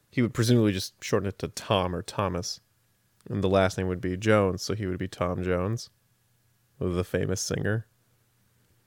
He 0.09 0.21
would 0.21 0.33
presumably 0.33 0.71
just 0.73 0.93
shorten 1.03 1.27
it 1.27 1.37
to 1.39 1.47
Tom 1.49 1.95
or 1.95 2.01
Thomas, 2.01 2.59
and 3.29 3.43
the 3.43 3.49
last 3.49 3.77
name 3.77 3.87
would 3.87 4.01
be 4.01 4.15
Jones, 4.17 4.61
so 4.61 4.73
he 4.73 4.85
would 4.85 4.97
be 4.97 5.07
Tom 5.07 5.43
Jones, 5.43 5.89
the 6.79 7.03
famous 7.03 7.41
singer. 7.41 7.85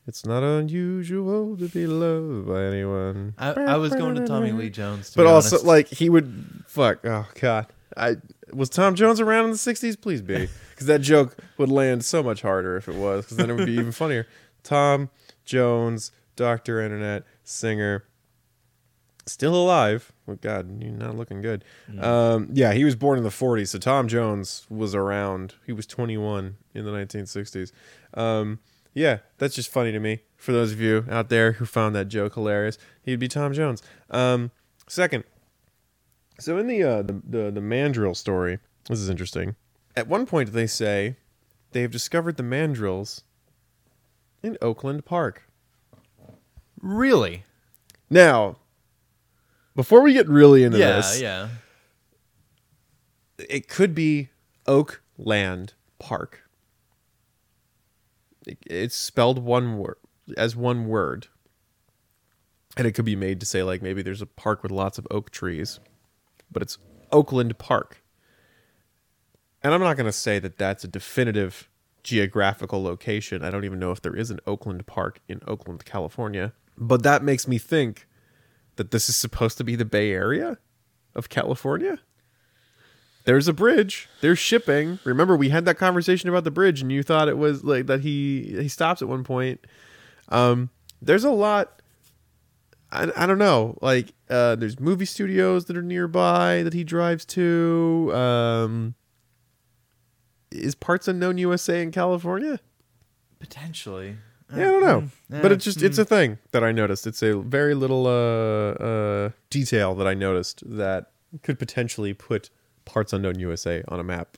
It's 0.07 0.24
not 0.24 0.42
unusual 0.42 1.57
to 1.59 1.68
be 1.68 1.87
loved 1.87 2.48
by 2.48 2.64
anyone. 2.64 3.35
I, 3.38 3.50
I 3.53 3.76
was 3.76 3.94
going 3.94 4.14
to 4.16 4.26
Tommy 4.26 4.50
Lee 4.50 4.70
Jones, 4.70 5.11
to 5.11 5.16
But 5.18 5.26
also, 5.26 5.57
honest. 5.57 5.66
like 5.66 5.88
he 5.88 6.09
would 6.09 6.64
fuck. 6.66 7.00
Oh 7.05 7.29
God, 7.38 7.66
I 7.96 8.16
was 8.53 8.70
Tom 8.70 8.94
Jones 8.94 9.20
around 9.20 9.44
in 9.44 9.50
the 9.53 9.57
'60s. 9.59 10.00
Please 10.00 10.22
be, 10.22 10.48
because 10.70 10.87
that 10.87 11.00
joke 11.03 11.37
would 11.59 11.68
land 11.68 12.05
so 12.05 12.22
much 12.22 12.42
harder 12.42 12.76
if 12.76 12.88
it 12.88 12.94
was, 12.96 13.24
because 13.26 13.37
then 13.37 13.50
it 13.50 13.55
would 13.55 13.66
be 13.66 13.74
even 13.74 13.92
funnier. 13.92 14.26
Tom 14.62 15.11
Jones, 15.44 16.12
Doctor 16.35 16.81
Internet, 16.81 17.24
singer. 17.44 18.05
still 19.26 19.55
alive. 19.55 20.12
Well, 20.31 20.38
God, 20.40 20.81
you're 20.81 20.93
not 20.93 21.16
looking 21.16 21.43
good. 21.43 21.64
Um, 21.99 22.51
yeah, 22.53 22.73
he 22.73 22.85
was 22.85 22.95
born 22.95 23.19
in 23.19 23.25
the 23.25 23.31
40s, 23.31 23.66
so 23.66 23.81
Tom 23.81 24.07
Jones 24.07 24.64
was 24.71 24.95
around. 24.95 25.55
He 25.66 25.73
was 25.73 25.88
21 25.88 26.57
in 26.73 26.85
the 26.85 26.93
1960s. 26.93 27.73
Um, 28.14 28.61
yeah, 28.95 29.19
that's 29.38 29.57
just 29.57 29.73
funny 29.73 29.90
to 29.90 29.99
me. 29.99 30.21
For 30.37 30.53
those 30.53 30.71
of 30.71 30.81
you 30.81 31.05
out 31.11 31.31
there 31.31 31.51
who 31.51 31.64
found 31.64 31.97
that 31.97 32.05
joke 32.05 32.35
hilarious, 32.35 32.79
he'd 33.03 33.19
be 33.19 33.27
Tom 33.27 33.53
Jones. 33.53 33.83
Um, 34.09 34.53
second, 34.87 35.25
so 36.38 36.59
in 36.59 36.69
the, 36.69 36.81
uh, 36.85 37.03
the 37.03 37.21
the 37.29 37.51
the 37.51 37.61
mandrill 37.61 38.14
story, 38.14 38.61
this 38.88 39.01
is 39.01 39.09
interesting. 39.09 39.57
At 39.97 40.07
one 40.07 40.27
point, 40.27 40.53
they 40.53 40.69
say 40.69 41.16
they've 41.73 41.90
discovered 41.90 42.37
the 42.37 42.45
mandrills 42.45 43.23
in 44.45 44.57
Oakland 44.62 45.05
Park. 45.05 45.43
Really? 46.81 47.43
Now, 48.09 48.59
before 49.74 50.02
we 50.02 50.12
get 50.12 50.28
really 50.28 50.64
into 50.64 50.78
yeah, 50.78 50.96
this, 50.96 51.20
yeah. 51.20 51.48
it 53.38 53.68
could 53.68 53.94
be 53.94 54.28
Oakland 54.66 55.74
Park. 55.98 56.42
It- 58.46 58.59
It's 58.66 58.96
spelled 58.96 59.38
one 59.42 59.78
word 59.78 59.96
as 60.37 60.54
one 60.56 60.87
word. 60.87 61.28
And 62.76 62.87
it 62.87 62.92
could 62.92 63.04
be 63.04 63.16
made 63.16 63.40
to 63.40 63.46
say 63.46 63.62
like 63.62 63.83
maybe 63.83 64.00
there's 64.02 64.22
a 64.22 64.26
park 64.26 64.62
with 64.62 64.70
lots 64.70 64.96
of 64.96 65.06
oak 65.11 65.30
trees, 65.30 65.80
but 66.52 66.62
it's 66.62 66.78
Oakland 67.11 67.59
Park. 67.59 68.02
And 69.62 69.74
I'm 69.74 69.80
not 69.80 69.96
going 69.96 70.06
to 70.06 70.12
say 70.12 70.38
that 70.38 70.56
that's 70.56 70.85
a 70.85 70.88
definitive 70.88 71.68
geographical 72.02 72.83
location. 72.83 73.42
I 73.44 73.50
don't 73.50 73.64
even 73.64 73.78
know 73.78 73.90
if 73.90 74.00
there 74.00 74.14
is 74.16 74.30
an 74.30 74.38
Oakland 74.46 74.87
Park 74.87 75.20
in 75.28 75.40
Oakland, 75.46 75.85
California. 75.85 76.52
But 76.78 77.02
that 77.02 77.22
makes 77.24 77.46
me 77.48 77.59
think 77.59 78.06
that 78.81 78.93
this 78.93 79.11
is 79.11 79.16
supposed 79.16 79.59
to 79.59 79.62
be 79.62 79.77
the 79.77 79.85
Bay 79.85 80.11
Area 80.11 80.57
of 81.14 81.29
California. 81.29 81.99
There's 83.25 83.47
a 83.47 83.53
bridge. 83.53 84.09
There's 84.23 84.38
shipping. 84.38 84.99
Remember, 85.05 85.37
we 85.37 85.51
had 85.51 85.66
that 85.66 85.77
conversation 85.77 86.31
about 86.31 86.45
the 86.45 86.51
bridge, 86.51 86.81
and 86.81 86.90
you 86.90 87.03
thought 87.03 87.29
it 87.29 87.37
was 87.37 87.62
like 87.62 87.85
that. 87.88 88.01
He 88.01 88.57
he 88.59 88.69
stops 88.69 89.03
at 89.03 89.09
one 89.09 89.23
point. 89.23 89.66
Um, 90.31 90.71
there's 91.03 91.25
a 91.25 91.31
lot. 91.31 91.83
I, 92.90 93.11
I 93.14 93.27
don't 93.27 93.37
know. 93.37 93.77
Like, 93.83 94.14
uh, 94.31 94.57
there's 94.57 94.81
movie 94.81 95.05
studios 95.05 95.66
that 95.66 95.77
are 95.77 95.83
nearby 95.83 96.62
that 96.62 96.73
he 96.73 96.83
drives 96.83 97.27
to. 97.27 98.11
Um, 98.14 98.95
is 100.51 100.75
Parts 100.75 101.07
Unknown 101.07 101.37
USA 101.37 101.83
in 101.83 101.90
California? 101.90 102.61
Potentially. 103.40 104.16
Yeah, 104.55 104.63
I 104.63 104.67
don't 104.67 104.83
know. 104.83 105.01
Mm, 105.31 105.43
but 105.43 105.53
it's 105.53 105.65
just 105.65 105.83
it's 105.83 105.99
a 105.99 106.05
thing 106.05 106.39
that 106.53 106.65
I 106.65 106.73
noticed. 106.73 107.07
It's 107.07 107.23
a 107.23 107.39
very 107.39 107.75
little 107.75 108.07
uh, 108.07 108.85
uh, 108.85 109.31
detail 109.49 109.95
that 109.95 110.07
I 110.07 110.15
noticed 110.15 110.63
that 110.79 111.13
could 111.43 111.59
potentially 111.59 112.13
put 112.15 112.51
Parts 112.85 113.13
Unknown 113.13 113.39
USA 113.39 113.83
on 113.89 114.01
a 114.01 114.05
map 114.05 114.37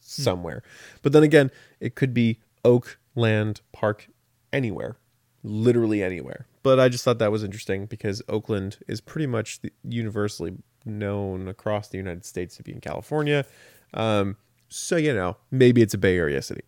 somewhere. 0.00 0.62
But 1.02 1.12
then 1.12 1.22
again, 1.22 1.50
it 1.80 1.94
could 1.94 2.14
be 2.14 2.40
Oakland 2.64 3.60
Park 3.72 4.08
anywhere, 4.52 4.96
literally 5.42 6.02
anywhere. 6.02 6.46
But 6.62 6.78
I 6.78 6.88
just 6.88 7.04
thought 7.04 7.18
that 7.18 7.32
was 7.32 7.42
interesting 7.42 7.86
because 7.86 8.22
Oakland 8.28 8.78
is 8.86 9.00
pretty 9.00 9.26
much 9.26 9.60
the, 9.60 9.72
universally 9.82 10.54
known 10.84 11.48
across 11.48 11.88
the 11.88 11.98
United 11.98 12.24
States 12.24 12.56
to 12.56 12.62
be 12.62 12.72
in 12.72 12.80
California. 12.80 13.44
Um, 13.94 14.36
so 14.68 14.96
you 14.96 15.12
know, 15.12 15.36
maybe 15.50 15.82
it's 15.82 15.94
a 15.94 15.98
Bay 15.98 16.16
Area 16.16 16.40
city. 16.40 16.62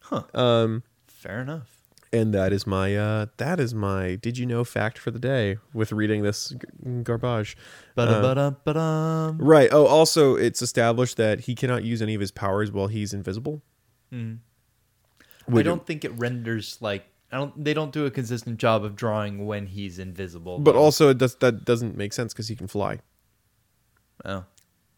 Huh. 0.00 0.24
Um, 0.34 0.82
Fair 1.06 1.40
enough. 1.40 1.73
And 2.14 2.32
that 2.32 2.52
is 2.52 2.66
my 2.66 2.96
uh 2.96 3.26
that 3.38 3.58
is 3.60 3.74
my 3.74 4.14
did 4.16 4.38
you 4.38 4.46
know 4.46 4.62
fact 4.64 4.96
for 4.98 5.10
the 5.10 5.18
day 5.18 5.56
with 5.72 5.90
reading 5.92 6.22
this 6.22 6.50
g- 6.50 6.58
garbage 7.02 7.56
But 7.94 8.08
Uh, 8.08 8.52
um. 8.78 9.38
right 9.38 9.68
oh 9.72 9.86
also 9.86 10.36
it's 10.36 10.62
established 10.62 11.16
that 11.16 11.40
he 11.40 11.54
cannot 11.54 11.82
use 11.84 12.00
any 12.00 12.14
of 12.14 12.20
his 12.20 12.30
powers 12.30 12.70
while 12.72 12.86
he's 12.86 13.12
invisible 13.12 13.62
I 14.12 14.36
Would- 15.48 15.64
don't 15.64 15.84
think 15.86 16.04
it 16.04 16.12
renders 16.16 16.78
like 16.80 17.04
I 17.32 17.36
don't. 17.38 17.64
They 17.64 17.74
don't 17.74 17.92
do 17.92 18.06
a 18.06 18.12
consistent 18.12 18.58
job 18.58 18.84
of 18.84 18.94
drawing 18.94 19.44
when 19.44 19.66
he's 19.66 19.98
invisible. 19.98 20.60
but 20.60 20.76
also 20.76 21.08
it 21.08 21.18
does 21.18 21.34
that 21.36 21.64
doesn't 21.64 21.96
make 21.96 22.12
sense 22.12 22.32
because 22.32 22.46
he 22.48 22.54
can 22.54 22.68
fly 22.68 23.00
oh 24.24 24.44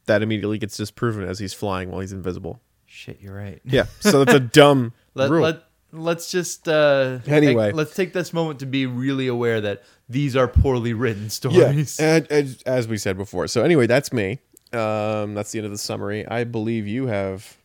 that 0.04 0.22
immediately 0.22 0.58
gets 0.58 0.76
disproven 0.76 1.24
as 1.26 1.38
he's 1.38 1.54
flying 1.54 1.90
while 1.90 2.00
he's 2.00 2.12
invisible 2.12 2.60
shit, 2.84 3.18
you're 3.22 3.34
right. 3.34 3.60
yeah 3.64 3.86
so 4.00 4.22
that's 4.24 4.36
a 4.36 4.40
dumb 4.60 4.92
Let, 5.14 5.30
rule 5.30 5.42
let 5.42 5.62
let's 5.92 6.30
just 6.30 6.68
uh 6.68 7.18
Anyway. 7.26 7.72
let's 7.72 7.94
take 7.94 8.12
this 8.12 8.32
moment 8.32 8.60
to 8.60 8.66
be 8.66 8.86
really 8.86 9.26
aware 9.28 9.60
that 9.60 9.82
these 10.08 10.36
are 10.36 10.48
poorly 10.48 10.92
written 10.92 11.24
yeah 11.24 11.28
stories. 11.28 11.98
and, 12.00 12.26
and 12.30 12.62
as 12.66 12.86
we 12.88 12.96
said 12.98 13.16
before 13.16 13.46
so 13.46 13.62
anyway 13.62 13.86
that's 13.86 14.12
me 14.12 14.40
um 14.72 15.34
that's 15.34 15.52
the 15.52 15.58
end 15.58 15.64
of 15.66 15.70
the 15.72 15.78
summary 15.78 16.26
i 16.28 16.42
believe 16.44 16.86
you 16.86 17.06
have 17.06 17.56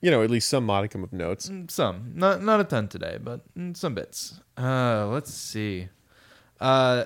you 0.00 0.10
know 0.10 0.22
at 0.22 0.30
least 0.30 0.48
some 0.48 0.64
modicum 0.66 1.04
of 1.04 1.12
notes 1.12 1.48
Mm, 1.48 1.70
Some, 1.70 2.12
not 2.14 2.42
not 2.42 2.60
a 2.60 2.64
ton 2.64 2.88
today, 2.88 3.18
but 3.22 3.42
mm, 3.54 3.76
some 3.76 3.94
bits. 3.94 4.40
Uh, 4.58 5.06
let's 5.08 5.32
see. 5.32 5.88
Uh, 6.60 7.04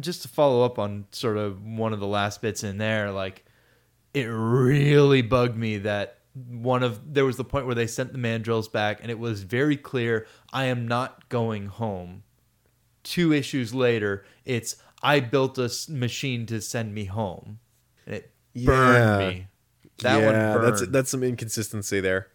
just 0.00 0.22
to 0.22 0.28
follow 0.28 0.64
up 0.64 0.78
on 0.78 1.06
sort 1.12 1.36
of 1.36 1.64
one 1.64 1.92
of 1.92 2.00
the 2.00 2.06
last 2.06 2.42
bits 2.42 2.64
in 2.64 2.78
there, 2.78 3.10
like 3.12 3.44
it 4.12 4.24
really 4.26 5.22
bugged 5.22 5.56
me 5.56 5.78
that 5.78 6.18
one 6.34 6.82
of 6.82 7.14
there 7.14 7.24
was 7.24 7.36
the 7.36 7.44
point 7.44 7.66
where 7.66 7.74
they 7.74 7.86
sent 7.86 8.12
the 8.12 8.18
mandrills 8.18 8.70
back, 8.70 8.98
and 9.02 9.10
it 9.10 9.18
was 9.18 9.42
very 9.42 9.76
clear 9.76 10.26
I 10.52 10.64
am 10.64 10.86
not 10.88 11.28
going 11.28 11.66
home. 11.66 12.22
Two 13.02 13.32
issues 13.32 13.74
later, 13.74 14.24
it's 14.44 14.76
I 15.02 15.20
built 15.20 15.58
a 15.58 15.70
machine 15.88 16.46
to 16.46 16.60
send 16.60 16.94
me 16.94 17.04
home, 17.04 17.58
and 18.06 18.16
it 18.16 18.32
burned 18.54 19.22
Yeah. 19.22 19.28
me. 19.28 19.46
That 20.02 20.24
one 20.24 20.34
burned 20.34 20.64
that's 20.64 20.86
that's 20.88 21.10
some 21.10 21.22
inconsistency 21.22 22.00
there. 22.00 22.28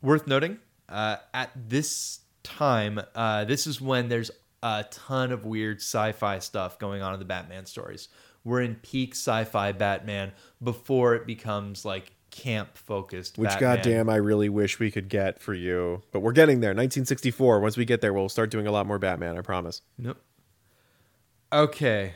worth 0.00 0.26
noting 0.26 0.58
uh, 0.88 1.16
at 1.34 1.50
this 1.68 2.20
time 2.44 3.00
uh, 3.14 3.44
this 3.44 3.66
is 3.66 3.80
when 3.80 4.08
there's 4.08 4.30
a 4.62 4.84
ton 4.90 5.32
of 5.32 5.44
weird 5.44 5.78
sci-fi 5.78 6.38
stuff 6.38 6.78
going 6.78 7.02
on 7.02 7.12
in 7.12 7.18
the 7.18 7.24
batman 7.26 7.66
stories 7.66 8.08
we're 8.42 8.62
in 8.62 8.74
peak 8.76 9.12
sci-fi 9.14 9.70
batman 9.72 10.32
before 10.62 11.14
it 11.14 11.26
becomes 11.26 11.84
like 11.84 12.12
camp 12.38 12.76
focused 12.76 13.38
Which 13.38 13.50
batman. 13.50 13.76
goddamn 13.76 14.08
I 14.08 14.16
really 14.16 14.48
wish 14.48 14.78
we 14.78 14.90
could 14.90 15.08
get 15.08 15.40
for 15.40 15.54
you. 15.54 16.02
But 16.12 16.20
we're 16.20 16.32
getting 16.32 16.60
there. 16.60 16.70
1964. 16.70 17.60
Once 17.60 17.76
we 17.76 17.84
get 17.84 18.00
there, 18.00 18.12
we'll 18.12 18.28
start 18.28 18.50
doing 18.50 18.66
a 18.66 18.70
lot 18.70 18.86
more 18.86 18.98
Batman, 18.98 19.36
I 19.36 19.42
promise. 19.42 19.82
Nope. 19.98 20.18
Okay. 21.52 22.14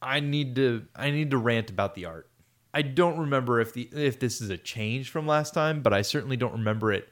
I 0.00 0.20
need 0.20 0.54
to 0.56 0.86
I 0.94 1.10
need 1.10 1.30
to 1.32 1.38
rant 1.38 1.70
about 1.70 1.94
the 1.94 2.04
art. 2.06 2.30
I 2.72 2.82
don't 2.82 3.18
remember 3.18 3.60
if 3.60 3.72
the 3.72 3.88
if 3.92 4.20
this 4.20 4.40
is 4.40 4.50
a 4.50 4.58
change 4.58 5.10
from 5.10 5.26
last 5.26 5.54
time, 5.54 5.82
but 5.82 5.92
I 5.92 6.02
certainly 6.02 6.36
don't 6.36 6.52
remember 6.52 6.92
it 6.92 7.08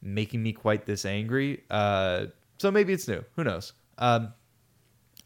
making 0.00 0.42
me 0.42 0.52
quite 0.52 0.86
this 0.86 1.04
angry. 1.04 1.62
Uh, 1.70 2.26
so 2.58 2.70
maybe 2.70 2.92
it's 2.92 3.08
new. 3.08 3.24
Who 3.36 3.44
knows? 3.44 3.72
Um, 3.98 4.32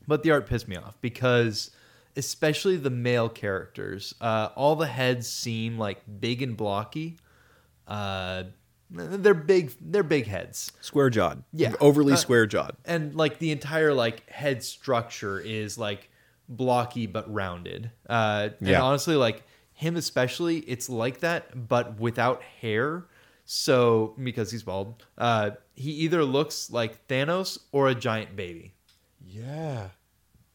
but 0.07 0.23
the 0.23 0.31
art 0.31 0.47
pissed 0.47 0.69
me 0.69 0.77
off 0.77 0.97
because 1.01 1.71
especially 2.19 2.77
the 2.77 2.91
male 2.91 3.29
characters, 3.31 4.15
uh, 4.21 4.51
all 4.57 4.77
the 4.77 4.87
heads 4.87 5.27
seem 5.29 5.79
like 5.79 6.03
big 6.21 6.43
and 6.43 6.57
blocky. 6.57 7.17
Uh, 7.87 8.45
they're 8.91 9.35
big. 9.35 9.73
They're 9.81 10.03
big 10.03 10.27
heads 10.27 10.73
Square 10.81 11.11
jawed. 11.11 11.43
Yeah. 11.53 11.75
Overly 11.81 12.15
Uh, 12.15 12.17
square 12.17 12.47
jawed. 12.47 12.75
and 12.85 13.15
like 13.15 13.39
the 13.39 13.51
entire 13.53 13.93
like 13.95 14.29
head 14.31 14.63
structure 14.63 15.39
is 15.41 15.77
like 15.79 16.11
blocky 16.51 17.07
but 17.07 17.31
rounded 17.33 17.91
uh 18.09 18.49
and 18.59 18.69
Yeah. 18.69 18.81
honestly 18.83 19.15
like 19.17 19.43
him 19.75 19.97
especially 19.97 20.61
it's 20.61 20.89
like 20.89 21.21
that 21.21 21.69
but 21.69 22.01
without 22.01 22.41
hair 22.43 23.05
so 23.45 24.15
because 24.23 24.51
he's 24.51 24.63
bald 24.63 25.05
uh 25.19 25.51
he 25.75 25.91
either 25.91 26.25
looks 26.25 26.71
like 26.71 27.07
thanos 27.07 27.59
or 27.73 27.89
a 27.89 27.95
giant 27.95 28.35
baby 28.35 28.73
Yeah. 29.27 29.89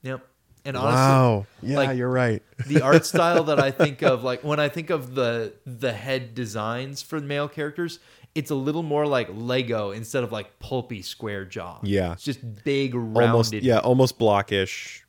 yep 0.01 0.25
and 0.65 0.77
honestly 0.77 0.97
Wow. 0.99 1.45
Yeah, 1.61 1.77
like- 1.77 1.97
you're 1.97 2.09
right. 2.09 2.41
the 2.67 2.81
art 2.81 3.05
style 3.05 3.43
that 3.45 3.59
I 3.59 3.71
think 3.71 4.01
of, 4.01 4.23
like 4.29 4.43
when 4.43 4.59
I 4.59 4.69
think 4.69 4.89
of 4.89 5.15
the 5.15 5.53
the 5.65 5.93
head 5.93 6.35
designs 6.35 7.01
for 7.01 7.19
male 7.19 7.47
characters, 7.47 7.99
it's 8.35 8.51
a 8.51 8.55
little 8.55 8.83
more 8.83 9.05
like 9.05 9.29
Lego 9.31 9.91
instead 9.91 10.23
of 10.23 10.31
like 10.31 10.59
pulpy 10.59 11.01
square 11.01 11.45
jaw. 11.45 11.79
Yeah. 11.83 12.13
it's 12.13 12.23
just 12.23 12.63
big 12.63 12.95
rounded. 12.95 13.29
almost 13.29 13.53
yeah, 13.53 13.79
almost 13.79 14.17
blockish. 14.19 15.01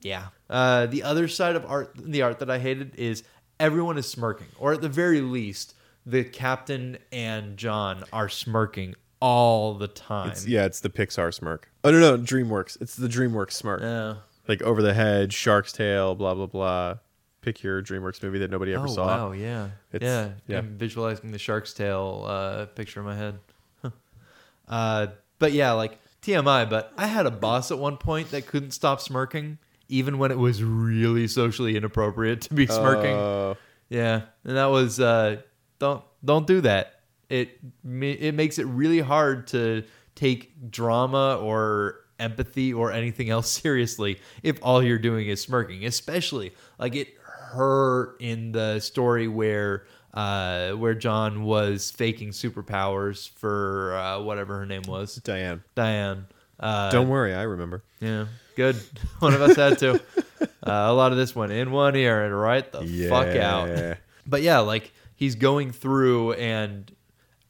yeah. 0.00 0.28
Uh, 0.48 0.86
the 0.86 1.02
other 1.02 1.28
side 1.28 1.56
of 1.56 1.64
art, 1.66 1.92
the 1.96 2.22
art 2.22 2.38
that 2.40 2.50
I 2.50 2.58
hated 2.58 2.96
is 2.96 3.22
everyone 3.60 3.98
is 3.98 4.08
smirking, 4.08 4.48
or 4.58 4.72
at 4.72 4.80
the 4.80 4.88
very 4.88 5.20
least, 5.20 5.74
the 6.06 6.24
captain 6.24 6.98
and 7.12 7.56
John 7.56 8.04
are 8.12 8.28
smirking 8.28 8.94
all 9.20 9.74
the 9.74 9.86
time. 9.86 10.30
It's, 10.30 10.46
yeah, 10.46 10.64
it's 10.64 10.80
the 10.80 10.88
Pixar 10.88 11.32
smirk. 11.32 11.70
Oh 11.84 11.90
no, 11.90 12.00
no, 12.00 12.18
DreamWorks. 12.18 12.80
It's 12.80 12.96
the 12.96 13.06
DreamWorks 13.08 13.52
smirk. 13.52 13.82
Yeah. 13.82 14.14
Like 14.50 14.62
over 14.62 14.82
the 14.82 14.92
head, 14.92 15.32
Shark's 15.32 15.70
Tale, 15.70 16.16
blah 16.16 16.34
blah 16.34 16.46
blah. 16.46 16.98
Pick 17.40 17.62
your 17.62 17.80
DreamWorks 17.82 18.20
movie 18.20 18.40
that 18.40 18.50
nobody 18.50 18.74
ever 18.74 18.88
oh 18.88 18.92
saw. 18.92 19.06
wow, 19.06 19.30
yeah, 19.32 19.68
It's- 19.92 20.02
yeah. 20.02 20.32
yeah. 20.48 20.58
I'm 20.58 20.76
visualizing 20.76 21.30
the 21.30 21.38
Shark's 21.38 21.72
Tale 21.72 22.24
uh, 22.26 22.66
picture 22.66 22.98
in 22.98 23.06
my 23.06 23.14
head. 23.16 23.38
Huh. 23.80 23.90
uh, 24.68 25.06
but 25.38 25.52
yeah, 25.52 25.70
like 25.72 26.00
TMI, 26.22 26.68
but 26.68 26.92
I 26.96 27.06
had 27.06 27.26
a 27.26 27.30
boss 27.30 27.70
at 27.70 27.78
one 27.78 27.96
point 27.96 28.32
that 28.32 28.48
couldn't 28.48 28.72
stop 28.72 29.00
smirking, 29.00 29.58
even 29.88 30.18
when 30.18 30.32
it 30.32 30.38
was 30.38 30.64
really 30.64 31.28
socially 31.28 31.76
inappropriate 31.76 32.40
to 32.42 32.54
be 32.54 32.66
smirking. 32.66 33.14
Uh, 33.16 33.54
Yeah, 33.88 34.22
and 34.44 34.56
that 34.56 34.66
was 34.66 34.98
uh, 34.98 35.42
don't 35.78 36.02
don't 36.24 36.46
do 36.46 36.60
that. 36.62 37.02
It 37.28 37.56
it 37.84 38.34
makes 38.34 38.58
it 38.58 38.66
really 38.66 38.98
hard 39.00 39.46
to 39.48 39.84
take 40.16 40.70
drama 40.72 41.36
or 41.40 41.99
empathy 42.20 42.72
or 42.72 42.92
anything 42.92 43.30
else 43.30 43.50
seriously 43.62 44.20
if 44.42 44.58
all 44.62 44.82
you're 44.82 44.98
doing 44.98 45.28
is 45.28 45.40
smirking. 45.40 45.84
Especially 45.84 46.52
like 46.78 46.94
it 46.94 47.14
hurt 47.24 48.16
in 48.20 48.52
the 48.52 48.80
story 48.80 49.28
where 49.28 49.86
uh, 50.14 50.72
where 50.72 50.94
John 50.94 51.44
was 51.44 51.90
faking 51.90 52.30
superpowers 52.30 53.28
for 53.28 53.94
uh, 53.94 54.20
whatever 54.20 54.58
her 54.58 54.66
name 54.66 54.82
was, 54.86 55.16
Diane. 55.16 55.62
Diane. 55.74 56.26
Uh, 56.58 56.90
Don't 56.90 57.08
worry, 57.08 57.34
I 57.34 57.42
remember. 57.42 57.82
yeah, 58.00 58.26
good. 58.56 58.76
One 59.20 59.34
of 59.34 59.40
us 59.40 59.56
had 59.56 59.78
to. 59.78 59.94
Uh, 60.42 60.46
a 60.62 60.92
lot 60.92 61.12
of 61.12 61.18
this 61.18 61.34
went 61.34 61.52
in 61.52 61.70
one 61.70 61.96
ear 61.96 62.22
and 62.24 62.38
right 62.38 62.70
the 62.70 63.06
fuck 63.08 63.34
out. 63.34 63.96
But 64.26 64.42
yeah, 64.42 64.58
like 64.58 64.92
he's 65.16 65.34
going 65.34 65.72
through 65.72 66.34
and 66.34 66.90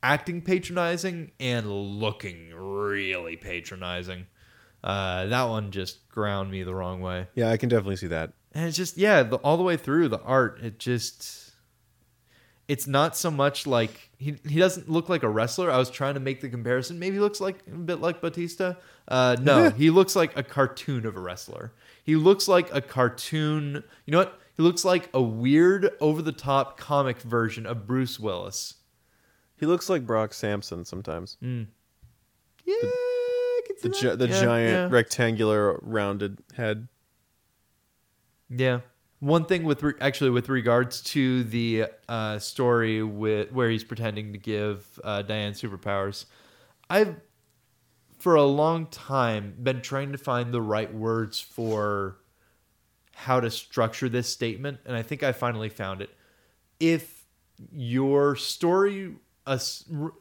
acting 0.02 0.42
patronizing 0.42 1.32
and 1.40 1.70
looking 1.70 2.52
really 2.54 3.36
patronizing. 3.36 4.26
Uh, 4.82 5.26
that 5.26 5.44
one 5.44 5.70
just 5.70 6.08
ground 6.08 6.50
me 6.50 6.62
the 6.62 6.74
wrong 6.74 7.00
way. 7.00 7.28
Yeah, 7.34 7.50
I 7.50 7.56
can 7.56 7.68
definitely 7.68 7.96
see 7.96 8.08
that. 8.08 8.32
And 8.52 8.66
it's 8.66 8.76
just 8.76 8.96
yeah, 8.96 9.22
the, 9.22 9.36
all 9.36 9.56
the 9.56 9.62
way 9.62 9.76
through 9.76 10.08
the 10.08 10.20
art, 10.22 10.60
it 10.62 10.78
just 10.78 11.52
it's 12.66 12.86
not 12.86 13.16
so 13.16 13.30
much 13.30 13.66
like 13.66 14.10
he 14.16 14.36
he 14.48 14.58
doesn't 14.58 14.88
look 14.88 15.08
like 15.08 15.22
a 15.22 15.28
wrestler. 15.28 15.70
I 15.70 15.78
was 15.78 15.90
trying 15.90 16.14
to 16.14 16.20
make 16.20 16.40
the 16.40 16.48
comparison. 16.48 16.98
Maybe 16.98 17.16
he 17.16 17.20
looks 17.20 17.40
like 17.40 17.58
a 17.66 17.76
bit 17.76 18.00
like 18.00 18.20
Batista. 18.20 18.74
Uh, 19.08 19.36
no, 19.40 19.70
he 19.70 19.90
looks 19.90 20.14
like 20.14 20.36
a 20.36 20.42
cartoon 20.42 21.04
of 21.04 21.16
a 21.16 21.20
wrestler. 21.20 21.72
He 22.04 22.16
looks 22.16 22.48
like 22.48 22.72
a 22.74 22.80
cartoon. 22.80 23.82
You 24.06 24.12
know 24.12 24.18
what? 24.18 24.40
He 24.56 24.62
looks 24.62 24.84
like 24.84 25.08
a 25.14 25.22
weird, 25.22 25.90
over 26.00 26.22
the 26.22 26.32
top 26.32 26.76
comic 26.76 27.20
version 27.22 27.66
of 27.66 27.86
Bruce 27.86 28.20
Willis. 28.20 28.74
He 29.58 29.66
looks 29.66 29.88
like 29.88 30.06
Brock 30.06 30.32
Samson 30.32 30.84
sometimes. 30.84 31.38
Yeah, 32.64 32.74
I 32.82 33.19
can 33.80 33.92
see 33.94 34.06
The 34.08 34.16
gi- 34.16 34.16
the 34.16 34.28
Yeah, 34.28 34.40
giant 34.40 34.70
yeah. 34.72 34.88
rectangular 34.96 35.78
rounded 35.82 36.38
head. 36.56 36.88
Yeah. 38.48 38.80
One 39.20 39.44
thing 39.44 39.64
with 39.64 39.82
re- 39.82 39.92
actually 40.00 40.30
with 40.30 40.48
regards 40.48 41.02
to 41.02 41.44
the 41.44 41.86
uh, 42.08 42.38
story 42.38 43.02
with 43.02 43.52
where 43.52 43.68
he's 43.68 43.84
pretending 43.84 44.32
to 44.32 44.38
give 44.38 44.98
uh, 45.04 45.22
Diane 45.22 45.52
superpowers, 45.52 46.24
I've 46.88 47.16
for 48.18 48.34
a 48.34 48.44
long 48.44 48.86
time 48.86 49.54
been 49.62 49.80
trying 49.82 50.12
to 50.12 50.18
find 50.18 50.52
the 50.52 50.60
right 50.62 50.92
words 50.92 51.38
for 51.40 52.16
how 53.14 53.40
to 53.40 53.50
structure 53.50 54.08
this 54.08 54.28
statement, 54.28 54.78
and 54.86 54.96
I 54.96 55.02
think 55.02 55.22
I 55.22 55.32
finally 55.32 55.68
found 55.68 56.00
it. 56.02 56.10
If 56.78 57.24
your 57.72 58.36
story 58.36 59.16
ass- 59.46 59.84
r- 59.94 60.12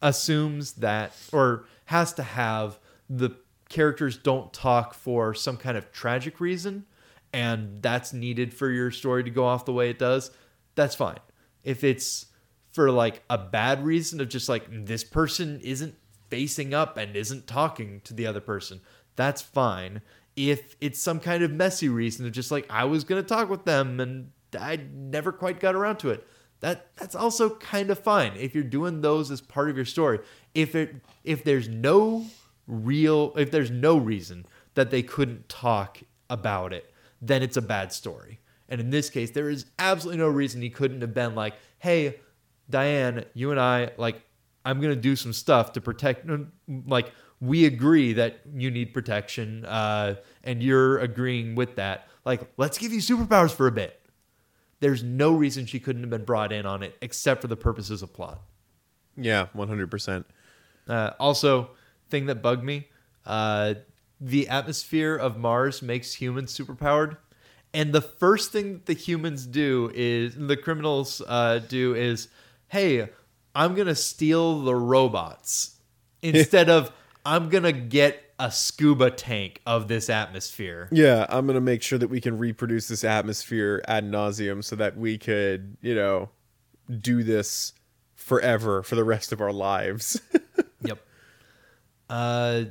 assumes 0.00 0.72
that 0.74 1.12
or 1.32 1.66
has 1.86 2.14
to 2.14 2.22
have 2.22 2.78
the 3.08 3.30
characters 3.68 4.16
don't 4.16 4.52
talk 4.52 4.94
for 4.94 5.34
some 5.34 5.56
kind 5.56 5.76
of 5.76 5.90
tragic 5.92 6.40
reason 6.40 6.84
and 7.32 7.82
that's 7.82 8.12
needed 8.12 8.54
for 8.54 8.70
your 8.70 8.90
story 8.90 9.24
to 9.24 9.30
go 9.30 9.44
off 9.44 9.64
the 9.64 9.72
way 9.72 9.90
it 9.90 9.98
does 9.98 10.30
that's 10.76 10.94
fine. 10.94 11.18
If 11.64 11.82
it's 11.82 12.26
for 12.72 12.90
like 12.90 13.22
a 13.30 13.38
bad 13.38 13.84
reason 13.84 14.20
of 14.20 14.28
just 14.28 14.48
like 14.48 14.66
this 14.70 15.02
person 15.02 15.58
isn't 15.60 15.94
facing 16.28 16.74
up 16.74 16.98
and 16.98 17.16
isn't 17.16 17.46
talking 17.46 18.00
to 18.04 18.14
the 18.14 18.26
other 18.26 18.40
person 18.40 18.80
that's 19.16 19.40
fine. 19.40 20.02
If 20.36 20.76
it's 20.82 21.00
some 21.00 21.18
kind 21.18 21.42
of 21.42 21.50
messy 21.50 21.88
reason 21.88 22.26
of 22.26 22.32
just 22.32 22.50
like 22.50 22.66
i 22.70 22.84
was 22.84 23.04
going 23.04 23.22
to 23.22 23.26
talk 23.26 23.48
with 23.48 23.64
them 23.64 23.98
and 23.98 24.30
i 24.60 24.78
never 24.92 25.32
quite 25.32 25.58
got 25.58 25.74
around 25.74 25.96
to 25.96 26.10
it 26.10 26.26
that 26.60 26.88
that's 26.96 27.14
also 27.14 27.50
kind 27.56 27.90
of 27.90 27.98
fine 27.98 28.32
if 28.36 28.54
you're 28.54 28.64
doing 28.64 29.00
those 29.00 29.30
as 29.30 29.40
part 29.40 29.70
of 29.70 29.76
your 29.76 29.84
story. 29.84 30.20
If 30.54 30.74
it 30.74 30.96
if 31.24 31.44
there's 31.44 31.68
no 31.68 32.26
real 32.66 33.32
if 33.36 33.50
there's 33.50 33.70
no 33.70 33.96
reason 33.96 34.44
that 34.74 34.90
they 34.90 35.02
couldn't 35.02 35.48
talk 35.48 35.98
about 36.28 36.72
it 36.72 36.92
then 37.20 37.42
it's 37.42 37.56
a 37.56 37.62
bad 37.62 37.92
story 37.92 38.40
and 38.68 38.80
in 38.80 38.90
this 38.90 39.08
case 39.08 39.30
there 39.30 39.48
is 39.48 39.66
absolutely 39.78 40.18
no 40.18 40.28
reason 40.28 40.60
he 40.60 40.70
couldn't 40.70 41.00
have 41.00 41.14
been 41.14 41.34
like 41.34 41.54
hey 41.78 42.18
diane 42.68 43.24
you 43.34 43.50
and 43.50 43.60
i 43.60 43.90
like 43.96 44.20
i'm 44.64 44.80
gonna 44.80 44.96
do 44.96 45.14
some 45.14 45.32
stuff 45.32 45.72
to 45.72 45.80
protect 45.80 46.28
like 46.86 47.12
we 47.40 47.66
agree 47.66 48.12
that 48.14 48.40
you 48.54 48.70
need 48.70 48.94
protection 48.94 49.64
uh, 49.66 50.14
and 50.42 50.62
you're 50.62 50.98
agreeing 50.98 51.54
with 51.54 51.76
that 51.76 52.08
like 52.24 52.40
let's 52.56 52.78
give 52.78 52.92
you 52.92 52.98
superpowers 52.98 53.52
for 53.52 53.66
a 53.66 53.72
bit 53.72 54.00
there's 54.80 55.02
no 55.02 55.32
reason 55.32 55.66
she 55.66 55.80
couldn't 55.80 56.02
have 56.02 56.10
been 56.10 56.24
brought 56.24 56.52
in 56.52 56.66
on 56.66 56.82
it 56.82 56.96
except 57.00 57.40
for 57.40 57.48
the 57.48 57.56
purposes 57.56 58.02
of 58.02 58.12
plot. 58.12 58.40
Yeah, 59.16 59.46
one 59.52 59.68
hundred 59.68 59.90
percent. 59.90 60.26
Uh, 60.86 61.12
also, 61.18 61.70
thing 62.08 62.26
that 62.26 62.42
bugged 62.42 62.64
me: 62.64 62.88
uh, 63.24 63.74
the 64.20 64.48
atmosphere 64.48 65.16
of 65.16 65.36
Mars 65.36 65.82
makes 65.82 66.14
humans 66.14 66.56
superpowered, 66.56 67.16
and 67.74 67.92
the 67.92 68.00
first 68.00 68.52
thing 68.52 68.74
that 68.74 68.86
the 68.86 68.94
humans 68.94 69.46
do 69.46 69.90
is 69.94 70.34
the 70.36 70.56
criminals 70.56 71.22
uh, 71.26 71.58
do 71.58 71.94
is, 71.94 72.28
"Hey, 72.68 73.08
I'm 73.54 73.74
gonna 73.74 73.94
steal 73.94 74.62
the 74.62 74.74
robots," 74.74 75.76
instead 76.22 76.68
of 76.68 76.92
"I'm 77.24 77.48
gonna 77.48 77.72
get." 77.72 78.22
A 78.38 78.50
scuba 78.52 79.10
tank 79.10 79.62
of 79.64 79.88
this 79.88 80.10
atmosphere. 80.10 80.90
Yeah, 80.92 81.24
I'm 81.30 81.46
gonna 81.46 81.58
make 81.58 81.80
sure 81.80 81.98
that 81.98 82.08
we 82.08 82.20
can 82.20 82.36
reproduce 82.36 82.86
this 82.86 83.02
atmosphere 83.02 83.82
ad 83.88 84.04
nauseum 84.04 84.62
so 84.62 84.76
that 84.76 84.94
we 84.94 85.16
could, 85.16 85.78
you 85.80 85.94
know, 85.94 86.28
do 87.00 87.22
this 87.22 87.72
forever 88.14 88.82
for 88.82 88.94
the 88.94 89.04
rest 89.04 89.32
of 89.32 89.40
our 89.40 89.54
lives. 89.54 90.20
Yep. 90.82 90.98
Uh, 92.08 92.64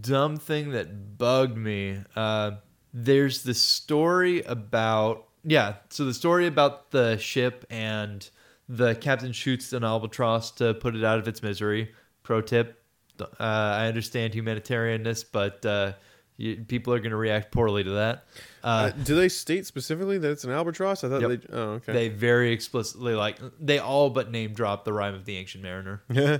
dumb 0.00 0.36
thing 0.36 0.70
that 0.70 1.18
bugged 1.18 1.56
me. 1.56 1.98
Uh, 2.16 2.52
there's 2.92 3.42
the 3.42 3.54
story 3.54 4.42
about 4.42 5.26
yeah. 5.44 5.74
So 5.90 6.04
the 6.04 6.14
story 6.14 6.46
about 6.46 6.90
the 6.90 7.16
ship 7.18 7.64
and 7.70 8.28
the 8.68 8.94
captain 8.94 9.32
shoots 9.32 9.72
an 9.72 9.84
albatross 9.84 10.50
to 10.52 10.74
put 10.74 10.94
it 10.96 11.04
out 11.04 11.18
of 11.18 11.26
its 11.28 11.42
misery. 11.42 11.92
Pro 12.22 12.40
tip: 12.40 12.82
uh, 13.20 13.26
I 13.38 13.86
understand 13.86 14.32
humanitarianness, 14.34 15.24
but 15.30 15.64
uh, 15.66 15.92
you, 16.36 16.56
people 16.68 16.92
are 16.92 16.98
going 16.98 17.10
to 17.10 17.16
react 17.16 17.52
poorly 17.52 17.84
to 17.84 17.90
that. 17.90 18.24
Uh, 18.62 18.66
Uh, 18.66 18.90
do 19.04 19.14
they 19.14 19.28
state 19.28 19.66
specifically 19.66 20.18
that 20.18 20.30
it's 20.30 20.44
an 20.44 20.50
albatross? 20.50 21.04
I 21.04 21.08
thought 21.08 21.22
Yep. 21.22 21.30
they. 21.42 21.54
Oh, 21.56 21.62
okay. 21.72 21.92
They 21.92 22.08
very 22.08 22.52
explicitly 22.52 23.14
like 23.14 23.38
they 23.60 23.78
all 23.78 24.10
but 24.10 24.30
name 24.30 24.52
drop 24.52 24.84
the 24.84 24.92
rhyme 24.92 25.14
of 25.14 25.24
the 25.24 25.36
ancient 25.36 25.62
mariner. 25.64 26.02
yeah. 26.10 26.38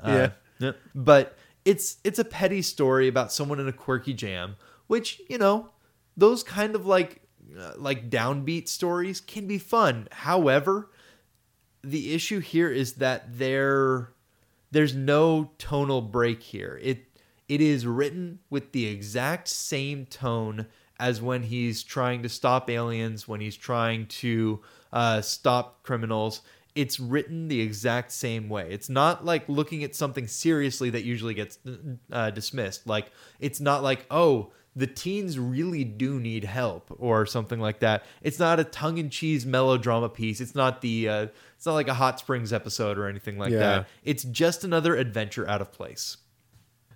Uh, 0.00 0.28
But 0.94 1.36
it's 1.64 1.96
it's 2.04 2.18
a 2.18 2.24
petty 2.24 2.62
story 2.62 3.08
about 3.08 3.32
someone 3.32 3.60
in 3.60 3.68
a 3.68 3.72
quirky 3.72 4.14
jam, 4.14 4.56
which 4.86 5.20
you 5.28 5.38
know, 5.38 5.70
those 6.16 6.42
kind 6.42 6.74
of 6.74 6.86
like 6.86 7.22
uh, 7.58 7.72
like 7.76 8.10
downbeat 8.10 8.68
stories 8.68 9.20
can 9.20 9.46
be 9.46 9.58
fun. 9.58 10.08
However, 10.10 10.90
the 11.82 12.14
issue 12.14 12.40
here 12.40 12.70
is 12.70 12.94
that 12.94 13.38
there 13.38 14.12
there's 14.70 14.94
no 14.94 15.52
tonal 15.58 16.02
break 16.02 16.42
here. 16.42 16.78
It 16.82 17.06
it 17.48 17.60
is 17.60 17.86
written 17.86 18.40
with 18.50 18.72
the 18.72 18.86
exact 18.86 19.48
same 19.48 20.06
tone 20.06 20.66
as 20.98 21.20
when 21.20 21.42
he's 21.42 21.82
trying 21.82 22.22
to 22.22 22.28
stop 22.28 22.70
aliens, 22.70 23.26
when 23.28 23.40
he's 23.40 23.56
trying 23.56 24.06
to 24.06 24.60
uh, 24.92 25.20
stop 25.20 25.82
criminals. 25.82 26.40
It's 26.74 26.98
written 26.98 27.48
the 27.48 27.60
exact 27.60 28.10
same 28.12 28.48
way. 28.48 28.68
It's 28.70 28.88
not 28.88 29.24
like 29.24 29.48
looking 29.48 29.84
at 29.84 29.94
something 29.94 30.26
seriously 30.26 30.90
that 30.90 31.04
usually 31.04 31.34
gets 31.34 31.58
uh, 32.10 32.30
dismissed. 32.30 32.86
Like 32.86 33.12
it's 33.38 33.60
not 33.60 33.82
like 33.82 34.06
oh 34.10 34.50
the 34.76 34.88
teens 34.88 35.38
really 35.38 35.84
do 35.84 36.18
need 36.18 36.42
help 36.42 36.92
or 36.98 37.26
something 37.26 37.60
like 37.60 37.78
that. 37.78 38.04
It's 38.22 38.40
not 38.40 38.58
a 38.58 38.64
tongue 38.64 38.98
in 38.98 39.08
cheese 39.08 39.46
melodrama 39.46 40.08
piece. 40.08 40.40
It's 40.40 40.56
not 40.56 40.80
the 40.80 41.08
uh, 41.08 41.26
it's 41.56 41.64
not 41.64 41.74
like 41.74 41.86
a 41.86 41.94
Hot 41.94 42.18
Springs 42.18 42.52
episode 42.52 42.98
or 42.98 43.06
anything 43.06 43.38
like 43.38 43.52
Yeah. 43.52 43.58
that. 43.60 43.88
It's 44.02 44.24
just 44.24 44.64
another 44.64 44.96
adventure 44.96 45.48
out 45.48 45.60
of 45.60 45.70
place. 45.70 46.16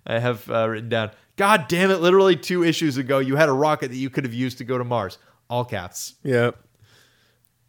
I 0.05 0.19
have 0.19 0.49
uh, 0.49 0.67
written 0.67 0.89
down. 0.89 1.11
God 1.37 1.69
damn 1.69 1.89
it! 1.89 2.01
Literally 2.01 2.35
two 2.35 2.65
issues 2.65 2.97
ago, 2.97 3.19
you 3.19 3.37
had 3.37 3.47
a 3.47 3.53
rocket 3.53 3.91
that 3.91 3.97
you 3.97 4.09
could 4.09 4.25
have 4.25 4.33
used 4.33 4.57
to 4.57 4.65
go 4.65 4.77
to 4.77 4.83
Mars. 4.83 5.17
All 5.49 5.63
caps. 5.63 6.15
Yeah. 6.23 6.51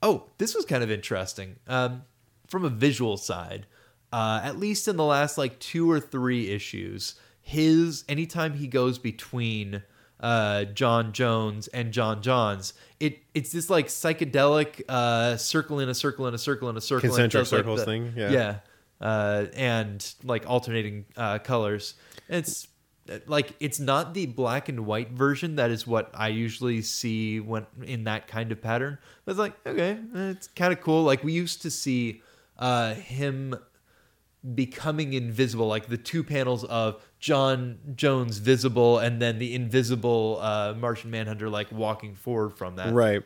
Oh, 0.03 0.29
this 0.39 0.55
was 0.55 0.65
kind 0.65 0.83
of 0.83 0.91
interesting. 0.91 1.57
Um, 1.67 2.03
from 2.49 2.65
a 2.65 2.71
visual 2.71 3.17
side, 3.17 3.67
uh, 4.13 4.41
at 4.43 4.59
least 4.59 4.89
in 4.89 4.97
the 4.97 5.05
last 5.05 5.39
like 5.39 5.59
two 5.61 5.91
or 5.91 6.01
three 6.01 6.51
issues, 6.51 7.15
his 7.43 8.05
anytime 8.09 8.55
he 8.55 8.67
goes 8.67 8.99
between 8.99 9.83
uh, 10.21 10.65
John 10.65 11.13
Jones 11.13 11.69
and 11.69 11.93
J'onn 11.93 12.23
J'onzz, 12.23 12.73
it 12.99 13.21
it's 13.35 13.53
this 13.53 13.71
like 13.71 13.87
psychedelic 13.89 14.83
uh, 14.89 15.37
circle 15.37 15.81
in 15.81 15.89
a 15.89 15.95
circle 15.95 16.27
in 16.27 16.35
a 16.35 16.39
circle 16.39 16.69
in 16.69 16.77
a 16.77 16.81
circle. 16.81 17.09
Concentric 17.09 17.43
does, 17.43 17.53
like, 17.53 17.59
circles 17.61 17.81
the- 17.81 17.87
thing, 17.87 18.13
yeah. 18.17 18.31
Yeah. 18.31 18.57
Uh, 19.01 19.47
and 19.55 20.15
like 20.25 20.45
alternating 20.47 21.07
uh, 21.17 21.39
colors. 21.39 21.95
It's 22.29 22.69
like 23.27 23.55
it's 23.61 23.81
not 23.81 24.15
the 24.15 24.27
black 24.27 24.69
and 24.69 24.87
white 24.87 25.11
version 25.11 25.57
that 25.57 25.71
is 25.71 25.87
what 25.87 26.11
I 26.15 26.29
usually 26.29 26.83
see 26.83 27.41
when 27.41 27.67
in 27.83 28.05
that 28.05 28.29
kind 28.29 28.53
of 28.53 28.61
pattern. 28.61 28.99
But 29.25 29.33
it's 29.33 29.39
like 29.39 29.67
okay, 29.67 29.99
it's 30.15 30.49
kind 30.49 30.73
of 30.73 30.81
cool. 30.81 31.03
Like 31.03 31.25
we 31.25 31.33
used 31.33 31.63
to 31.63 31.71
see 31.71 32.23
uh, 32.59 32.95
him 32.95 33.57
becoming 34.55 35.13
invisible, 35.13 35.67
like 35.67 35.89
the 35.89 35.99
two 35.99 36.25
panels 36.25 36.65
of 36.65 37.03
John 37.19 37.79
Jones 37.95 38.39
visible 38.39 38.99
and 38.99 39.21
then 39.21 39.39
the 39.39 39.55
invisible 39.55 40.39
uh, 40.41 40.75
Martian 40.75 41.11
Manhunter 41.11 41.51
like 41.51 41.71
walking 41.73 42.15
forward 42.15 42.57
from 42.57 42.77
that. 42.77 42.93
Right. 42.93 43.23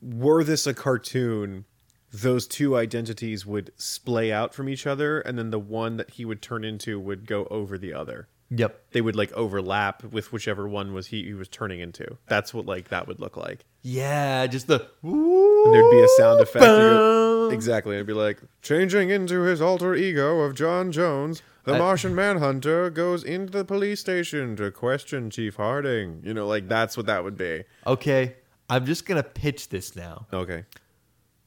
Were 0.00 0.44
this 0.44 0.66
a 0.66 0.74
cartoon, 0.74 1.64
those 2.12 2.46
two 2.46 2.76
identities 2.76 3.44
would 3.44 3.72
splay 3.76 4.32
out 4.32 4.54
from 4.54 4.68
each 4.68 4.86
other, 4.86 5.20
and 5.20 5.36
then 5.38 5.50
the 5.50 5.58
one 5.58 5.96
that 5.96 6.10
he 6.10 6.24
would 6.24 6.40
turn 6.40 6.64
into 6.64 6.98
would 6.98 7.26
go 7.26 7.46
over 7.50 7.76
the 7.76 7.92
other. 7.92 8.28
Yep. 8.50 8.92
They 8.92 9.00
would 9.02 9.14
like 9.16 9.30
overlap 9.32 10.02
with 10.04 10.32
whichever 10.32 10.66
one 10.66 10.94
was 10.94 11.08
he, 11.08 11.22
he 11.24 11.34
was 11.34 11.48
turning 11.48 11.80
into. 11.80 12.16
That's 12.28 12.54
what 12.54 12.64
like 12.66 12.88
that 12.88 13.06
would 13.06 13.20
look 13.20 13.36
like. 13.36 13.64
Yeah, 13.82 14.46
just 14.46 14.66
the 14.68 14.88
And 15.02 15.74
there'd 15.74 15.90
be 15.90 16.00
a 16.00 16.08
sound 16.16 16.40
effect. 16.40 16.64
Boom. 16.64 17.52
Exactly. 17.52 17.94
It'd 17.96 18.06
be 18.06 18.12
like 18.14 18.40
changing 18.62 19.10
into 19.10 19.42
his 19.42 19.60
alter 19.60 19.94
ego 19.94 20.40
of 20.40 20.54
John 20.54 20.92
Jones. 20.92 21.42
The 21.64 21.74
I- 21.74 21.78
Martian 21.78 22.14
Manhunter 22.14 22.88
goes 22.88 23.22
into 23.22 23.52
the 23.52 23.64
police 23.64 24.00
station 24.00 24.56
to 24.56 24.70
question 24.70 25.28
Chief 25.30 25.56
Harding. 25.56 26.22
You 26.24 26.32
know, 26.32 26.46
like 26.46 26.68
that's 26.68 26.96
what 26.96 27.06
that 27.06 27.24
would 27.24 27.36
be. 27.36 27.64
Okay, 27.86 28.36
I'm 28.70 28.86
just 28.86 29.04
gonna 29.04 29.22
pitch 29.22 29.68
this 29.68 29.94
now. 29.94 30.26
Okay. 30.32 30.64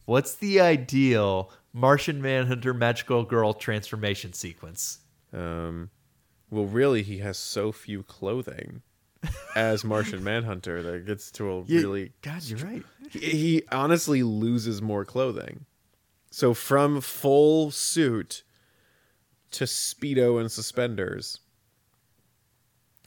What's 0.06 0.36
the 0.36 0.60
ideal 0.62 1.52
Martian 1.74 2.22
Manhunter 2.22 2.74
Magical 2.74 3.24
Girl 3.24 3.54
transformation 3.54 4.34
sequence? 4.34 5.00
Um, 5.34 5.90
well, 6.52 6.66
really, 6.66 7.02
he 7.02 7.20
has 7.20 7.38
so 7.38 7.72
few 7.72 8.04
clothing 8.04 8.82
as 9.56 9.84
Martian 9.86 10.22
Manhunter 10.22 10.84
that 10.84 11.06
gets 11.06 11.32
to 11.32 11.50
a 11.50 11.62
really. 11.62 12.12
God, 12.22 12.44
you're 12.44 12.60
right. 12.60 12.84
He, 13.10 13.20
he 13.20 13.64
honestly 13.72 14.22
loses 14.22 14.82
more 14.82 15.06
clothing. 15.06 15.66
So 16.30 16.54
from 16.54 17.00
full 17.00 17.72
suit 17.72 18.44
to 19.52 19.64
speedo 19.64 20.40
and 20.40 20.52
suspenders, 20.52 21.40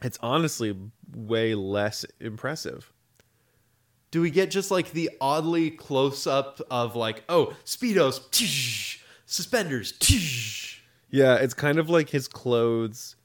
it's 0.02 0.18
honestly 0.22 0.74
way 1.14 1.54
less 1.54 2.06
impressive. 2.20 2.92
Do 4.10 4.22
we 4.22 4.30
get 4.30 4.50
just 4.50 4.70
like 4.70 4.92
the 4.92 5.10
oddly 5.20 5.70
close 5.70 6.26
up 6.26 6.60
of 6.70 6.96
like, 6.96 7.24
oh, 7.28 7.54
speedos, 7.64 8.30
tsh, 8.30 9.00
suspenders, 9.26 9.92
tsh. 9.92 10.78
Yeah, 11.10 11.36
it's 11.36 11.54
kind 11.54 11.78
of 11.78 11.90
like 11.90 12.10
his 12.10 12.28
clothes 12.28 13.16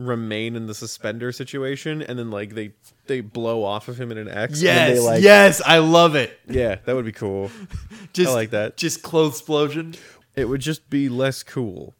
remain 0.00 0.56
in 0.56 0.66
the 0.66 0.74
suspender 0.74 1.30
situation, 1.30 2.02
and 2.02 2.18
then 2.18 2.30
like 2.30 2.54
they 2.54 2.72
they 3.06 3.20
blow 3.20 3.62
off 3.62 3.88
of 3.88 4.00
him 4.00 4.10
in 4.10 4.18
an 4.18 4.28
X. 4.28 4.54
and 4.54 4.62
Yes, 4.62 4.98
they, 4.98 5.00
like, 5.00 5.22
yes, 5.22 5.62
I 5.64 5.78
love 5.78 6.14
it. 6.16 6.38
Yeah, 6.48 6.76
that 6.84 6.94
would 6.94 7.04
be 7.04 7.12
cool. 7.12 7.50
Just 8.12 8.32
like 8.32 8.50
that. 8.50 8.76
Just 8.76 9.02
clothes 9.02 9.34
explosion. 9.34 9.94
It 10.34 10.48
would 10.48 10.60
just 10.60 10.88
be 10.88 11.08
less 11.08 11.42
cool. 11.42 11.94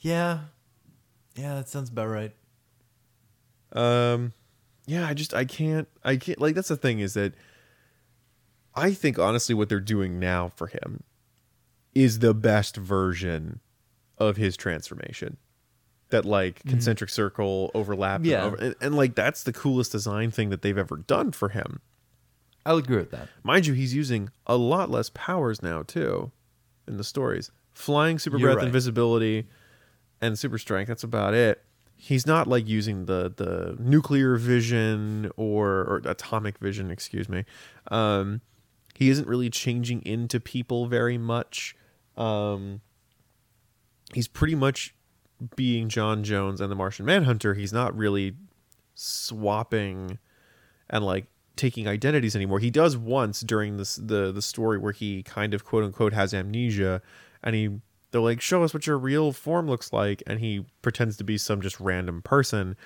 Yeah, 0.00 0.40
yeah, 1.36 1.54
that 1.54 1.68
sounds 1.68 1.90
about 1.90 2.08
right. 2.08 2.34
Um, 3.72 4.32
yeah, 4.86 5.06
I 5.06 5.14
just 5.14 5.34
I 5.34 5.44
can't 5.44 5.86
I 6.02 6.16
can't 6.16 6.40
like 6.40 6.54
that's 6.54 6.68
the 6.68 6.76
thing 6.76 6.98
is 7.00 7.14
that 7.14 7.34
I 8.74 8.92
think 8.92 9.18
honestly 9.18 9.54
what 9.54 9.68
they're 9.68 9.80
doing 9.80 10.18
now 10.18 10.48
for 10.48 10.66
him 10.66 11.02
is 11.94 12.20
the 12.20 12.34
best 12.34 12.76
version 12.76 13.60
of 14.16 14.36
his 14.36 14.56
transformation. 14.56 15.36
That 16.10 16.24
like 16.24 16.62
concentric 16.64 17.10
circle 17.10 17.70
overlap, 17.74 18.20
and 18.20 18.26
Yeah. 18.26 18.44
over- 18.44 18.56
and, 18.56 18.74
and 18.80 18.94
like 18.96 19.14
that's 19.14 19.42
the 19.42 19.52
coolest 19.52 19.92
design 19.92 20.30
thing 20.30 20.48
that 20.50 20.62
they've 20.62 20.78
ever 20.78 20.96
done 20.96 21.32
for 21.32 21.50
him. 21.50 21.80
I'll 22.64 22.78
agree 22.78 22.96
with 22.96 23.10
that. 23.10 23.28
Mind 23.42 23.66
you, 23.66 23.74
he's 23.74 23.94
using 23.94 24.30
a 24.46 24.56
lot 24.56 24.90
less 24.90 25.10
powers 25.12 25.62
now 25.62 25.82
too, 25.82 26.32
in 26.86 26.96
the 26.96 27.04
stories. 27.04 27.50
Flying, 27.72 28.18
super 28.18 28.38
You're 28.38 28.48
breath, 28.48 28.56
right. 28.58 28.66
invisibility, 28.66 29.46
and 30.20 30.38
super 30.38 30.58
strength. 30.58 30.88
That's 30.88 31.04
about 31.04 31.34
it. 31.34 31.62
He's 31.94 32.26
not 32.26 32.46
like 32.46 32.66
using 32.66 33.04
the 33.06 33.32
the 33.36 33.76
nuclear 33.78 34.36
vision 34.36 35.30
or 35.36 35.66
or 35.84 36.02
atomic 36.04 36.58
vision, 36.58 36.90
excuse 36.90 37.28
me. 37.28 37.44
Um, 37.90 38.40
he 38.94 39.10
isn't 39.10 39.28
really 39.28 39.50
changing 39.50 40.02
into 40.06 40.40
people 40.40 40.86
very 40.86 41.18
much. 41.18 41.76
Um, 42.16 42.80
he's 44.14 44.26
pretty 44.28 44.54
much 44.54 44.94
being 45.56 45.88
John 45.88 46.24
Jones 46.24 46.60
and 46.60 46.70
the 46.70 46.76
Martian 46.76 47.06
Manhunter. 47.06 47.54
He's 47.54 47.72
not 47.72 47.96
really 47.96 48.34
swapping 48.94 50.18
and 50.90 51.04
like 51.04 51.26
taking 51.56 51.86
identities 51.86 52.34
anymore. 52.34 52.60
He 52.60 52.70
does 52.70 52.96
once 52.96 53.40
during 53.40 53.76
this 53.76 53.96
the 53.96 54.32
the 54.32 54.42
story 54.42 54.78
where 54.78 54.92
he 54.92 55.22
kind 55.22 55.54
of 55.54 55.64
quote 55.64 55.84
unquote 55.84 56.12
has 56.12 56.32
amnesia 56.32 57.02
and 57.42 57.54
he 57.54 57.80
they're 58.10 58.20
like 58.20 58.40
show 58.40 58.62
us 58.62 58.72
what 58.72 58.86
your 58.86 58.98
real 58.98 59.32
form 59.32 59.68
looks 59.68 59.92
like 59.92 60.22
and 60.26 60.40
he 60.40 60.64
pretends 60.82 61.16
to 61.18 61.24
be 61.24 61.36
some 61.36 61.60
just 61.60 61.78
random 61.78 62.22
person. 62.22 62.76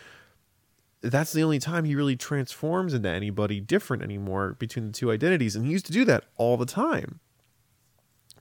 That's 1.01 1.33
the 1.33 1.43
only 1.43 1.59
time 1.59 1.85
he 1.85 1.95
really 1.95 2.17
transforms 2.17 2.95
into 2.95 3.09
anybody 3.09 3.61
different 3.61 4.03
anymore 4.03 4.57
between 4.59 4.87
the 4.87 4.93
two 4.93 5.11
identities 5.11 5.55
and 5.55 5.65
he 5.67 5.73
used 5.73 5.87
to 5.87 5.93
do 5.93 6.05
that 6.07 6.25
all 6.37 6.57
the 6.57 6.67
time. 6.67 7.21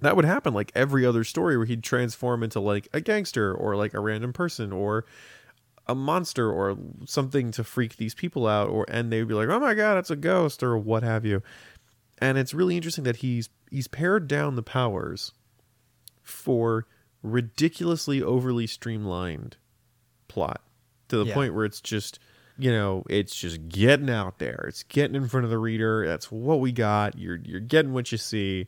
That 0.01 0.15
would 0.15 0.25
happen 0.25 0.53
like 0.53 0.71
every 0.75 1.05
other 1.05 1.23
story 1.23 1.57
where 1.57 1.65
he'd 1.65 1.83
transform 1.83 2.43
into 2.43 2.59
like 2.59 2.87
a 2.91 3.01
gangster 3.01 3.53
or 3.53 3.75
like 3.75 3.93
a 3.93 3.99
random 3.99 4.33
person 4.33 4.71
or 4.71 5.05
a 5.87 5.95
monster 5.95 6.51
or 6.51 6.77
something 7.05 7.51
to 7.51 7.63
freak 7.63 7.97
these 7.97 8.13
people 8.13 8.47
out 8.47 8.69
or 8.69 8.85
and 8.89 9.11
they'd 9.11 9.27
be 9.27 9.33
like 9.33 9.49
oh 9.49 9.59
my 9.59 9.73
god 9.73 9.97
it's 9.97 10.11
a 10.11 10.15
ghost 10.15 10.63
or 10.63 10.77
what 10.77 11.03
have 11.03 11.25
you. 11.25 11.41
And 12.19 12.37
it's 12.37 12.53
really 12.53 12.75
interesting 12.75 13.03
that 13.05 13.17
he's 13.17 13.49
he's 13.69 13.87
pared 13.87 14.27
down 14.27 14.55
the 14.55 14.63
powers 14.63 15.31
for 16.21 16.85
ridiculously 17.23 18.21
overly 18.21 18.67
streamlined 18.67 19.57
plot 20.27 20.61
to 21.09 21.17
the 21.17 21.25
Yeah. 21.25 21.33
point 21.33 21.53
where 21.53 21.65
it's 21.65 21.81
just 21.81 22.19
you 22.57 22.71
know 22.71 23.03
it's 23.09 23.35
just 23.35 23.67
getting 23.69 24.09
out 24.09 24.39
there. 24.39 24.65
It's 24.67 24.83
getting 24.83 25.15
in 25.15 25.27
front 25.27 25.45
of 25.45 25.49
the 25.49 25.57
reader. 25.57 26.05
That's 26.07 26.31
what 26.31 26.59
we 26.59 26.71
got. 26.71 27.17
You're 27.17 27.39
you're 27.43 27.59
getting 27.59 27.93
what 27.93 28.11
you 28.11 28.17
see 28.17 28.67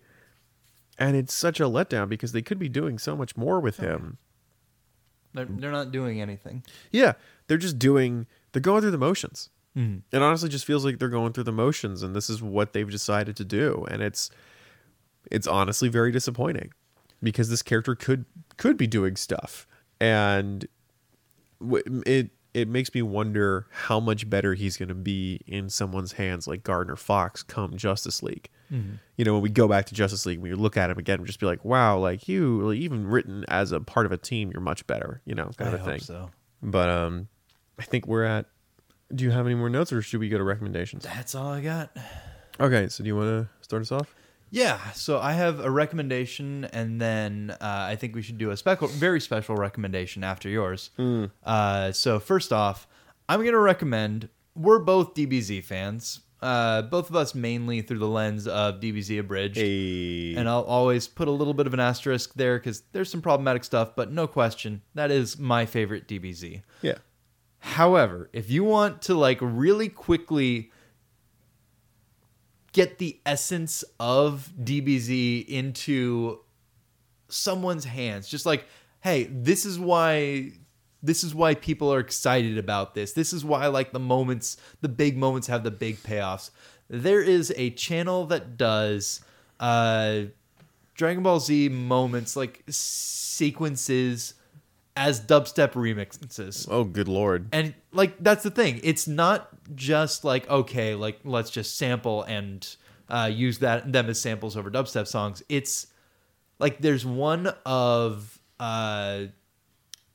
and 1.00 1.16
it's 1.16 1.34
such 1.34 1.60
a 1.60 1.64
letdown 1.64 2.08
because 2.10 2.32
they 2.32 2.42
could 2.42 2.60
be 2.60 2.70
doing 2.70 2.98
so 3.00 3.16
much 3.16 3.36
more 3.36 3.60
with 3.60 3.78
him 3.78 4.18
They're, 5.34 5.46
they're 5.46 5.72
not 5.72 5.92
doing 5.92 6.22
anything. 6.22 6.64
yeah, 6.92 7.14
they're 7.48 7.58
just 7.58 7.80
doing. 7.80 8.28
They're 8.52 8.62
going 8.62 8.82
through 8.82 8.92
the 8.92 8.98
motions. 9.00 9.50
Mhm. 9.76 10.04
It 10.12 10.22
honestly 10.22 10.50
just 10.50 10.66
feels 10.66 10.86
like 10.86 11.00
they're 11.00 11.10
going 11.10 11.34
through 11.34 11.46
the 11.46 11.52
motions, 11.52 12.04
and 12.04 12.16
this 12.16 12.30
is 12.30 12.42
what 12.44 12.74
they've 12.74 12.90
decided 12.92 13.36
to 13.38 13.44
do, 13.46 13.86
and 13.90 14.02
it's 14.04 14.30
it's 15.32 15.48
honestly 15.48 15.90
very 15.90 16.12
disappointing 16.12 16.72
because 17.24 17.50
this 17.50 17.64
character 17.64 17.96
could 17.96 18.26
could 18.58 18.78
be 18.78 18.86
doing 18.86 19.16
stuff, 19.16 19.66
and 20.00 20.68
it 22.06 22.30
it 22.54 22.68
makes 22.68 22.94
me 22.94 23.02
wonder 23.02 23.68
how 23.72 24.00
much 24.00 24.30
better 24.30 24.54
he's 24.54 24.78
going 24.78 24.90
to 24.90 24.96
be 24.96 25.42
in 25.48 25.70
someone's 25.70 26.14
hands 26.14 26.48
like 26.48 26.64
Gardner 26.64 26.96
Fox 26.96 27.42
come 27.44 27.76
Justice 27.78 28.22
League. 28.24 28.50
You 29.18 29.24
know, 29.24 29.34
when 29.34 29.44
we 29.44 29.52
go 29.52 29.68
back 29.68 29.86
to 29.86 29.94
Justice 29.94 30.26
League, 30.26 30.40
we 30.40 30.52
look 30.56 30.78
at 30.78 30.90
him 30.90 30.98
again, 30.98 31.20
and 31.20 31.28
just 31.28 31.40
be 31.40 31.46
like, 31.46 31.64
wow, 31.64 32.00
like 32.00 32.28
you, 32.28 32.62
like, 32.70 32.80
even 32.80 33.06
written 33.06 33.46
as 33.48 33.72
a 33.72 33.80
part 33.80 34.08
of 34.08 34.12
a 34.12 34.18
team, 34.18 34.50
you're 34.52 34.62
much 34.62 34.88
better. 34.88 35.22
You 35.26 35.36
know, 35.36 35.52
kind 35.58 35.70
I 35.70 35.74
of 35.74 35.80
hope 35.82 35.90
thing. 35.90 36.00
so. 36.00 36.32
But 36.64 36.90
um, 36.90 37.28
I 37.78 37.84
think 37.84 38.08
we're 38.08 38.24
at. 38.24 38.48
Do 39.14 39.26
you 39.26 39.30
have 39.30 39.46
any 39.46 39.54
more 39.54 39.70
notes, 39.70 39.94
or 39.94 40.02
should 40.02 40.20
we 40.20 40.28
go 40.28 40.40
to 40.40 40.44
recommendations? 40.44 41.04
That's 41.04 41.36
all 41.36 41.52
I 41.52 41.62
got. 41.62 41.96
Okay, 42.60 42.88
so 42.88 43.04
do 43.04 43.08
you 43.08 43.16
want 43.16 43.28
to 43.28 43.50
start 43.64 43.84
us 43.84 43.92
off? 43.92 44.16
Yeah, 44.54 44.92
so 44.92 45.20
I 45.20 45.32
have 45.34 45.60
a 45.60 45.72
recommendation, 45.72 46.66
and 46.66 47.02
then 47.02 47.50
uh, 47.50 47.58
I 47.62 47.96
think 47.96 48.14
we 48.14 48.22
should 48.22 48.38
do 48.38 48.52
a 48.52 48.58
special, 48.58 48.88
very 48.88 49.20
special 49.20 49.56
recommendation 49.56 50.24
after 50.24 50.48
yours. 50.48 50.92
Uh, 51.44 51.92
so 51.92 52.20
first 52.20 52.54
off, 52.54 52.88
I'm 53.28 53.40
going 53.40 53.54
to 53.54 53.60
recommend. 53.60 54.30
We're 54.54 54.78
both 54.78 55.16
DBZ 55.16 55.64
fans. 55.64 56.20
Uh, 56.40 56.84
both 56.84 57.10
of 57.10 57.16
us 57.16 57.34
mainly 57.34 57.82
through 57.82 57.98
the 57.98 58.08
lens 58.08 58.48
of 58.48 58.80
DBZ 58.80 59.22
Abridged. 59.22 59.58
A 59.58 60.36
And 60.36 60.48
I'll 60.48 60.62
always 60.62 61.08
put 61.08 61.28
a 61.28 61.32
little 61.32 61.56
bit 61.56 61.66
of 61.66 61.74
an 61.74 61.80
asterisk 61.80 62.36
there 62.36 62.60
because 62.60 62.84
there's 62.92 63.10
some 63.10 63.24
problematic 63.24 63.64
stuff, 63.64 63.96
but 63.96 64.12
no 64.12 64.28
question, 64.28 64.84
that 64.94 65.10
is 65.10 65.40
my 65.40 65.66
favorite 65.66 66.08
DBZ. 66.08 66.62
yeah, 66.84 67.00
However, 67.58 68.30
if 68.34 68.52
you 68.52 68.66
want 68.66 69.02
to 69.04 69.16
like 69.16 69.40
really 69.42 69.88
quickly 69.90 70.73
get 72.74 72.98
the 72.98 73.20
essence 73.26 73.84
of 74.00 74.52
DBZ 74.62 75.48
into 75.48 76.40
someone's 77.30 77.86
hands, 77.86 78.28
just 78.28 78.46
like, 78.46 78.66
hey, 79.02 79.26
this 79.26 79.66
is 79.66 79.80
why 79.80 80.52
this 81.02 81.24
is 81.24 81.36
why 81.36 81.54
people 81.54 81.94
are 81.94 82.00
excited 82.00 82.58
about 82.58 82.96
this. 82.96 83.12
This 83.12 83.34
is 83.34 83.44
why 83.44 83.68
like 83.68 83.92
the 83.92 84.00
moments, 84.00 84.58
the 84.82 84.90
big 84.90 85.18
moments 85.18 85.48
have 85.48 85.64
the 85.64 85.72
big 85.72 86.02
payoffs. 86.02 86.50
There 86.90 87.22
is 87.22 87.54
a 87.58 87.72
channel 87.72 88.26
that 88.28 88.58
does 88.58 89.22
uh 89.60 90.24
Dragon 90.96 91.24
Ball 91.24 91.40
Z 91.40 91.70
moments 91.70 92.36
like 92.36 92.64
sequences 92.70 94.36
as 94.96 95.20
dubstep 95.20 95.72
remixes. 95.74 96.68
Oh, 96.70 96.84
good 96.84 97.08
lord. 97.08 97.50
And 97.52 97.74
like 97.92 98.16
that's 98.20 98.44
the 98.44 98.52
thing. 98.52 98.80
It's 98.84 99.08
not 99.08 99.50
just 99.76 100.24
like 100.24 100.50
okay, 100.50 100.96
like 100.96 101.20
let's 101.24 101.50
just 101.50 101.78
sample 101.78 102.24
and 102.24 102.76
uh, 103.10 103.30
use 103.32 103.60
that 103.60 103.92
them 103.92 104.10
as 104.10 104.20
samples 104.20 104.58
over 104.58 104.72
dubstep 104.72 105.08
songs. 105.08 105.44
It's 105.50 105.88
like 106.60 106.80
there's 106.80 107.06
one 107.06 107.54
of 107.66 108.40
uh, 108.60 109.26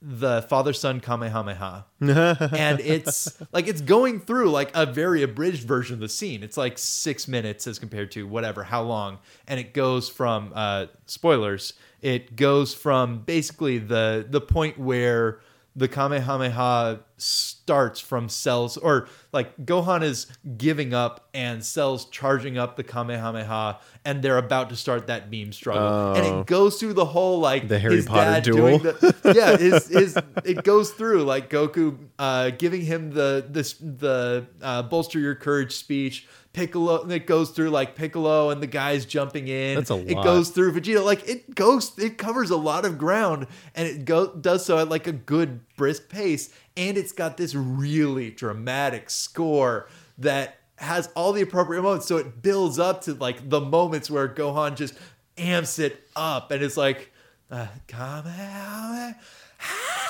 the 0.01 0.43
father 0.43 0.73
son 0.73 1.01
Kamehameha, 1.01 1.87
and 2.01 2.81
it's 2.81 3.41
like 3.53 3.67
it's 3.67 3.81
going 3.81 4.21
through 4.21 4.51
like 4.51 4.71
a 4.75 4.87
very 4.87 5.23
abridged 5.23 5.65
version 5.65 5.95
of 5.95 6.01
the 6.01 6.09
scene. 6.09 6.43
It's 6.43 6.57
like 6.57 6.79
six 6.79 7.29
minutes 7.29 7.67
as 7.67 7.79
compared 7.79 8.11
to 8.13 8.27
whatever 8.27 8.65
how 8.65 8.83
long, 8.83 9.19
and 9.47 9.59
it 9.59 9.75
goes 9.75 10.09
from 10.09 10.53
uh, 10.55 10.87
spoilers. 11.07 11.75
It 12.01 12.37
goes 12.37 12.75
from 12.75 13.21
basically 13.21 13.79
the 13.79 14.27
the 14.29 14.41
point 14.41 14.79
where 14.79 15.41
the 15.75 15.89
Kamehameha 15.89 17.01
starts 17.19 18.01
from 18.01 18.29
Cell's, 18.29 18.77
or 18.77 19.09
like 19.33 19.57
Gohan 19.64 20.03
is 20.03 20.27
giving 20.57 20.95
up 20.95 21.29
and 21.35 21.64
Cell's 21.64 22.07
charging 22.07 22.57
up 22.59 22.77
the 22.77 22.85
Kamehameha, 22.85 23.79
and 24.05 24.23
they're 24.23 24.39
about 24.39 24.71
to 24.71 24.77
start 24.77 25.07
that 25.09 25.31
beam 25.31 25.53
struggle, 25.53 26.14
and 26.14 26.25
Oh. 26.27 26.41
it 26.41 26.47
goes 26.47 26.79
through 26.81 26.95
the 26.95 27.05
whole 27.05 27.39
like 27.41 27.69
The 27.69 27.79
Harry 27.79 28.03
Potter 28.03 28.41
duel. 28.41 28.79
doing 28.79 28.83
the 28.83 29.33
yeah, 29.37 29.57
his, 29.57 29.89
his 29.89 30.19
it 30.45 30.62
goes 30.64 30.91
through 30.93 31.25
like 31.25 31.51
Goku 31.51 31.97
uh, 32.19 32.51
giving 32.51 32.83
him 32.83 33.11
the 33.11 33.45
this 33.49 33.75
the 33.75 34.47
uh, 34.62 34.83
bolster 34.83 35.19
your 35.19 35.35
courage 35.35 35.73
speech. 35.77 36.27
Piccolo, 36.55 37.03
and 37.03 37.12
it 37.12 37.27
goes 37.27 37.51
through 37.51 37.69
like 37.71 37.95
Piccolo 37.95 38.51
and 38.51 38.61
the 38.61 38.66
guys 38.66 39.05
jumping 39.05 39.47
in. 39.47 39.77
That's 39.77 39.91
a 39.91 39.95
lot. 39.95 40.09
It 40.11 40.14
goes 40.25 40.49
through 40.51 40.73
Vegeta. 40.73 41.05
Like 41.05 41.29
it 41.29 41.55
goes, 41.55 41.97
it 41.99 42.19
covers 42.19 42.51
a 42.51 42.57
lot 42.57 42.85
of 42.85 42.99
ground, 42.99 43.47
and 43.77 43.87
it 43.87 44.05
go 44.07 44.35
does 44.35 44.64
so 44.64 44.79
at 44.79 44.89
like 44.89 45.07
a 45.07 45.12
good 45.12 45.61
brisk 45.77 46.09
pace. 46.09 46.51
And 46.79 46.97
it's 46.97 47.12
got 47.12 47.37
this 47.37 47.55
really 47.55 48.31
dramatic 48.31 49.11
score 49.11 49.89
that 50.18 50.57
has 50.76 51.09
all 51.16 51.33
the 51.33 51.43
appropriate 51.43 51.83
moments. 51.83 52.07
So 52.07 52.16
it 52.16 52.41
builds 52.41 52.79
up 52.79 53.03
to 53.03 53.14
like 53.14 53.51
the 53.51 53.61
moments 53.61 54.11
where 54.11 54.29
Gohan 54.29 54.76
just 54.76 54.95
amps 55.37 55.79
it 55.79 56.09
up, 56.16 56.51
and 56.53 56.62
it's 56.62 56.76
like, 56.76 57.12
uh, 57.51 57.66
Kamehameha. 57.89 59.16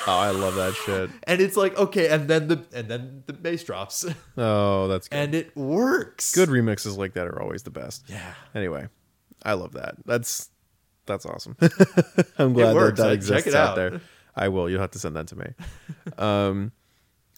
Oh, 0.07 0.13
I 0.13 0.31
love 0.31 0.55
that 0.57 0.75
shit. 0.75 1.11
and 1.25 1.41
it's 1.41 1.57
like 1.57 1.77
okay, 1.79 2.09
and 2.09 2.29
then 2.29 2.49
the 2.49 2.65
and 2.75 2.89
then 2.89 3.23
the 3.27 3.33
bass 3.33 3.65
drops, 3.65 4.05
Oh, 4.37 4.89
that's 4.89 5.09
good. 5.09 5.17
and 5.19 5.35
it 5.35 5.57
works. 5.57 6.35
good 6.35 6.49
remixes 6.51 6.97
like 6.99 7.15
that 7.15 7.27
are 7.27 7.41
always 7.41 7.63
the 7.63 7.71
best. 7.71 8.05
Yeah. 8.09 8.35
Anyway, 8.55 8.89
I 9.45 9.55
love 9.55 9.73
that. 9.73 9.97
That's 10.05 10.51
that's 11.07 11.25
awesome. 11.25 11.57
I'm 12.39 12.53
glad 12.53 12.75
that 12.75 12.97
that 12.97 13.05
check 13.07 13.13
exists 13.15 13.47
it 13.49 13.55
out 13.55 13.71
out. 13.71 13.77
there. 13.77 14.01
I 14.39 14.49
will. 14.49 14.69
You'll 14.71 14.81
have 14.81 14.91
to 14.93 14.99
send 14.99 15.17
that 15.17 15.27
to 15.29 15.37
me. 15.37 15.47
um, 16.19 16.73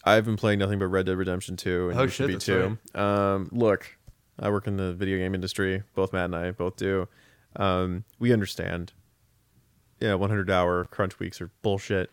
I've 0.04 0.24
been 0.24 0.36
playing 0.36 0.58
nothing 0.58 0.78
but 0.78 0.86
Red 0.86 1.06
Dead 1.06 1.16
Redemption 1.16 1.56
2 1.56 1.90
and 1.90 1.98
Oh, 1.98 2.02
you 2.04 2.08
should 2.08 2.30
shit, 2.30 2.38
be 2.38 2.44
too. 2.44 2.78
Um, 2.98 3.48
look, 3.52 3.96
I 4.38 4.50
work 4.50 4.66
in 4.66 4.76
the 4.76 4.94
video 4.94 5.18
game 5.18 5.34
industry. 5.34 5.82
Both 5.94 6.12
Matt 6.12 6.26
and 6.26 6.36
I 6.36 6.50
both 6.52 6.76
do. 6.76 7.08
Um, 7.56 8.04
we 8.18 8.32
understand. 8.32 8.92
Yeah, 10.00 10.14
100 10.14 10.50
hour 10.50 10.84
crunch 10.86 11.18
weeks 11.18 11.40
are 11.42 11.50
bullshit. 11.62 12.10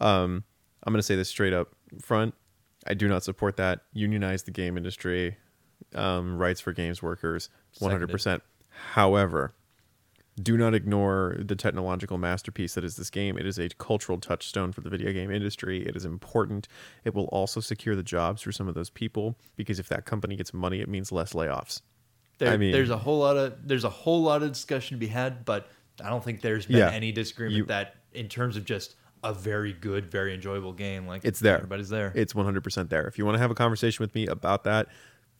Um, 0.00 0.42
I'm 0.84 0.92
gonna 0.92 1.02
say 1.02 1.14
this 1.14 1.28
straight 1.28 1.52
up 1.52 1.68
front. 2.00 2.34
I 2.86 2.94
do 2.94 3.06
not 3.06 3.22
support 3.22 3.56
that. 3.58 3.80
Unionize 3.92 4.42
the 4.42 4.50
game 4.50 4.76
industry. 4.76 5.36
Um, 5.94 6.36
rights 6.38 6.60
for 6.60 6.72
games 6.72 7.02
workers, 7.02 7.48
100%. 7.80 8.40
However, 8.92 9.54
do 10.40 10.56
not 10.56 10.74
ignore 10.74 11.36
the 11.38 11.54
technological 11.54 12.16
masterpiece 12.16 12.74
that 12.74 12.84
is 12.84 12.96
this 12.96 13.10
game. 13.10 13.36
It 13.36 13.46
is 13.46 13.58
a 13.58 13.68
cultural 13.70 14.18
touchstone 14.18 14.72
for 14.72 14.80
the 14.80 14.88
video 14.88 15.12
game 15.12 15.30
industry. 15.30 15.84
It 15.86 15.94
is 15.94 16.04
important. 16.04 16.68
It 17.04 17.14
will 17.14 17.26
also 17.26 17.60
secure 17.60 17.94
the 17.94 18.02
jobs 18.02 18.40
for 18.42 18.50
some 18.52 18.66
of 18.68 18.74
those 18.74 18.88
people 18.90 19.36
because 19.56 19.78
if 19.78 19.88
that 19.88 20.06
company 20.06 20.36
gets 20.36 20.54
money, 20.54 20.80
it 20.80 20.88
means 20.88 21.12
less 21.12 21.34
layoffs. 21.34 21.82
There, 22.38 22.48
I 22.50 22.56
mean- 22.56 22.72
there's 22.72 22.90
a 22.90 22.96
whole 22.96 23.18
lot 23.18 23.36
of 23.36 23.54
there's 23.68 23.84
a 23.84 23.90
whole 23.90 24.22
lot 24.22 24.42
of 24.42 24.50
discussion 24.52 24.96
to 24.96 25.00
be 25.00 25.06
had, 25.08 25.44
but 25.44 25.68
I 26.02 26.08
don't 26.08 26.24
think 26.24 26.40
there's 26.40 26.64
been 26.66 26.78
Yeah. 26.78 26.90
any 26.90 27.12
disagreement 27.12 27.56
You- 27.56 27.64
that 27.66 27.96
in 28.12 28.28
terms 28.28 28.56
of 28.56 28.64
just 28.64 28.96
a 29.22 29.32
very 29.34 29.72
good, 29.74 30.10
very 30.10 30.34
enjoyable 30.34 30.72
game, 30.72 31.06
like 31.06 31.24
It's 31.24 31.38
there. 31.40 31.56
Everybody's 31.56 31.90
there. 31.90 32.10
It's 32.14 32.34
100% 32.34 32.88
there. 32.90 33.06
If 33.06 33.18
you 33.18 33.24
want 33.24 33.36
to 33.36 33.38
have 33.38 33.50
a 33.52 33.54
conversation 33.54 34.02
with 34.02 34.14
me 34.14 34.26
about 34.26 34.64
that, 34.64 34.88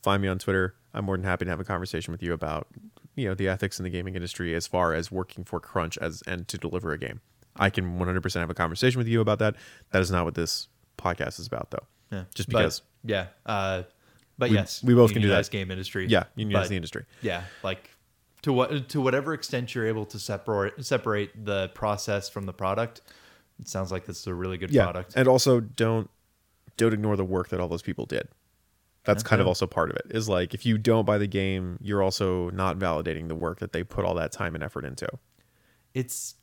find 0.03 0.23
me 0.23 0.29
on 0.29 0.39
Twitter. 0.39 0.77
I'm 0.95 1.05
more 1.07 1.17
than 1.17 1.25
happy 1.25 1.47
to 1.47 1.51
have 1.51 1.59
a 1.59 1.65
conversation 1.65 2.13
with 2.13 2.23
you 2.23 2.33
about, 2.33 2.69
you 3.17 3.29
know, 3.29 3.35
the 3.35 3.49
ethics 3.49 3.79
in 3.79 3.85
the 3.85 3.91
gaming 3.91 4.15
industry 4.15 4.55
as 4.55 4.67
far 4.67 4.95
as 4.95 5.11
working 5.11 5.45
for 5.45 5.61
crunch 5.61 5.99
as 5.99 6.23
and 6.27 6.49
to 6.49 6.57
deliver 6.59 6.93
a 6.93 6.99
game. 6.99 7.21
I 7.57 7.69
can 7.71 7.99
100% 7.99 8.41
have 8.41 8.49
a 8.51 8.55
conversation 8.55 8.99
with 8.99 9.07
you 9.09 9.21
about 9.21 9.39
that. 9.41 9.57
That 9.91 10.01
is 10.01 10.11
not 10.11 10.25
what 10.25 10.35
this 10.35 10.69
podcast 10.99 11.39
is 11.39 11.47
about 11.47 11.71
though. 11.71 11.87
yeah. 12.11 12.25
Just 12.35 12.49
But, 12.51 12.59
because 12.61 12.83
yeah. 13.05 13.27
Uh, 13.45 13.83
but 14.39 14.49
We- 14.51 14.57
yes, 14.57 14.83
we 14.83 14.95
both 14.95 15.13
can 15.13 15.21
do 15.23 15.29
that. 15.29 15.51
Game 15.51 15.71
industry. 15.71 16.07
yeah, 16.09 16.25
unionize 16.37 16.65
but, 16.65 16.69
the 16.71 16.77
industry. 16.77 17.05
Yeah, 17.21 17.45
like 17.63 17.91
to 18.43 18.53
what 18.53 18.89
to 18.89 19.01
whatever 19.01 19.35
extent 19.35 19.75
you're 19.75 19.87
able 19.87 20.07
to 20.07 20.19
separate 20.19 20.85
separate 20.85 21.31
the 21.45 21.69
process 21.75 22.29
from 22.31 22.47
the 22.47 22.53
product. 22.55 23.03
It 23.61 23.69
sounds 23.69 23.93
like 23.93 24.07
this 24.07 24.19
is 24.21 24.27
a 24.27 24.35
really 24.35 24.57
good 24.59 24.71
Yeah. 24.71 24.85
product. 24.85 25.13
And 25.15 25.29
also 25.29 25.61
don't 25.61 26.09
don't 26.79 26.95
ignore 26.95 27.17
the 27.17 27.25
work 27.25 27.51
that 27.51 27.61
all 27.61 27.69
those 27.69 27.83
people 27.83 28.07
did. 28.07 28.27
That's 29.05 29.23
kind 29.23 29.41
of 29.43 29.49
also 29.49 29.67
part 29.67 29.91
of 29.91 29.97
it. 29.97 30.07
Is 30.11 30.29
like 30.29 30.55
if 30.55 30.65
you 30.65 30.79
don't 30.79 31.05
buy 31.05 31.19
the 31.19 31.27
game, 31.27 31.79
you're 31.81 32.03
also 32.03 32.51
not 32.51 32.79
validating 32.79 33.29
the 33.29 33.35
work 33.35 33.59
that 33.61 33.73
they 33.73 33.83
put 33.83 34.05
all 34.05 34.15
that 34.15 34.31
time 34.33 34.55
and 34.55 34.63
effort 34.63 34.85
into. 34.85 35.09
It's 35.95 36.35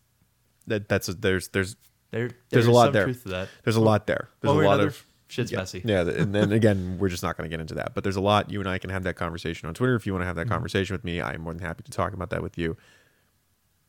That 0.68 0.90
that's 0.90 1.08
there's 1.08 1.48
there's 1.50 1.76
there. 2.12 2.32
There's 2.50 2.66
a 2.68 2.72
lot 2.72 2.86
some 2.86 2.94
there. 2.94 3.04
Truth 3.06 3.24
to 3.24 3.30
that. 3.30 3.50
there's 3.64 3.76
a 3.76 3.82
lot 3.82 4.08
there. 4.08 4.30
There's 4.42 4.56
way 4.56 4.66
a 4.66 4.68
lot 4.68 4.80
of 4.80 5.06
shit's 5.28 5.52
yeah, 5.52 5.60
messy. 5.60 5.82
Yeah, 5.86 6.02
and 6.02 6.34
then 6.36 6.52
again, 6.62 6.98
we're 7.00 7.10
just 7.10 7.24
not 7.24 7.38
going 7.38 7.50
to 7.50 7.54
get 7.54 7.62
into 7.62 7.76
that. 7.76 7.94
But 7.96 8.04
there's 8.04 8.16
a 8.18 8.22
lot. 8.22 8.50
You 8.52 8.60
and 8.60 8.68
I 8.68 8.78
can 8.78 8.90
have 8.90 9.04
that 9.04 9.16
conversation 9.16 9.68
on 9.68 9.74
Twitter 9.74 9.96
if 9.96 10.06
you 10.06 10.12
want 10.14 10.24
to 10.24 10.28
have 10.28 10.36
that 10.36 10.46
Mm-hmm. 10.48 10.54
conversation 10.54 10.94
with 10.94 11.04
me. 11.04 11.22
I'm 11.22 11.42
more 11.42 11.54
than 11.54 11.62
happy 11.62 11.84
to 11.84 11.92
talk 11.92 12.14
about 12.14 12.30
that 12.32 12.42
with 12.42 12.58
you. 12.58 12.76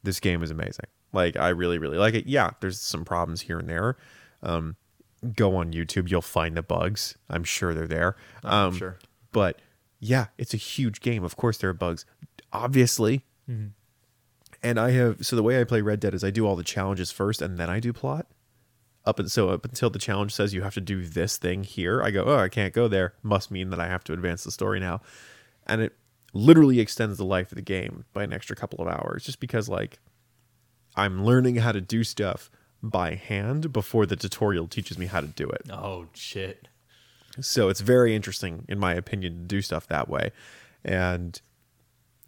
This 0.03 0.21
game 0.21 0.43
is 0.43 0.51
amazing. 0.51 0.87
Like 1.13 1.37
I 1.37 1.49
really, 1.49 1.79
really 1.79 1.99
like 1.99 2.15
it. 2.15 2.27
Yeah, 2.27 2.51
there's 2.61 2.79
some 2.81 3.05
problems 3.05 3.41
here 3.41 3.59
and 3.59 3.69
there. 3.69 3.97
Um, 4.43 4.77
go 5.37 5.57
on 5.57 5.73
YouTube, 5.73 6.11
you'll 6.11 6.23
find 6.23 6.57
the 6.57 6.63
bugs. 6.63 7.17
I'm 7.29 7.45
sure 7.45 7.75
they're 7.75 7.87
there. 7.87 8.17
Um, 8.45 8.77
sure. 8.77 8.99
But 9.33 9.61
yeah, 9.99 10.27
it's 10.39 10.55
a 10.55 10.59
huge 10.59 11.01
game. 11.01 11.25
Of 11.25 11.37
course, 11.37 11.59
there 11.59 11.71
are 11.71 11.75
bugs. 11.75 12.05
Obviously. 12.53 13.25
Mm-hmm. 13.49 13.69
And 14.63 14.79
I 14.79 14.91
have 14.91 15.25
so 15.25 15.37
the 15.37 15.43
way 15.43 15.61
I 15.61 15.65
play 15.65 15.81
Red 15.81 16.01
Dead 16.01 16.13
is 16.13 16.23
I 16.23 16.31
do 16.31 16.47
all 16.47 16.57
the 16.57 16.63
challenges 16.63 17.11
first 17.11 17.41
and 17.41 17.59
then 17.59 17.71
I 17.71 17.81
do 17.81 17.93
plot 17.93 18.27
up 19.05 19.19
and 19.19 19.31
so 19.31 19.49
up 19.49 19.65
until 19.65 19.91
the 19.91 19.99
challenge 19.99 20.33
says 20.33 20.53
you 20.53 20.63
have 20.63 20.75
to 20.75 20.81
do 20.81 21.05
this 21.05 21.37
thing 21.39 21.65
here 21.65 22.03
i 22.03 22.11
go 22.11 22.25
oh 22.25 22.37
i 22.37 22.49
can't 22.49 22.75
go 22.75 22.87
there 22.87 23.15
must 23.23 23.51
mean 23.51 23.71
that 23.71 23.81
i 23.81 23.87
have 23.87 24.05
to 24.05 24.13
advance 24.13 24.45
the 24.45 24.51
story 24.51 24.79
now 24.79 25.01
and 25.67 25.81
it 25.81 25.97
literally 26.33 26.81
extends 26.81 27.17
the 27.17 27.25
life 27.25 27.51
of 27.51 27.57
the 27.57 27.63
game 27.63 28.05
by 28.13 28.23
an 28.23 28.33
extra 28.33 28.55
couple 28.55 28.81
of 28.81 28.89
hours 28.89 29.25
just 29.25 29.41
because 29.41 29.69
like 29.69 29.99
i'm 30.97 31.25
learning 31.25 31.57
how 31.57 31.73
to 31.73 31.81
do 31.81 32.05
stuff 32.05 32.51
by 32.83 33.15
hand 33.15 33.73
before 33.73 34.07
the 34.07 34.17
tutorial 34.17 34.67
teaches 34.67 34.99
me 34.99 35.07
how 35.07 35.21
to 35.21 35.27
do 35.27 35.49
it. 35.49 35.63
Oh 35.71 36.07
shit. 36.15 36.69
so 37.41 37.69
it's 37.69 37.81
very 37.81 38.15
interesting 38.15 38.65
in 38.69 38.79
my 38.79 38.95
opinion 38.95 39.35
to 39.35 39.45
do 39.45 39.63
stuff 39.63 39.87
that 39.89 40.09
way. 40.09 40.33
And 40.85 41.41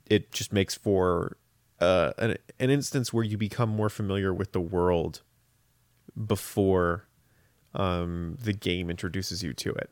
it 0.06 0.32
just 0.32 0.52
makes 0.52 0.74
for 0.74 1.36
uh, 1.80 2.12
an, 2.18 2.36
an 2.60 2.70
instance 2.70 3.12
where 3.12 3.24
you 3.24 3.38
become 3.38 3.70
more 3.70 3.88
familiar 3.88 4.32
with 4.32 4.52
the 4.52 4.60
world 4.60 5.22
before 6.26 7.08
um, 7.74 8.36
the 8.42 8.52
game 8.52 8.90
introduces 8.90 9.42
you 9.42 9.54
to 9.54 9.72
it 9.72 9.90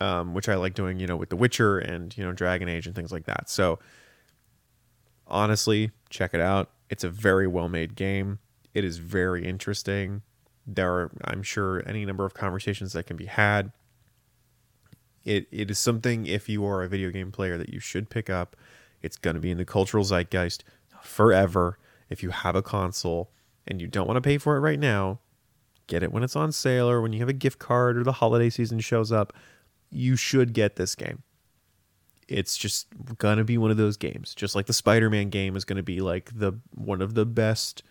um, 0.00 0.34
which 0.34 0.48
i 0.48 0.54
like 0.54 0.74
doing 0.74 0.98
you 1.00 1.06
know 1.06 1.16
with 1.16 1.28
the 1.28 1.36
witcher 1.36 1.78
and 1.78 2.16
you 2.16 2.24
know 2.24 2.32
dragon 2.32 2.68
age 2.68 2.86
and 2.86 2.94
things 2.94 3.12
like 3.12 3.24
that. 3.24 3.48
So 3.48 3.78
honestly 5.26 5.90
check 6.10 6.34
it 6.34 6.40
out. 6.40 6.70
It's 6.90 7.04
a 7.04 7.10
very 7.10 7.46
well 7.46 7.68
made 7.68 7.94
game 7.96 8.38
it 8.78 8.84
is 8.84 8.98
very 8.98 9.44
interesting 9.44 10.22
there 10.66 10.92
are 10.92 11.10
i'm 11.24 11.42
sure 11.42 11.82
any 11.86 12.04
number 12.04 12.24
of 12.24 12.34
conversations 12.34 12.92
that 12.92 13.06
can 13.06 13.16
be 13.16 13.26
had 13.26 13.72
it 15.28 15.46
it 15.50 15.70
is 15.70 15.78
something 15.78 16.26
if 16.26 16.48
you 16.48 16.64
are 16.64 16.82
a 16.82 16.88
video 16.88 17.10
game 17.10 17.30
player 17.30 17.58
that 17.58 17.68
you 17.68 17.80
should 17.80 18.08
pick 18.08 18.30
up. 18.30 18.56
It's 19.02 19.16
going 19.16 19.34
to 19.34 19.40
be 19.40 19.50
in 19.50 19.58
the 19.58 19.64
cultural 19.64 20.02
zeitgeist 20.02 20.64
forever. 21.02 21.78
If 22.08 22.22
you 22.22 22.30
have 22.30 22.56
a 22.56 22.62
console 22.62 23.30
and 23.66 23.80
you 23.80 23.86
don't 23.86 24.06
want 24.06 24.16
to 24.16 24.22
pay 24.22 24.38
for 24.38 24.56
it 24.56 24.60
right 24.60 24.80
now, 24.80 25.20
get 25.86 26.02
it 26.02 26.12
when 26.12 26.22
it's 26.22 26.34
on 26.34 26.50
sale 26.50 26.88
or 26.88 27.02
when 27.02 27.12
you 27.12 27.20
have 27.20 27.28
a 27.28 27.34
gift 27.34 27.58
card 27.58 27.98
or 27.98 28.04
the 28.04 28.12
holiday 28.12 28.48
season 28.48 28.80
shows 28.80 29.12
up. 29.12 29.34
You 29.90 30.16
should 30.16 30.54
get 30.54 30.76
this 30.76 30.94
game. 30.94 31.22
It's 32.26 32.56
just 32.58 32.88
gonna 33.16 33.44
be 33.44 33.56
one 33.56 33.70
of 33.70 33.78
those 33.78 33.96
games, 33.96 34.34
just 34.34 34.54
like 34.54 34.66
the 34.66 34.74
Spider-Man 34.74 35.30
game 35.30 35.56
is 35.56 35.64
gonna 35.64 35.82
be 35.82 36.00
like 36.00 36.30
the 36.34 36.52
one 36.74 37.00
of 37.00 37.14
the 37.14 37.24
best 37.24 37.82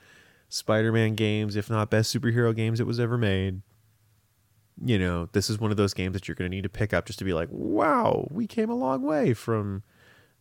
Spider-Man 0.50 1.16
games, 1.16 1.56
if 1.56 1.70
not 1.70 1.89
best 1.89 2.16
superhero 2.16 2.56
games 2.56 2.80
that 2.80 2.86
was 2.86 3.00
ever 3.00 3.18
made 3.18 3.62
you 4.84 5.00
know, 5.00 5.28
this 5.32 5.50
is 5.50 5.60
one 5.60 5.72
of 5.72 5.78
those 5.78 5.93
games 5.93 6.14
that 6.14 6.28
you're 6.28 6.36
going 6.36 6.50
to 6.50 6.56
need 6.56 6.64
to 6.64 6.70
pick 6.70 6.93
up 6.93 7.06
just 7.06 7.20
to 7.20 7.26
be 7.26 7.34
like, 7.34 7.50
wow, 7.52 8.28
we 8.30 8.45
came 8.45 8.70
a 8.70 8.76
long 8.76 9.02
way 9.02 9.34
from 9.34 9.84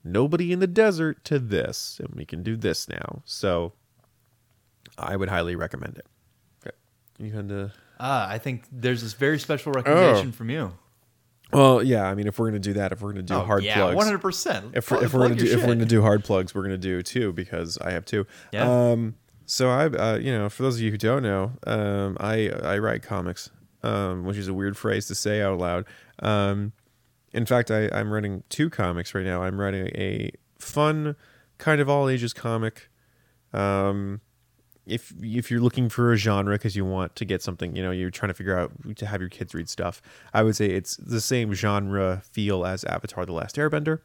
nobody 0.05 0.53
in 0.53 0.59
the 0.59 0.67
desert 0.67 1.25
to 1.25 1.39
this, 1.39 2.01
and 2.01 2.15
we 2.15 2.25
can 2.25 2.43
do 2.43 2.57
this 2.57 2.89
now. 2.89 3.23
So 3.25 3.73
I 4.99 5.17
would 5.17 5.29
highly 5.29 5.57
recommend 5.57 5.99
it. 5.99 6.07
Okay. 6.63 6.77
You 7.19 7.33
had 7.33 7.49
to. 7.49 7.73
Ah, 7.99 8.29
I 8.29 8.39
think 8.39 8.65
there's 8.71 9.03
this 9.03 9.15
very 9.15 9.39
special 9.39 9.73
recommendation 9.73 10.33
from 10.33 10.51
you. 10.51 10.73
Well, 11.53 11.83
yeah. 11.83 12.05
I 12.05 12.15
mean, 12.15 12.27
if 12.27 12.39
we're 12.39 12.49
gonna 12.49 12.59
do 12.59 12.75
that, 12.75 12.93
if 12.93 13.01
we're 13.01 13.13
gonna 13.13 13.23
do 13.23 13.35
Oh, 13.35 13.41
hard 13.41 13.63
yeah, 13.63 13.77
plugs, 13.77 13.97
one 13.97 14.05
hundred 14.05 14.21
percent. 14.21 14.73
if 14.75 14.91
we're, 14.91 15.03
if 15.03 15.15
we're 15.15 15.21
gonna 15.23 15.37
do 15.37 15.47
if 15.47 15.61
we're 15.61 15.69
gonna 15.69 15.87
do 15.87 16.03
hard 16.03 16.25
plugs, 16.25 16.55
we're 16.55 16.63
gonna 16.63 16.77
do 16.77 17.01
two 17.03 17.33
because 17.33 17.79
I 17.79 17.93
have 17.93 18.05
two. 18.05 18.27
Yeah. 18.53 18.91
Um. 18.91 19.15
So 19.47 19.71
I, 19.71 19.87
uh, 19.87 20.19
you 20.19 20.33
know, 20.33 20.49
for 20.49 20.65
those 20.65 20.77
of 20.77 20.83
you 20.83 20.91
who 20.91 20.99
don't 20.99 21.23
know, 21.23 21.53
um, 21.67 22.17
I 22.19 22.49
I 22.49 22.79
write 22.79 23.03
comics, 23.03 23.51
um, 23.83 24.25
which 24.25 24.37
is 24.37 24.49
a 24.49 24.55
weird 24.55 24.77
phrase 24.77 25.07
to 25.07 25.15
say 25.15 25.41
out 25.41 25.59
loud. 25.59 25.87
Um, 26.19 26.73
in 27.33 27.47
fact, 27.47 27.71
I 27.71 27.89
I'm 27.93 28.13
writing 28.13 28.43
two 28.49 28.69
comics 28.69 29.15
right 29.15 29.25
now. 29.25 29.43
I'm 29.43 29.61
writing 29.61 29.87
a 29.95 30.33
fun, 30.59 31.15
kind 31.59 31.81
of 31.81 31.89
all 31.89 32.09
ages 32.09 32.33
comic. 32.33 32.91
Um, 33.53 34.21
if 34.85 35.13
if 35.23 35.51
you're 35.51 35.61
looking 35.61 35.89
for 35.89 36.13
a 36.13 36.17
genre 36.17 36.55
because 36.55 36.75
you 36.75 36.85
want 36.85 37.15
to 37.17 37.25
get 37.25 37.41
something, 37.41 37.77
you 37.77 37.83
know, 37.85 37.93
you're 37.93 38.11
trying 38.11 38.29
to 38.29 38.35
figure 38.35 38.59
out 38.59 38.73
to 38.97 39.07
have 39.07 39.21
your 39.21 39.31
kids 39.31 39.55
read 39.55 39.69
stuff. 39.69 40.03
I 40.35 40.43
would 40.43 40.57
say 40.57 40.67
it's 40.67 40.97
the 40.97 41.21
same 41.21 41.55
genre 41.55 42.23
feel 42.33 42.67
as 42.67 42.85
Avatar: 42.85 43.25
The 43.25 43.33
Last 43.33 43.57
Airbender. 43.57 44.01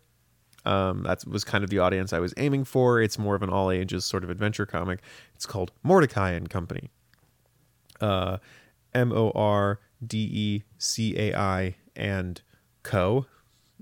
Um, 0.66 1.04
that 1.04 1.26
was 1.26 1.44
kind 1.44 1.64
of 1.64 1.70
the 1.70 1.80
audience 1.80 2.14
I 2.14 2.20
was 2.20 2.34
aiming 2.38 2.66
for. 2.66 3.02
It's 3.02 3.18
more 3.18 3.36
of 3.36 3.42
an 3.42 3.50
all 3.50 3.72
ages 3.72 4.06
sort 4.06 4.24
of 4.24 4.30
adventure 4.30 4.66
comic. 4.66 5.00
It's 5.36 5.46
called 5.46 5.72
Mordecai 5.84 6.32
and 6.32 6.50
Company. 6.50 6.92
Uh, 8.00 8.38
M 8.94 9.12
O 9.12 9.32
R 9.32 9.80
D 10.06 10.30
E 10.32 10.64
C 10.78 11.18
A 11.18 11.36
I 11.36 11.76
and 11.96 12.42
Co. 12.84 13.26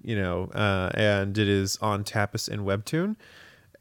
You 0.02 0.16
know, 0.16 0.46
uh, 0.54 0.92
and 0.94 1.38
it 1.38 1.50
is 1.50 1.78
on 1.82 2.06
Tapas 2.06 2.48
and 2.48 2.62
Webtoon, 2.62 3.18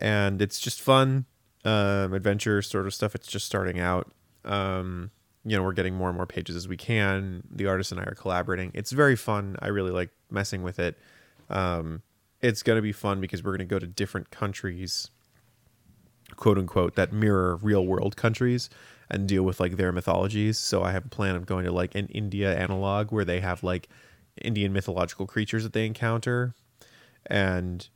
and 0.00 0.42
it's 0.42 0.58
just 0.58 0.80
fun 0.80 1.26
um, 1.64 2.12
adventure 2.12 2.60
sort 2.62 2.86
of 2.86 2.94
stuff. 2.94 3.14
It's 3.14 3.28
just 3.28 3.46
starting 3.46 3.78
out. 3.78 4.12
Um, 4.44 5.12
you 5.44 5.56
know, 5.56 5.62
we're 5.62 5.72
getting 5.72 5.94
more 5.94 6.08
and 6.08 6.16
more 6.16 6.26
pages 6.26 6.56
as 6.56 6.66
we 6.66 6.76
can. 6.76 7.44
The 7.50 7.66
artist 7.66 7.92
and 7.92 8.00
I 8.00 8.04
are 8.04 8.14
collaborating. 8.14 8.72
It's 8.74 8.90
very 8.90 9.14
fun. 9.16 9.56
I 9.60 9.68
really 9.68 9.92
like 9.92 10.10
messing 10.30 10.62
with 10.62 10.78
it. 10.78 10.98
Um, 11.48 12.02
it's 12.40 12.62
going 12.62 12.76
to 12.76 12.82
be 12.82 12.92
fun 12.92 13.20
because 13.20 13.42
we're 13.42 13.52
going 13.52 13.58
to 13.58 13.64
go 13.64 13.78
to 13.78 13.86
different 13.86 14.30
countries, 14.30 15.10
quote 16.36 16.58
unquote, 16.58 16.94
that 16.94 17.12
mirror 17.12 17.56
real 17.56 17.86
world 17.86 18.16
countries 18.16 18.70
and 19.10 19.26
deal 19.26 19.42
with 19.42 19.58
like 19.60 19.76
their 19.76 19.92
mythologies. 19.92 20.58
So 20.58 20.82
I 20.82 20.92
have 20.92 21.06
a 21.06 21.08
plan 21.08 21.34
of 21.34 21.46
going 21.46 21.64
to 21.64 21.72
like 21.72 21.94
an 21.94 22.06
India 22.06 22.56
analog 22.56 23.10
where 23.10 23.24
they 23.24 23.40
have 23.40 23.62
like 23.62 23.88
Indian 24.40 24.72
mythological 24.72 25.26
creatures 25.26 25.64
that 25.64 25.72
they 25.72 25.86
encounter 25.86 26.54
and 27.26 27.88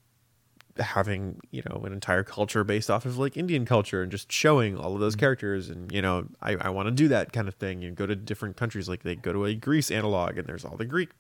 having 0.79 1.39
you 1.51 1.63
know 1.69 1.83
an 1.85 1.93
entire 1.93 2.25
culture 2.25 2.65
based 2.65 2.91
off 2.91 3.05
of 3.05 3.19
like 3.19 3.37
indian 3.37 3.67
culture 3.67 4.03
and 4.03 4.11
just 4.11 4.33
showing 4.33 4.77
all 4.77 4.95
of 4.95 5.01
those 5.01 5.13
mm-hmm. 5.15 5.21
characters 5.21 5.69
and 5.69 5.93
you 5.93 6.01
know 6.01 6.27
i, 6.41 6.55
I 6.57 6.71
want 6.71 6.87
to 6.87 6.91
do 6.91 7.09
that 7.09 7.33
kind 7.33 7.47
of 7.47 7.55
thing 7.55 7.85
and 7.85 7.95
go 7.95 8.07
to 8.07 8.17
different 8.17 8.57
countries 8.57 8.89
like 8.89 9.03
they 9.03 9.15
go 9.15 9.35
to 9.35 9.45
a 9.45 9.55
greece 9.55 9.91
analog 9.91 10.39
and 10.39 10.47
there's 10.47 10.65
all 10.65 10.77
the 10.77 10.87
greek 10.87 11.11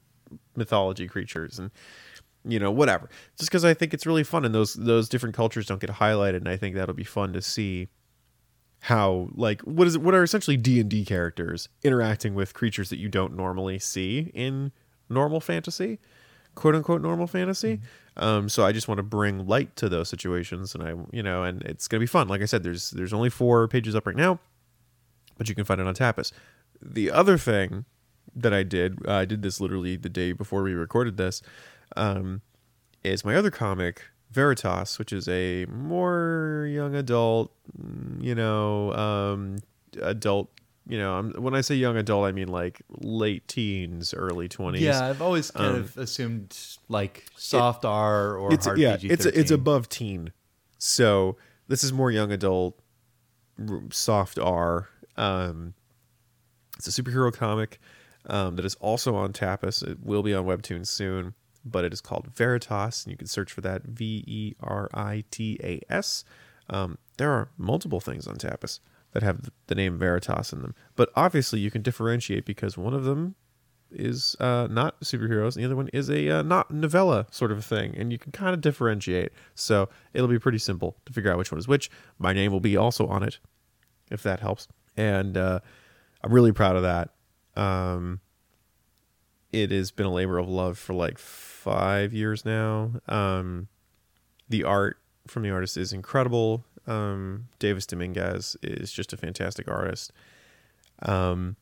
mythology 0.56 1.06
creatures 1.06 1.58
and 1.58 1.70
you 2.44 2.58
know 2.58 2.70
whatever. 2.70 3.08
Just 3.38 3.50
because 3.50 3.64
i 3.64 3.74
think 3.74 3.94
it's 3.94 4.06
really 4.06 4.24
fun 4.24 4.44
and 4.44 4.54
those 4.54 4.74
those 4.74 5.08
different 5.08 5.34
cultures 5.34 5.66
don't 5.66 5.80
get 5.80 5.90
highlighted 5.90 6.38
and 6.38 6.48
i 6.48 6.56
think 6.56 6.74
that'll 6.74 6.94
be 6.94 7.04
fun 7.04 7.32
to 7.32 7.42
see 7.42 7.88
how 8.80 9.28
like 9.34 9.60
what 9.62 9.86
is 9.86 9.96
what 9.96 10.14
are 10.14 10.24
essentially 10.24 10.56
d&d 10.56 11.04
characters 11.04 11.68
interacting 11.84 12.34
with 12.34 12.52
creatures 12.52 12.90
that 12.90 12.98
you 12.98 13.08
don't 13.08 13.36
normally 13.36 13.78
see 13.78 14.32
in 14.34 14.72
normal 15.08 15.40
fantasy 15.40 16.00
quote 16.54 16.74
unquote 16.74 17.00
normal 17.00 17.26
fantasy. 17.26 17.80
Um, 18.16 18.48
so 18.48 18.64
i 18.64 18.72
just 18.72 18.88
want 18.88 18.98
to 18.98 19.02
bring 19.02 19.46
light 19.46 19.74
to 19.76 19.88
those 19.88 20.08
situations 20.08 20.74
and 20.74 20.84
i 20.84 20.94
you 21.12 21.22
know 21.22 21.44
and 21.44 21.62
it's 21.62 21.88
gonna 21.88 22.00
be 22.00 22.06
fun. 22.06 22.28
Like 22.28 22.42
i 22.42 22.44
said 22.44 22.62
there's 22.62 22.90
there's 22.90 23.12
only 23.12 23.30
four 23.30 23.68
pages 23.68 23.94
up 23.94 24.06
right 24.06 24.16
now 24.16 24.38
but 25.38 25.48
you 25.48 25.54
can 25.54 25.64
find 25.64 25.80
it 25.80 25.86
on 25.86 25.94
tapas. 25.94 26.32
The 26.80 27.10
other 27.10 27.38
thing 27.38 27.84
that 28.34 28.52
i 28.52 28.62
did 28.62 28.98
uh, 29.06 29.14
i 29.14 29.24
did 29.24 29.42
this 29.42 29.60
literally 29.60 29.96
the 29.96 30.08
day 30.08 30.32
before 30.32 30.62
we 30.62 30.72
recorded 30.72 31.16
this 31.16 31.42
um, 31.96 32.40
is 33.04 33.24
my 33.24 33.34
other 33.34 33.50
comic 33.50 34.02
veritas 34.30 34.98
which 34.98 35.12
is 35.12 35.28
a 35.28 35.66
more 35.66 36.66
young 36.72 36.94
adult 36.94 37.52
mm, 37.78 38.22
you 38.22 38.34
know 38.34 38.92
um, 38.94 39.58
adult 40.00 40.48
you 40.88 40.98
know 40.98 41.14
I'm, 41.18 41.32
when 41.32 41.54
i 41.54 41.60
say 41.60 41.74
young 41.74 41.96
adult 41.96 42.24
i 42.26 42.32
mean 42.32 42.48
like 42.48 42.80
late 42.88 43.46
teens 43.46 44.14
early 44.14 44.48
20s 44.48 44.80
Yeah, 44.80 45.04
I've 45.06 45.20
always 45.22 45.50
kind 45.50 45.74
Um, 45.76 45.80
of 45.82 45.96
assumed 45.98 46.56
like 46.88 47.26
soft 47.36 47.84
R 47.84 48.36
or 48.36 48.52
it's 48.54 48.64
hard 48.66 48.78
yeah 48.78 48.96
PG. 48.96 49.08
it's 49.12 49.26
it's 49.26 49.50
above 49.50 49.88
teen. 49.88 50.32
So 50.78 51.36
this 51.68 51.84
is 51.84 51.92
more 51.92 52.10
young 52.10 52.32
adult 52.32 52.78
soft 53.90 54.38
r. 54.38 54.88
Um 55.16 55.74
it's 56.78 56.86
a 56.98 57.02
superhero 57.02 57.32
comic 57.32 57.78
um, 58.26 58.56
that 58.56 58.64
is 58.64 58.74
also 58.76 59.14
on 59.14 59.32
tapas. 59.32 59.86
It 59.86 59.98
will 60.02 60.22
be 60.22 60.32
on 60.34 60.46
webtoon 60.46 60.86
soon 60.86 61.34
but 61.64 61.84
it 61.84 61.92
is 61.92 62.00
called 62.00 62.28
veritas 62.34 63.04
and 63.04 63.10
you 63.10 63.16
can 63.16 63.26
search 63.26 63.52
for 63.52 63.60
that 63.60 63.84
V 63.84 64.24
E 64.26 64.54
R 64.60 64.88
I 64.94 65.24
T 65.30 65.58
A 65.62 65.80
S. 65.90 66.24
um, 66.70 66.98
there 67.16 67.30
are 67.30 67.48
multiple 67.56 68.00
things 68.00 68.26
on 68.26 68.36
tapas 68.36 68.80
that 69.12 69.22
have 69.22 69.50
the 69.66 69.74
name 69.74 69.98
veritas 69.98 70.52
in 70.52 70.62
them 70.62 70.74
but 70.96 71.10
obviously 71.14 71.60
you 71.60 71.70
can 71.70 71.82
differentiate 71.82 72.44
because 72.44 72.76
one 72.76 72.94
of 72.94 73.04
them 73.04 73.34
is 73.94 74.36
uh, 74.40 74.66
not 74.70 75.00
superheroes, 75.00 75.54
and 75.54 75.62
the 75.62 75.66
other 75.66 75.76
one 75.76 75.88
is 75.92 76.08
a 76.08 76.28
uh, 76.28 76.42
not 76.42 76.70
novella 76.70 77.26
sort 77.30 77.52
of 77.52 77.64
thing, 77.64 77.94
and 77.96 78.12
you 78.12 78.18
can 78.18 78.32
kind 78.32 78.54
of 78.54 78.60
differentiate. 78.60 79.32
So 79.54 79.88
it'll 80.12 80.28
be 80.28 80.38
pretty 80.38 80.58
simple 80.58 80.96
to 81.06 81.12
figure 81.12 81.30
out 81.30 81.38
which 81.38 81.52
one 81.52 81.58
is 81.58 81.68
which. 81.68 81.90
My 82.18 82.32
name 82.32 82.52
will 82.52 82.60
be 82.60 82.76
also 82.76 83.06
on 83.06 83.22
it, 83.22 83.38
if 84.10 84.22
that 84.22 84.40
helps. 84.40 84.68
And 84.96 85.36
uh, 85.36 85.60
I'm 86.22 86.32
really 86.32 86.52
proud 86.52 86.76
of 86.76 86.82
that. 86.82 87.10
Um, 87.60 88.20
it 89.52 89.70
has 89.70 89.90
been 89.90 90.06
a 90.06 90.12
labor 90.12 90.38
of 90.38 90.48
love 90.48 90.78
for 90.78 90.94
like 90.94 91.18
five 91.62 92.12
years 92.12 92.44
now. 92.44 92.92
Um, 93.08 93.68
the 94.48 94.64
art 94.64 94.98
from 95.26 95.42
the 95.42 95.50
artist 95.50 95.76
is 95.76 95.92
incredible. 95.92 96.64
Um, 96.86 97.48
Davis 97.58 97.86
Dominguez 97.86 98.56
is 98.62 98.92
just 98.92 99.12
a 99.12 99.16
fantastic 99.16 99.68
artist. 99.68 100.12
Um, 101.02 101.56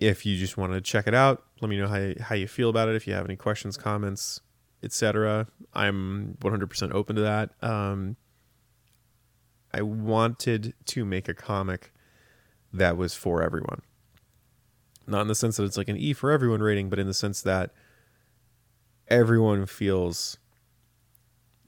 if 0.00 0.26
you 0.26 0.36
just 0.36 0.56
want 0.56 0.72
to 0.72 0.80
check 0.80 1.06
it 1.06 1.14
out, 1.14 1.44
let 1.60 1.68
me 1.68 1.76
know 1.76 1.86
how 1.86 1.96
you, 1.96 2.16
how 2.20 2.34
you 2.34 2.48
feel 2.48 2.70
about 2.70 2.88
it. 2.88 2.96
If 2.96 3.06
you 3.06 3.14
have 3.14 3.24
any 3.24 3.36
questions, 3.36 3.76
comments, 3.76 4.40
etc., 4.82 5.46
I'm 5.74 6.36
100% 6.40 6.92
open 6.92 7.16
to 7.16 7.22
that. 7.22 7.50
Um, 7.62 8.16
I 9.72 9.82
wanted 9.82 10.74
to 10.86 11.04
make 11.04 11.28
a 11.28 11.34
comic 11.34 11.92
that 12.72 12.96
was 12.96 13.14
for 13.14 13.42
everyone. 13.42 13.82
Not 15.06 15.22
in 15.22 15.28
the 15.28 15.34
sense 15.34 15.56
that 15.56 15.64
it's 15.64 15.76
like 15.76 15.88
an 15.88 15.96
E 15.96 16.12
for 16.12 16.30
everyone 16.30 16.60
rating, 16.60 16.90
but 16.90 16.98
in 16.98 17.06
the 17.06 17.14
sense 17.14 17.40
that 17.42 17.70
everyone 19.08 19.66
feels 19.66 20.38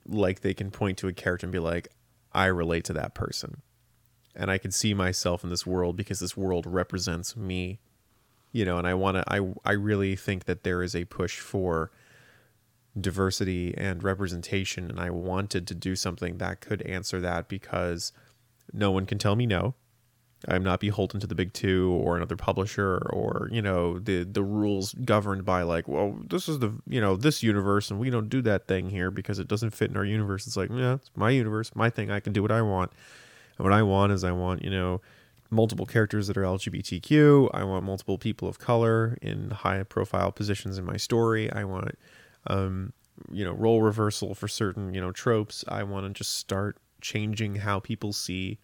like 0.07 0.41
they 0.41 0.55
can 0.55 0.71
point 0.71 0.99
to 0.99 1.09
a 1.09 1.13
character 1.13 1.47
and 1.47 1.53
be 1.53 1.59
like, 1.59 1.89
I 2.33 2.47
relate 2.47 2.85
to 2.85 2.93
that 2.95 3.15
person. 3.15 3.63
And 4.35 4.51
I 4.51 4.59
can 4.59 4.71
see 4.71 4.95
myself 4.95 5.43
in 5.43 5.51
this 5.51 5.67
world 5.67 5.97
because 5.97 6.21
this 6.21 6.37
world 6.37 6.67
represents 6.67 7.37
me 7.37 7.81
you 8.53 8.65
know 8.65 8.79
and 8.79 8.87
i 8.87 8.95
want 8.95 9.17
to 9.17 9.25
i 9.33 9.41
i 9.65 9.73
really 9.73 10.17
think 10.17 10.45
that 10.45 10.65
there 10.65 10.83
is 10.83 10.95
a 10.95 11.05
push 11.05 11.39
for 11.39 11.91
diversity 13.01 13.75
and 13.77 14.03
representation 14.03 14.91
and 14.91 15.01
i 15.01 15.11
wanted 15.11 15.67
to 15.67 15.75
do 15.75 15.95
something 15.95 16.39
that 16.39 16.61
could 16.61 16.83
answer 16.83 17.21
that 17.21 17.49
because 17.49 18.13
no 18.73 18.91
one 18.91 19.07
can 19.07 19.19
tell 19.19 19.37
me 19.37 19.47
no 19.47 19.75
i'm 20.49 20.63
not 20.63 20.81
beholden 20.81 21.21
to 21.21 21.27
the 21.27 21.35
big 21.35 21.53
two 21.53 21.91
or 22.03 22.17
another 22.17 22.37
publisher 22.37 22.99
or 23.11 23.49
you 23.53 23.61
know 23.61 23.99
the 23.99 24.25
the 24.25 24.43
rules 24.43 24.95
governed 25.05 25.45
by 25.45 25.63
like 25.63 25.87
well 25.89 26.19
this 26.29 26.49
is 26.49 26.59
the 26.61 26.73
you 26.89 27.01
know 27.01 27.17
this 27.17 27.43
universe 27.43 27.91
and 27.91 28.01
we 28.01 28.11
don't 28.11 28.29
do 28.29 28.41
that 28.41 28.67
thing 28.67 28.91
here 28.91 29.11
because 29.11 29.39
it 29.39 29.49
doesn't 29.49 29.71
fit 29.71 29.91
in 29.91 29.97
our 29.97 30.05
universe 30.05 30.47
it's 30.47 30.57
like 30.57 30.71
yeah 30.73 30.95
it's 30.95 31.11
my 31.15 31.31
universe 31.31 31.71
my 31.75 31.91
thing 31.91 32.11
i 32.11 32.21
can 32.21 32.33
do 32.33 32.43
what 32.43 32.53
i 32.53 32.63
want 32.63 32.91
and 33.59 33.65
what 33.65 33.73
i 33.73 33.83
want 33.83 34.13
is 34.13 34.25
i 34.25 34.33
want 34.33 34.63
you 34.63 34.71
know 34.71 35.01
multiple 35.51 35.87
characters 35.87 36.29
that 36.29 36.37
are 36.37 36.43
LGBTQ. 36.43 37.51
I 37.53 37.65
want 37.65 37.85
multiple 37.85 38.19
people 38.19 38.49
of 38.49 38.59
color 38.59 39.19
in 39.21 39.51
high 39.51 39.83
profile 39.83 40.33
positions 40.33 40.79
in 40.79 40.85
my 40.85 40.97
story. 40.97 41.53
I 41.53 41.65
want, 41.65 41.99
um, 42.47 42.93
you 43.31 43.45
know, 43.45 43.53
role 43.53 43.83
reversal 43.83 44.35
for 44.35 44.49
certain, 44.49 44.95
you 44.95 45.01
know, 45.01 45.11
tropes. 45.11 45.65
I 45.69 45.83
want 45.83 46.07
to 46.07 46.13
just 46.13 46.37
start 46.37 46.79
changing 47.01 47.57
how 47.57 47.81
people 47.81 48.13
see 48.13 48.59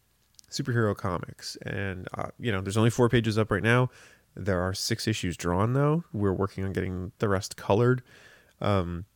superhero 0.50 0.96
comics. 0.96 1.56
And, 1.62 2.08
uh, 2.14 2.28
you 2.38 2.52
know, 2.52 2.60
there's 2.60 2.76
only 2.76 2.90
four 2.90 3.08
pages 3.08 3.38
up 3.38 3.50
right 3.50 3.62
now. 3.62 3.90
There 4.34 4.60
are 4.60 4.74
six 4.74 5.08
issues 5.08 5.36
drawn, 5.36 5.72
though. 5.72 6.04
We're 6.12 6.32
working 6.32 6.64
on 6.64 6.72
getting 6.72 7.12
the 7.18 7.28
rest 7.28 7.56
colored. 7.56 8.02
Um, 8.60 9.06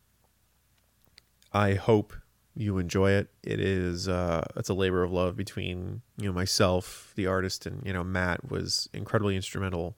I 1.53 1.75
hope 1.75 2.13
you 2.55 2.77
enjoy 2.77 3.11
it. 3.11 3.29
It 3.43 3.59
is 3.59 4.07
uh, 4.07 4.45
it's 4.55 4.69
a 4.69 4.73
labor 4.73 5.03
of 5.03 5.11
love 5.11 5.35
between 5.35 6.01
you 6.17 6.25
know 6.25 6.33
myself, 6.33 7.13
the 7.15 7.27
artist, 7.27 7.65
and 7.65 7.85
you 7.85 7.93
know 7.93 8.03
Matt 8.03 8.49
was 8.49 8.89
incredibly 8.93 9.35
instrumental 9.35 9.97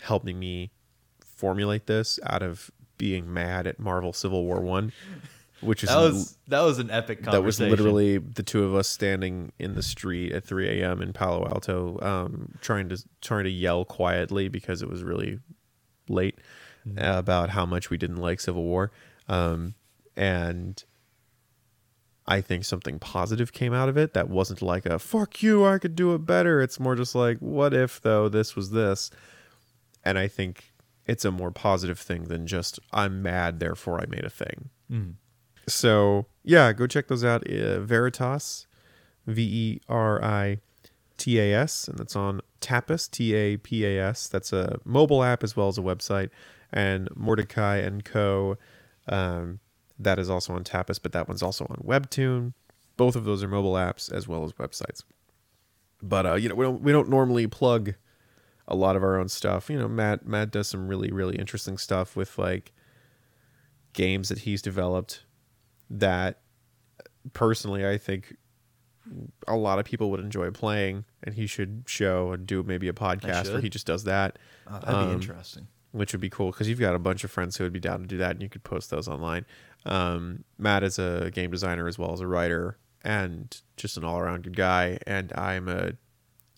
helping 0.00 0.38
me 0.38 0.70
formulate 1.24 1.86
this 1.86 2.18
out 2.24 2.42
of 2.42 2.70
being 2.98 3.32
mad 3.32 3.66
at 3.66 3.78
Marvel 3.78 4.12
Civil 4.12 4.44
War 4.44 4.60
One. 4.60 4.92
Which 5.64 5.82
is 5.82 5.88
That 5.90 5.96
was 5.96 6.36
that 6.48 6.60
was 6.62 6.78
an 6.78 6.90
epic 6.90 7.24
conversation. 7.24 7.32
that 7.40 7.42
was 7.44 7.60
literally 7.60 8.18
the 8.18 8.42
two 8.42 8.64
of 8.64 8.74
us 8.74 8.86
standing 8.88 9.52
in 9.58 9.74
the 9.74 9.82
street 9.82 10.32
at 10.32 10.44
3 10.44 10.80
a.m. 10.80 11.00
in 11.02 11.12
Palo 11.12 11.46
Alto, 11.48 11.98
um, 12.00 12.54
trying 12.60 12.88
to 12.90 13.02
trying 13.20 13.44
to 13.44 13.50
yell 13.50 13.84
quietly 13.84 14.48
because 14.48 14.82
it 14.82 14.88
was 14.88 15.02
really 15.02 15.40
late 16.08 16.38
Mm-hmm. 16.86 16.98
uh, 17.02 17.18
about 17.18 17.48
how 17.48 17.64
much 17.64 17.88
we 17.88 17.96
didn't 17.96 18.18
like 18.18 18.40
Civil 18.40 18.62
War, 18.62 18.92
um, 19.26 19.74
and 20.16 20.84
I 22.26 22.42
think 22.42 22.66
something 22.66 22.98
positive 22.98 23.54
came 23.54 23.72
out 23.72 23.88
of 23.88 23.96
it. 23.96 24.12
That 24.12 24.28
wasn't 24.28 24.60
like 24.60 24.84
a 24.84 24.98
"fuck 24.98 25.42
you, 25.42 25.64
I 25.64 25.78
could 25.78 25.96
do 25.96 26.14
it 26.14 26.26
better." 26.26 26.60
It's 26.60 26.78
more 26.78 26.94
just 26.94 27.14
like, 27.14 27.38
"What 27.38 27.72
if 27.72 28.02
though 28.02 28.28
this 28.28 28.54
was 28.54 28.72
this?" 28.72 29.10
And 30.04 30.18
I 30.18 30.28
think 30.28 30.74
it's 31.06 31.24
a 31.24 31.30
more 31.30 31.50
positive 31.50 31.98
thing 31.98 32.24
than 32.24 32.46
just 32.46 32.78
"I'm 32.92 33.22
mad, 33.22 33.60
therefore 33.60 33.98
I 33.98 34.04
made 34.06 34.24
a 34.26 34.30
thing." 34.30 34.68
So 35.66 36.26
yeah, 36.42 36.72
go 36.72 36.86
check 36.86 37.08
those 37.08 37.24
out. 37.24 37.48
Uh, 37.48 37.80
Veritas, 37.80 38.66
V 39.26 39.42
E 39.42 39.80
R 39.88 40.22
I 40.22 40.58
T 41.16 41.38
A 41.40 41.54
S, 41.54 41.88
and 41.88 41.98
that's 41.98 42.16
on 42.16 42.40
Tapas, 42.60 43.10
T 43.10 43.34
A 43.34 43.56
P 43.56 43.84
A 43.84 44.08
S. 44.08 44.28
That's 44.28 44.52
a 44.52 44.78
mobile 44.84 45.22
app 45.22 45.42
as 45.42 45.56
well 45.56 45.68
as 45.68 45.78
a 45.78 45.82
website. 45.82 46.30
And 46.72 47.08
Mordecai 47.14 47.76
and 47.76 48.04
Co. 48.04 48.56
Um, 49.06 49.60
that 49.98 50.18
is 50.18 50.28
also 50.28 50.54
on 50.54 50.64
Tapas, 50.64 50.98
but 51.00 51.12
that 51.12 51.28
one's 51.28 51.42
also 51.42 51.66
on 51.66 51.76
Webtoon. 51.84 52.52
Both 52.96 53.16
of 53.16 53.24
those 53.24 53.42
are 53.42 53.48
mobile 53.48 53.74
apps 53.74 54.12
as 54.12 54.26
well 54.26 54.44
as 54.44 54.52
websites. 54.54 55.02
But 56.02 56.26
uh, 56.26 56.34
you 56.34 56.48
know, 56.48 56.54
we 56.54 56.64
don't 56.64 56.82
we 56.82 56.92
don't 56.92 57.08
normally 57.08 57.46
plug 57.46 57.94
a 58.66 58.74
lot 58.74 58.96
of 58.96 59.02
our 59.02 59.18
own 59.18 59.28
stuff. 59.28 59.70
You 59.70 59.78
know, 59.78 59.88
Matt 59.88 60.26
Matt 60.26 60.50
does 60.50 60.68
some 60.68 60.88
really 60.88 61.10
really 61.10 61.36
interesting 61.36 61.78
stuff 61.78 62.16
with 62.16 62.38
like 62.38 62.72
games 63.92 64.28
that 64.28 64.40
he's 64.40 64.60
developed 64.60 65.24
that 65.90 66.40
personally 67.32 67.86
I 67.86 67.98
think 67.98 68.36
a 69.46 69.56
lot 69.56 69.78
of 69.78 69.84
people 69.84 70.10
would 70.10 70.20
enjoy 70.20 70.50
playing 70.50 71.04
and 71.22 71.34
he 71.34 71.46
should 71.46 71.84
show 71.86 72.32
and 72.32 72.46
do 72.46 72.62
maybe 72.62 72.88
a 72.88 72.92
podcast 72.92 73.52
where 73.52 73.60
he 73.60 73.68
just 73.68 73.86
does 73.86 74.04
that. 74.04 74.38
Oh, 74.66 74.78
that'd 74.80 74.88
Um, 74.94 75.08
be 75.08 75.14
interesting. 75.14 75.66
which 75.92 76.12
would 76.12 76.20
be 76.20 76.30
cool 76.30 76.50
because 76.50 76.68
you've 76.68 76.80
got 76.80 76.94
a 76.94 76.98
bunch 76.98 77.22
of 77.22 77.30
friends 77.30 77.56
who 77.56 77.64
would 77.64 77.72
be 77.72 77.80
down 77.80 78.00
to 78.00 78.06
do 78.06 78.16
that 78.18 78.30
and 78.32 78.42
you 78.42 78.48
could 78.48 78.64
post 78.64 78.90
those 78.90 79.06
online. 79.08 79.44
Um, 79.84 80.44
matt 80.58 80.82
is 80.82 80.98
a 80.98 81.30
game 81.32 81.50
designer 81.50 81.86
as 81.86 81.98
well 81.98 82.12
as 82.12 82.20
a 82.20 82.26
writer 82.26 82.78
and 83.02 83.60
just 83.76 83.96
an 83.98 84.04
all-around 84.04 84.42
good 84.44 84.56
guy 84.56 84.96
and 85.06 85.30
i'm 85.36 85.68
a, 85.68 85.92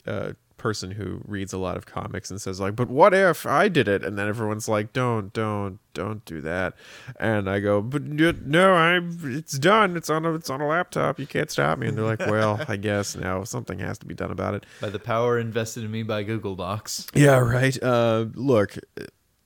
a 0.06 0.36
person 0.56 0.92
who 0.92 1.20
reads 1.24 1.52
a 1.52 1.58
lot 1.58 1.76
of 1.76 1.86
comics 1.86 2.30
and 2.30 2.40
says 2.40 2.58
like 2.58 2.74
but 2.74 2.88
what 2.88 3.12
if 3.12 3.46
i 3.46 3.68
did 3.68 3.88
it? 3.88 4.04
And 4.04 4.18
then 4.18 4.28
everyone's 4.28 4.68
like 4.68 4.92
don't 4.92 5.32
don't 5.32 5.78
don't 5.94 6.24
do 6.24 6.40
that. 6.42 6.74
And 7.18 7.48
i 7.48 7.60
go 7.60 7.80
but 7.82 8.02
no 8.02 8.74
i'm 8.74 9.18
it's 9.24 9.58
done. 9.58 9.96
It's 9.96 10.10
on 10.10 10.24
a 10.24 10.34
it's 10.34 10.50
on 10.50 10.60
a 10.60 10.66
laptop. 10.66 11.18
You 11.18 11.26
can't 11.26 11.50
stop 11.50 11.78
me. 11.78 11.88
And 11.88 11.96
they're 11.96 12.04
like 12.04 12.20
well 12.26 12.60
i 12.68 12.76
guess 12.76 13.16
now 13.16 13.44
something 13.44 13.78
has 13.78 13.98
to 13.98 14.06
be 14.06 14.14
done 14.14 14.30
about 14.30 14.54
it. 14.54 14.64
By 14.80 14.90
the 14.90 14.98
power 14.98 15.38
invested 15.38 15.84
in 15.84 15.90
me 15.90 16.02
by 16.02 16.22
Google 16.22 16.56
Docs. 16.56 17.06
yeah, 17.14 17.38
right. 17.38 17.80
Uh, 17.82 18.26
look, 18.34 18.76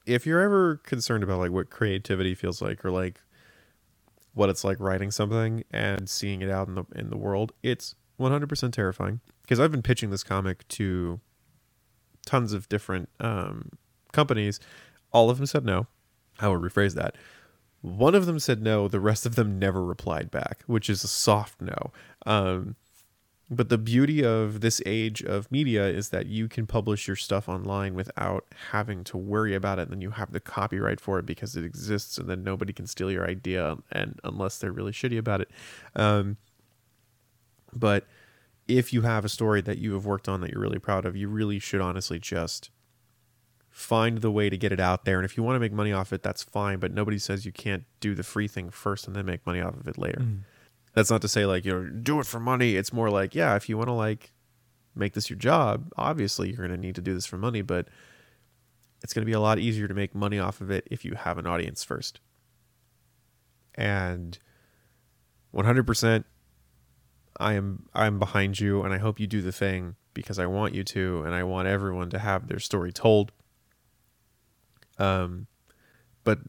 if 0.06 0.26
you're 0.26 0.40
ever 0.40 0.76
concerned 0.78 1.22
about 1.22 1.38
like 1.38 1.50
what 1.50 1.70
creativity 1.70 2.34
feels 2.34 2.61
like, 2.61 2.84
or 2.84 2.90
like 2.90 3.20
what 4.34 4.48
it's 4.48 4.64
like 4.64 4.78
writing 4.80 5.11
something 5.11 5.64
and 5.70 6.08
seeing 6.08 6.42
it 6.42 6.50
out 6.50 6.68
in 6.68 6.74
the 6.74 6.84
in 6.94 7.11
the 7.11 7.16
world, 7.16 7.52
it's 7.62 7.94
100% 8.20 8.72
terrifying. 8.72 9.20
Because 9.42 9.58
I've 9.58 9.72
been 9.72 9.82
pitching 9.82 10.10
this 10.10 10.22
comic 10.22 10.66
to 10.68 11.20
tons 12.26 12.52
of 12.52 12.68
different 12.68 13.08
um, 13.18 13.70
companies. 14.12 14.60
All 15.12 15.30
of 15.30 15.38
them 15.38 15.46
said 15.46 15.64
no. 15.64 15.86
I 16.38 16.48
will 16.48 16.60
rephrase 16.60 16.94
that. 16.94 17.16
One 17.82 18.14
of 18.14 18.26
them 18.26 18.38
said 18.38 18.62
no. 18.62 18.88
The 18.88 19.00
rest 19.00 19.26
of 19.26 19.34
them 19.34 19.58
never 19.58 19.82
replied 19.82 20.30
back, 20.30 20.62
which 20.66 20.88
is 20.88 21.02
a 21.02 21.08
soft 21.08 21.60
no. 21.60 21.92
Um, 22.26 22.76
but 23.52 23.68
the 23.68 23.78
beauty 23.78 24.24
of 24.24 24.60
this 24.60 24.80
age 24.86 25.22
of 25.22 25.50
media 25.50 25.88
is 25.88 26.10
that 26.10 26.26
you 26.26 26.46
can 26.46 26.66
publish 26.66 27.08
your 27.08 27.16
stuff 27.16 27.48
online 27.48 27.94
without 27.94 28.44
having 28.70 29.02
to 29.04 29.16
worry 29.16 29.56
about 29.56 29.80
it. 29.80 29.82
And 29.82 29.90
then 29.90 30.00
you 30.00 30.10
have 30.10 30.30
the 30.30 30.38
copyright 30.38 31.00
for 31.00 31.18
it 31.18 31.26
because 31.26 31.56
it 31.56 31.64
exists, 31.64 32.16
and 32.16 32.28
then 32.30 32.44
nobody 32.44 32.72
can 32.72 32.86
steal 32.86 33.10
your 33.10 33.26
idea, 33.28 33.78
and 33.90 34.20
unless 34.22 34.58
they're 34.58 34.70
really 34.70 34.92
shitty 34.92 35.18
about 35.18 35.40
it. 35.40 35.50
Um, 35.96 36.36
but 37.74 38.06
if 38.68 38.92
you 38.92 39.02
have 39.02 39.24
a 39.24 39.28
story 39.28 39.60
that 39.62 39.78
you 39.78 39.94
have 39.94 40.06
worked 40.06 40.28
on 40.28 40.40
that 40.40 40.50
you're 40.50 40.60
really 40.60 40.78
proud 40.78 41.04
of, 41.04 41.16
you 41.16 41.28
really 41.28 41.58
should 41.58 41.80
honestly 41.80 42.18
just 42.18 42.70
find 43.70 44.18
the 44.18 44.30
way 44.30 44.50
to 44.50 44.56
get 44.56 44.72
it 44.72 44.80
out 44.80 45.04
there. 45.04 45.18
And 45.18 45.24
if 45.24 45.36
you 45.36 45.42
want 45.42 45.56
to 45.56 45.60
make 45.60 45.72
money 45.72 45.92
off 45.92 46.12
it, 46.12 46.22
that's 46.22 46.42
fine. 46.42 46.78
But 46.78 46.92
nobody 46.92 47.18
says 47.18 47.46
you 47.46 47.52
can't 47.52 47.84
do 48.00 48.14
the 48.14 48.22
free 48.22 48.48
thing 48.48 48.70
first 48.70 49.06
and 49.06 49.16
then 49.16 49.26
make 49.26 49.44
money 49.46 49.60
off 49.60 49.76
of 49.76 49.88
it 49.88 49.98
later. 49.98 50.20
Mm. 50.20 50.40
That's 50.94 51.10
not 51.10 51.22
to 51.22 51.28
say 51.28 51.46
like, 51.46 51.64
you 51.64 51.72
know, 51.72 51.88
do 51.88 52.20
it 52.20 52.26
for 52.26 52.40
money. 52.40 52.76
It's 52.76 52.92
more 52.92 53.10
like, 53.10 53.34
yeah, 53.34 53.56
if 53.56 53.68
you 53.68 53.76
want 53.76 53.88
to 53.88 53.94
like 53.94 54.32
make 54.94 55.14
this 55.14 55.30
your 55.30 55.38
job, 55.38 55.92
obviously 55.96 56.48
you're 56.48 56.66
going 56.66 56.70
to 56.70 56.76
need 56.76 56.96
to 56.96 57.00
do 57.00 57.14
this 57.14 57.26
for 57.26 57.36
money, 57.36 57.62
but 57.62 57.88
it's 59.02 59.14
going 59.14 59.22
to 59.22 59.26
be 59.26 59.32
a 59.32 59.40
lot 59.40 59.58
easier 59.58 59.88
to 59.88 59.94
make 59.94 60.14
money 60.14 60.38
off 60.38 60.60
of 60.60 60.70
it 60.70 60.86
if 60.90 61.04
you 61.04 61.14
have 61.14 61.38
an 61.38 61.46
audience 61.46 61.84
first. 61.84 62.20
And 63.76 64.38
100% 65.54 66.24
I 67.41 67.55
am 67.55 67.86
I'm 67.95 68.18
behind 68.18 68.61
you 68.61 68.82
and 68.82 68.93
I 68.93 68.99
hope 68.99 69.18
you 69.18 69.26
do 69.26 69.43
the 69.43 69.53
thing 69.53 69.97
because 70.14 70.38
I 70.38 70.47
want 70.47 70.74
you 70.74 70.84
to 70.84 71.22
and 71.24 71.34
I 71.34 71.43
want 71.43 71.68
everyone 71.68 72.11
to 72.11 72.18
have 72.18 72.47
their 72.47 72.59
story 72.59 72.93
told. 72.93 73.32
Um 74.99 75.47
but 76.22 76.41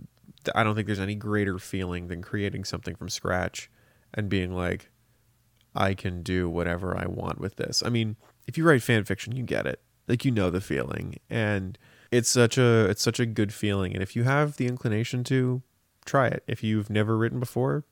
I 0.54 0.64
don't 0.64 0.76
think 0.76 0.88
there's 0.88 1.00
any 1.00 1.16
greater 1.16 1.58
feeling 1.60 2.08
than 2.08 2.22
creating 2.22 2.66
something 2.66 2.96
from 2.96 3.10
scratch 3.10 3.70
and 4.14 4.30
being 4.30 4.54
like 4.54 4.90
I 5.74 5.94
can 5.94 6.22
do 6.22 6.50
whatever 6.50 6.98
I 6.98 7.08
want 7.08 7.40
with 7.40 7.56
this. 7.56 7.82
I 7.86 7.90
mean, 7.90 8.18
if 8.46 8.58
you 8.58 8.66
write 8.66 8.84
fan 8.84 9.06
fiction, 9.06 9.36
you 9.36 9.44
get 9.44 9.66
it. 9.66 9.82
Like 10.08 10.26
you 10.26 10.32
know 10.32 10.50
the 10.50 10.60
feeling 10.60 11.18
and 11.30 11.78
it's 12.12 12.28
such 12.28 12.58
a 12.58 12.86
it's 12.90 13.02
such 13.02 13.20
a 13.20 13.26
good 13.26 13.54
feeling 13.54 13.94
and 13.94 14.04
if 14.04 14.16
you 14.16 14.24
have 14.24 14.58
the 14.58 14.68
inclination 14.68 15.24
to 15.26 15.62
try 16.06 16.28
it. 16.28 16.44
If 16.48 16.64
you've 16.64 16.90
never 16.90 17.18
written 17.18 17.40
before, 17.40 17.86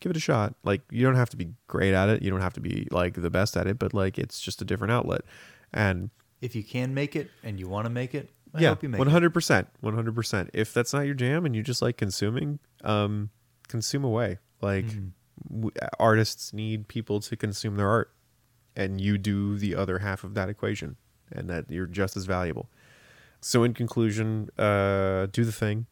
give 0.00 0.10
it 0.10 0.16
a 0.16 0.20
shot. 0.20 0.54
Like 0.64 0.82
you 0.90 1.04
don't 1.04 1.14
have 1.16 1.30
to 1.30 1.36
be 1.36 1.50
great 1.66 1.94
at 1.94 2.08
it. 2.08 2.22
You 2.22 2.30
don't 2.30 2.40
have 2.40 2.54
to 2.54 2.60
be 2.60 2.86
like 2.90 3.14
the 3.14 3.30
best 3.30 3.56
at 3.56 3.66
it, 3.66 3.78
but 3.78 3.94
like 3.94 4.18
it's 4.18 4.40
just 4.40 4.62
a 4.62 4.64
different 4.64 4.92
outlet. 4.92 5.22
And 5.72 6.10
If 6.40 6.54
you 6.56 6.62
can 6.64 6.94
make 6.94 7.16
it 7.16 7.30
and 7.42 7.58
you 7.58 7.68
want 7.68 7.86
to 7.86 7.90
make 7.90 8.14
it, 8.14 8.30
I 8.54 8.60
yeah, 8.60 8.74
you 8.80 8.88
make 8.88 9.06
hundred 9.06 9.34
percent, 9.34 9.68
one 9.80 9.94
hundred 9.94 10.14
percent. 10.14 10.50
If 10.54 10.72
that's 10.72 10.92
not 10.94 11.00
your 11.00 11.14
jam 11.14 11.44
and 11.44 11.54
you 11.54 11.62
just 11.62 11.82
like 11.82 11.96
consuming, 11.96 12.58
um, 12.84 13.30
consume 13.68 14.04
away. 14.04 14.38
Like 14.62 14.86
Mm-hmm. 14.86 15.60
w- 15.60 15.70
artists 16.00 16.52
need 16.52 16.88
people 16.88 17.20
to 17.20 17.36
consume 17.36 17.76
their 17.76 17.88
art, 17.88 18.10
and 18.74 19.00
you 19.00 19.18
do 19.18 19.58
the 19.58 19.74
other 19.74 19.98
half 19.98 20.24
of 20.24 20.34
that 20.34 20.48
equation, 20.48 20.96
and 21.30 21.48
that 21.50 21.70
you're 21.70 21.86
just 21.86 22.16
as 22.16 22.24
valuable. 22.24 22.70
So, 23.40 23.62
in 23.64 23.72
conclusion, 23.74 24.48
uh, 24.58 25.26
do 25.30 25.44
the 25.44 25.52
thing. 25.52 25.86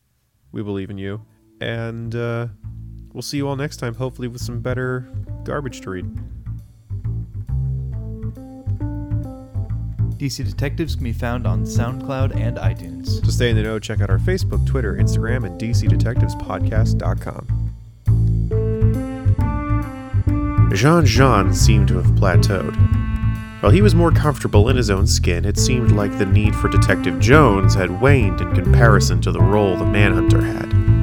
We 0.51 0.63
believe 0.63 0.89
in 0.91 0.99
you, 0.99 1.27
and 1.61 2.15
uh, 2.15 2.49
we'll 3.17 3.23
see 3.23 3.39
you 3.39 3.49
all 3.49 3.57
next 3.57 3.79
time. 3.79 3.95
Hopefully, 3.95 4.29
with 4.29 4.43
some 4.43 4.61
better 4.61 5.09
garbage 5.43 5.81
to 5.81 5.91
read. 5.91 6.05
DC 10.19 10.45
Detectives 10.45 10.95
can 10.95 11.05
be 11.05 11.15
found 11.15 11.47
on 11.47 11.65
SoundCloud 11.65 12.37
and 12.37 12.59
iTunes. 12.59 13.23
To 13.25 13.33
stay 13.33 13.51
in 13.51 13.57
the 13.57 13.63
know, 13.63 13.79
check 13.79 14.03
out 14.03 14.11
our 14.11 14.19
Facebook, 14.19 14.67
Twitter, 14.67 14.97
Instagram, 14.97 15.47
and 15.47 15.59
DCDetectivespodcast.com. 15.61 17.47
J'onn 20.73 21.05
J'onzz 21.07 21.55
seemed 21.55 21.89
to 21.89 21.97
have 21.97 22.07
plateaued. 22.17 22.77
While 23.63 23.73
he 23.73 23.81
was 23.81 23.95
more 23.95 24.13
comfortable 24.13 24.69
in 24.69 24.77
his 24.77 24.91
own 24.91 25.07
skin, 25.07 25.47
it 25.47 25.57
seemed 25.59 25.93
like 25.93 26.19
the 26.19 26.27
need 26.27 26.55
for 26.55 26.69
Detective 26.69 27.19
Jones 27.19 27.75
had 27.75 28.03
waned 28.03 28.43
in 28.43 28.55
comparison 28.55 29.23
to 29.23 29.33
the 29.33 29.41
role 29.41 29.75
the 29.77 29.87
Manhunter 29.87 30.43
had. 30.43 30.96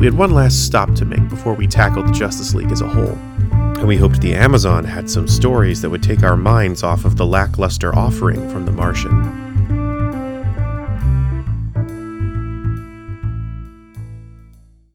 We 0.00 0.06
had 0.06 0.16
one 0.16 0.30
last 0.30 0.64
stop 0.64 0.94
to 0.94 1.04
make 1.04 1.28
before 1.28 1.52
we 1.52 1.66
tackled 1.66 2.08
the 2.08 2.12
Justice 2.12 2.54
League 2.54 2.72
as 2.72 2.80
a 2.80 2.88
whole, 2.88 3.18
and 3.52 3.86
we 3.86 3.98
hoped 3.98 4.22
the 4.22 4.34
Amazon 4.34 4.82
had 4.82 5.10
some 5.10 5.28
stories 5.28 5.82
that 5.82 5.90
would 5.90 6.02
take 6.02 6.22
our 6.22 6.38
minds 6.38 6.82
off 6.82 7.04
of 7.04 7.18
the 7.18 7.26
lackluster 7.26 7.94
offering 7.94 8.48
from 8.48 8.64
The 8.64 8.72
Martian. 8.72 9.39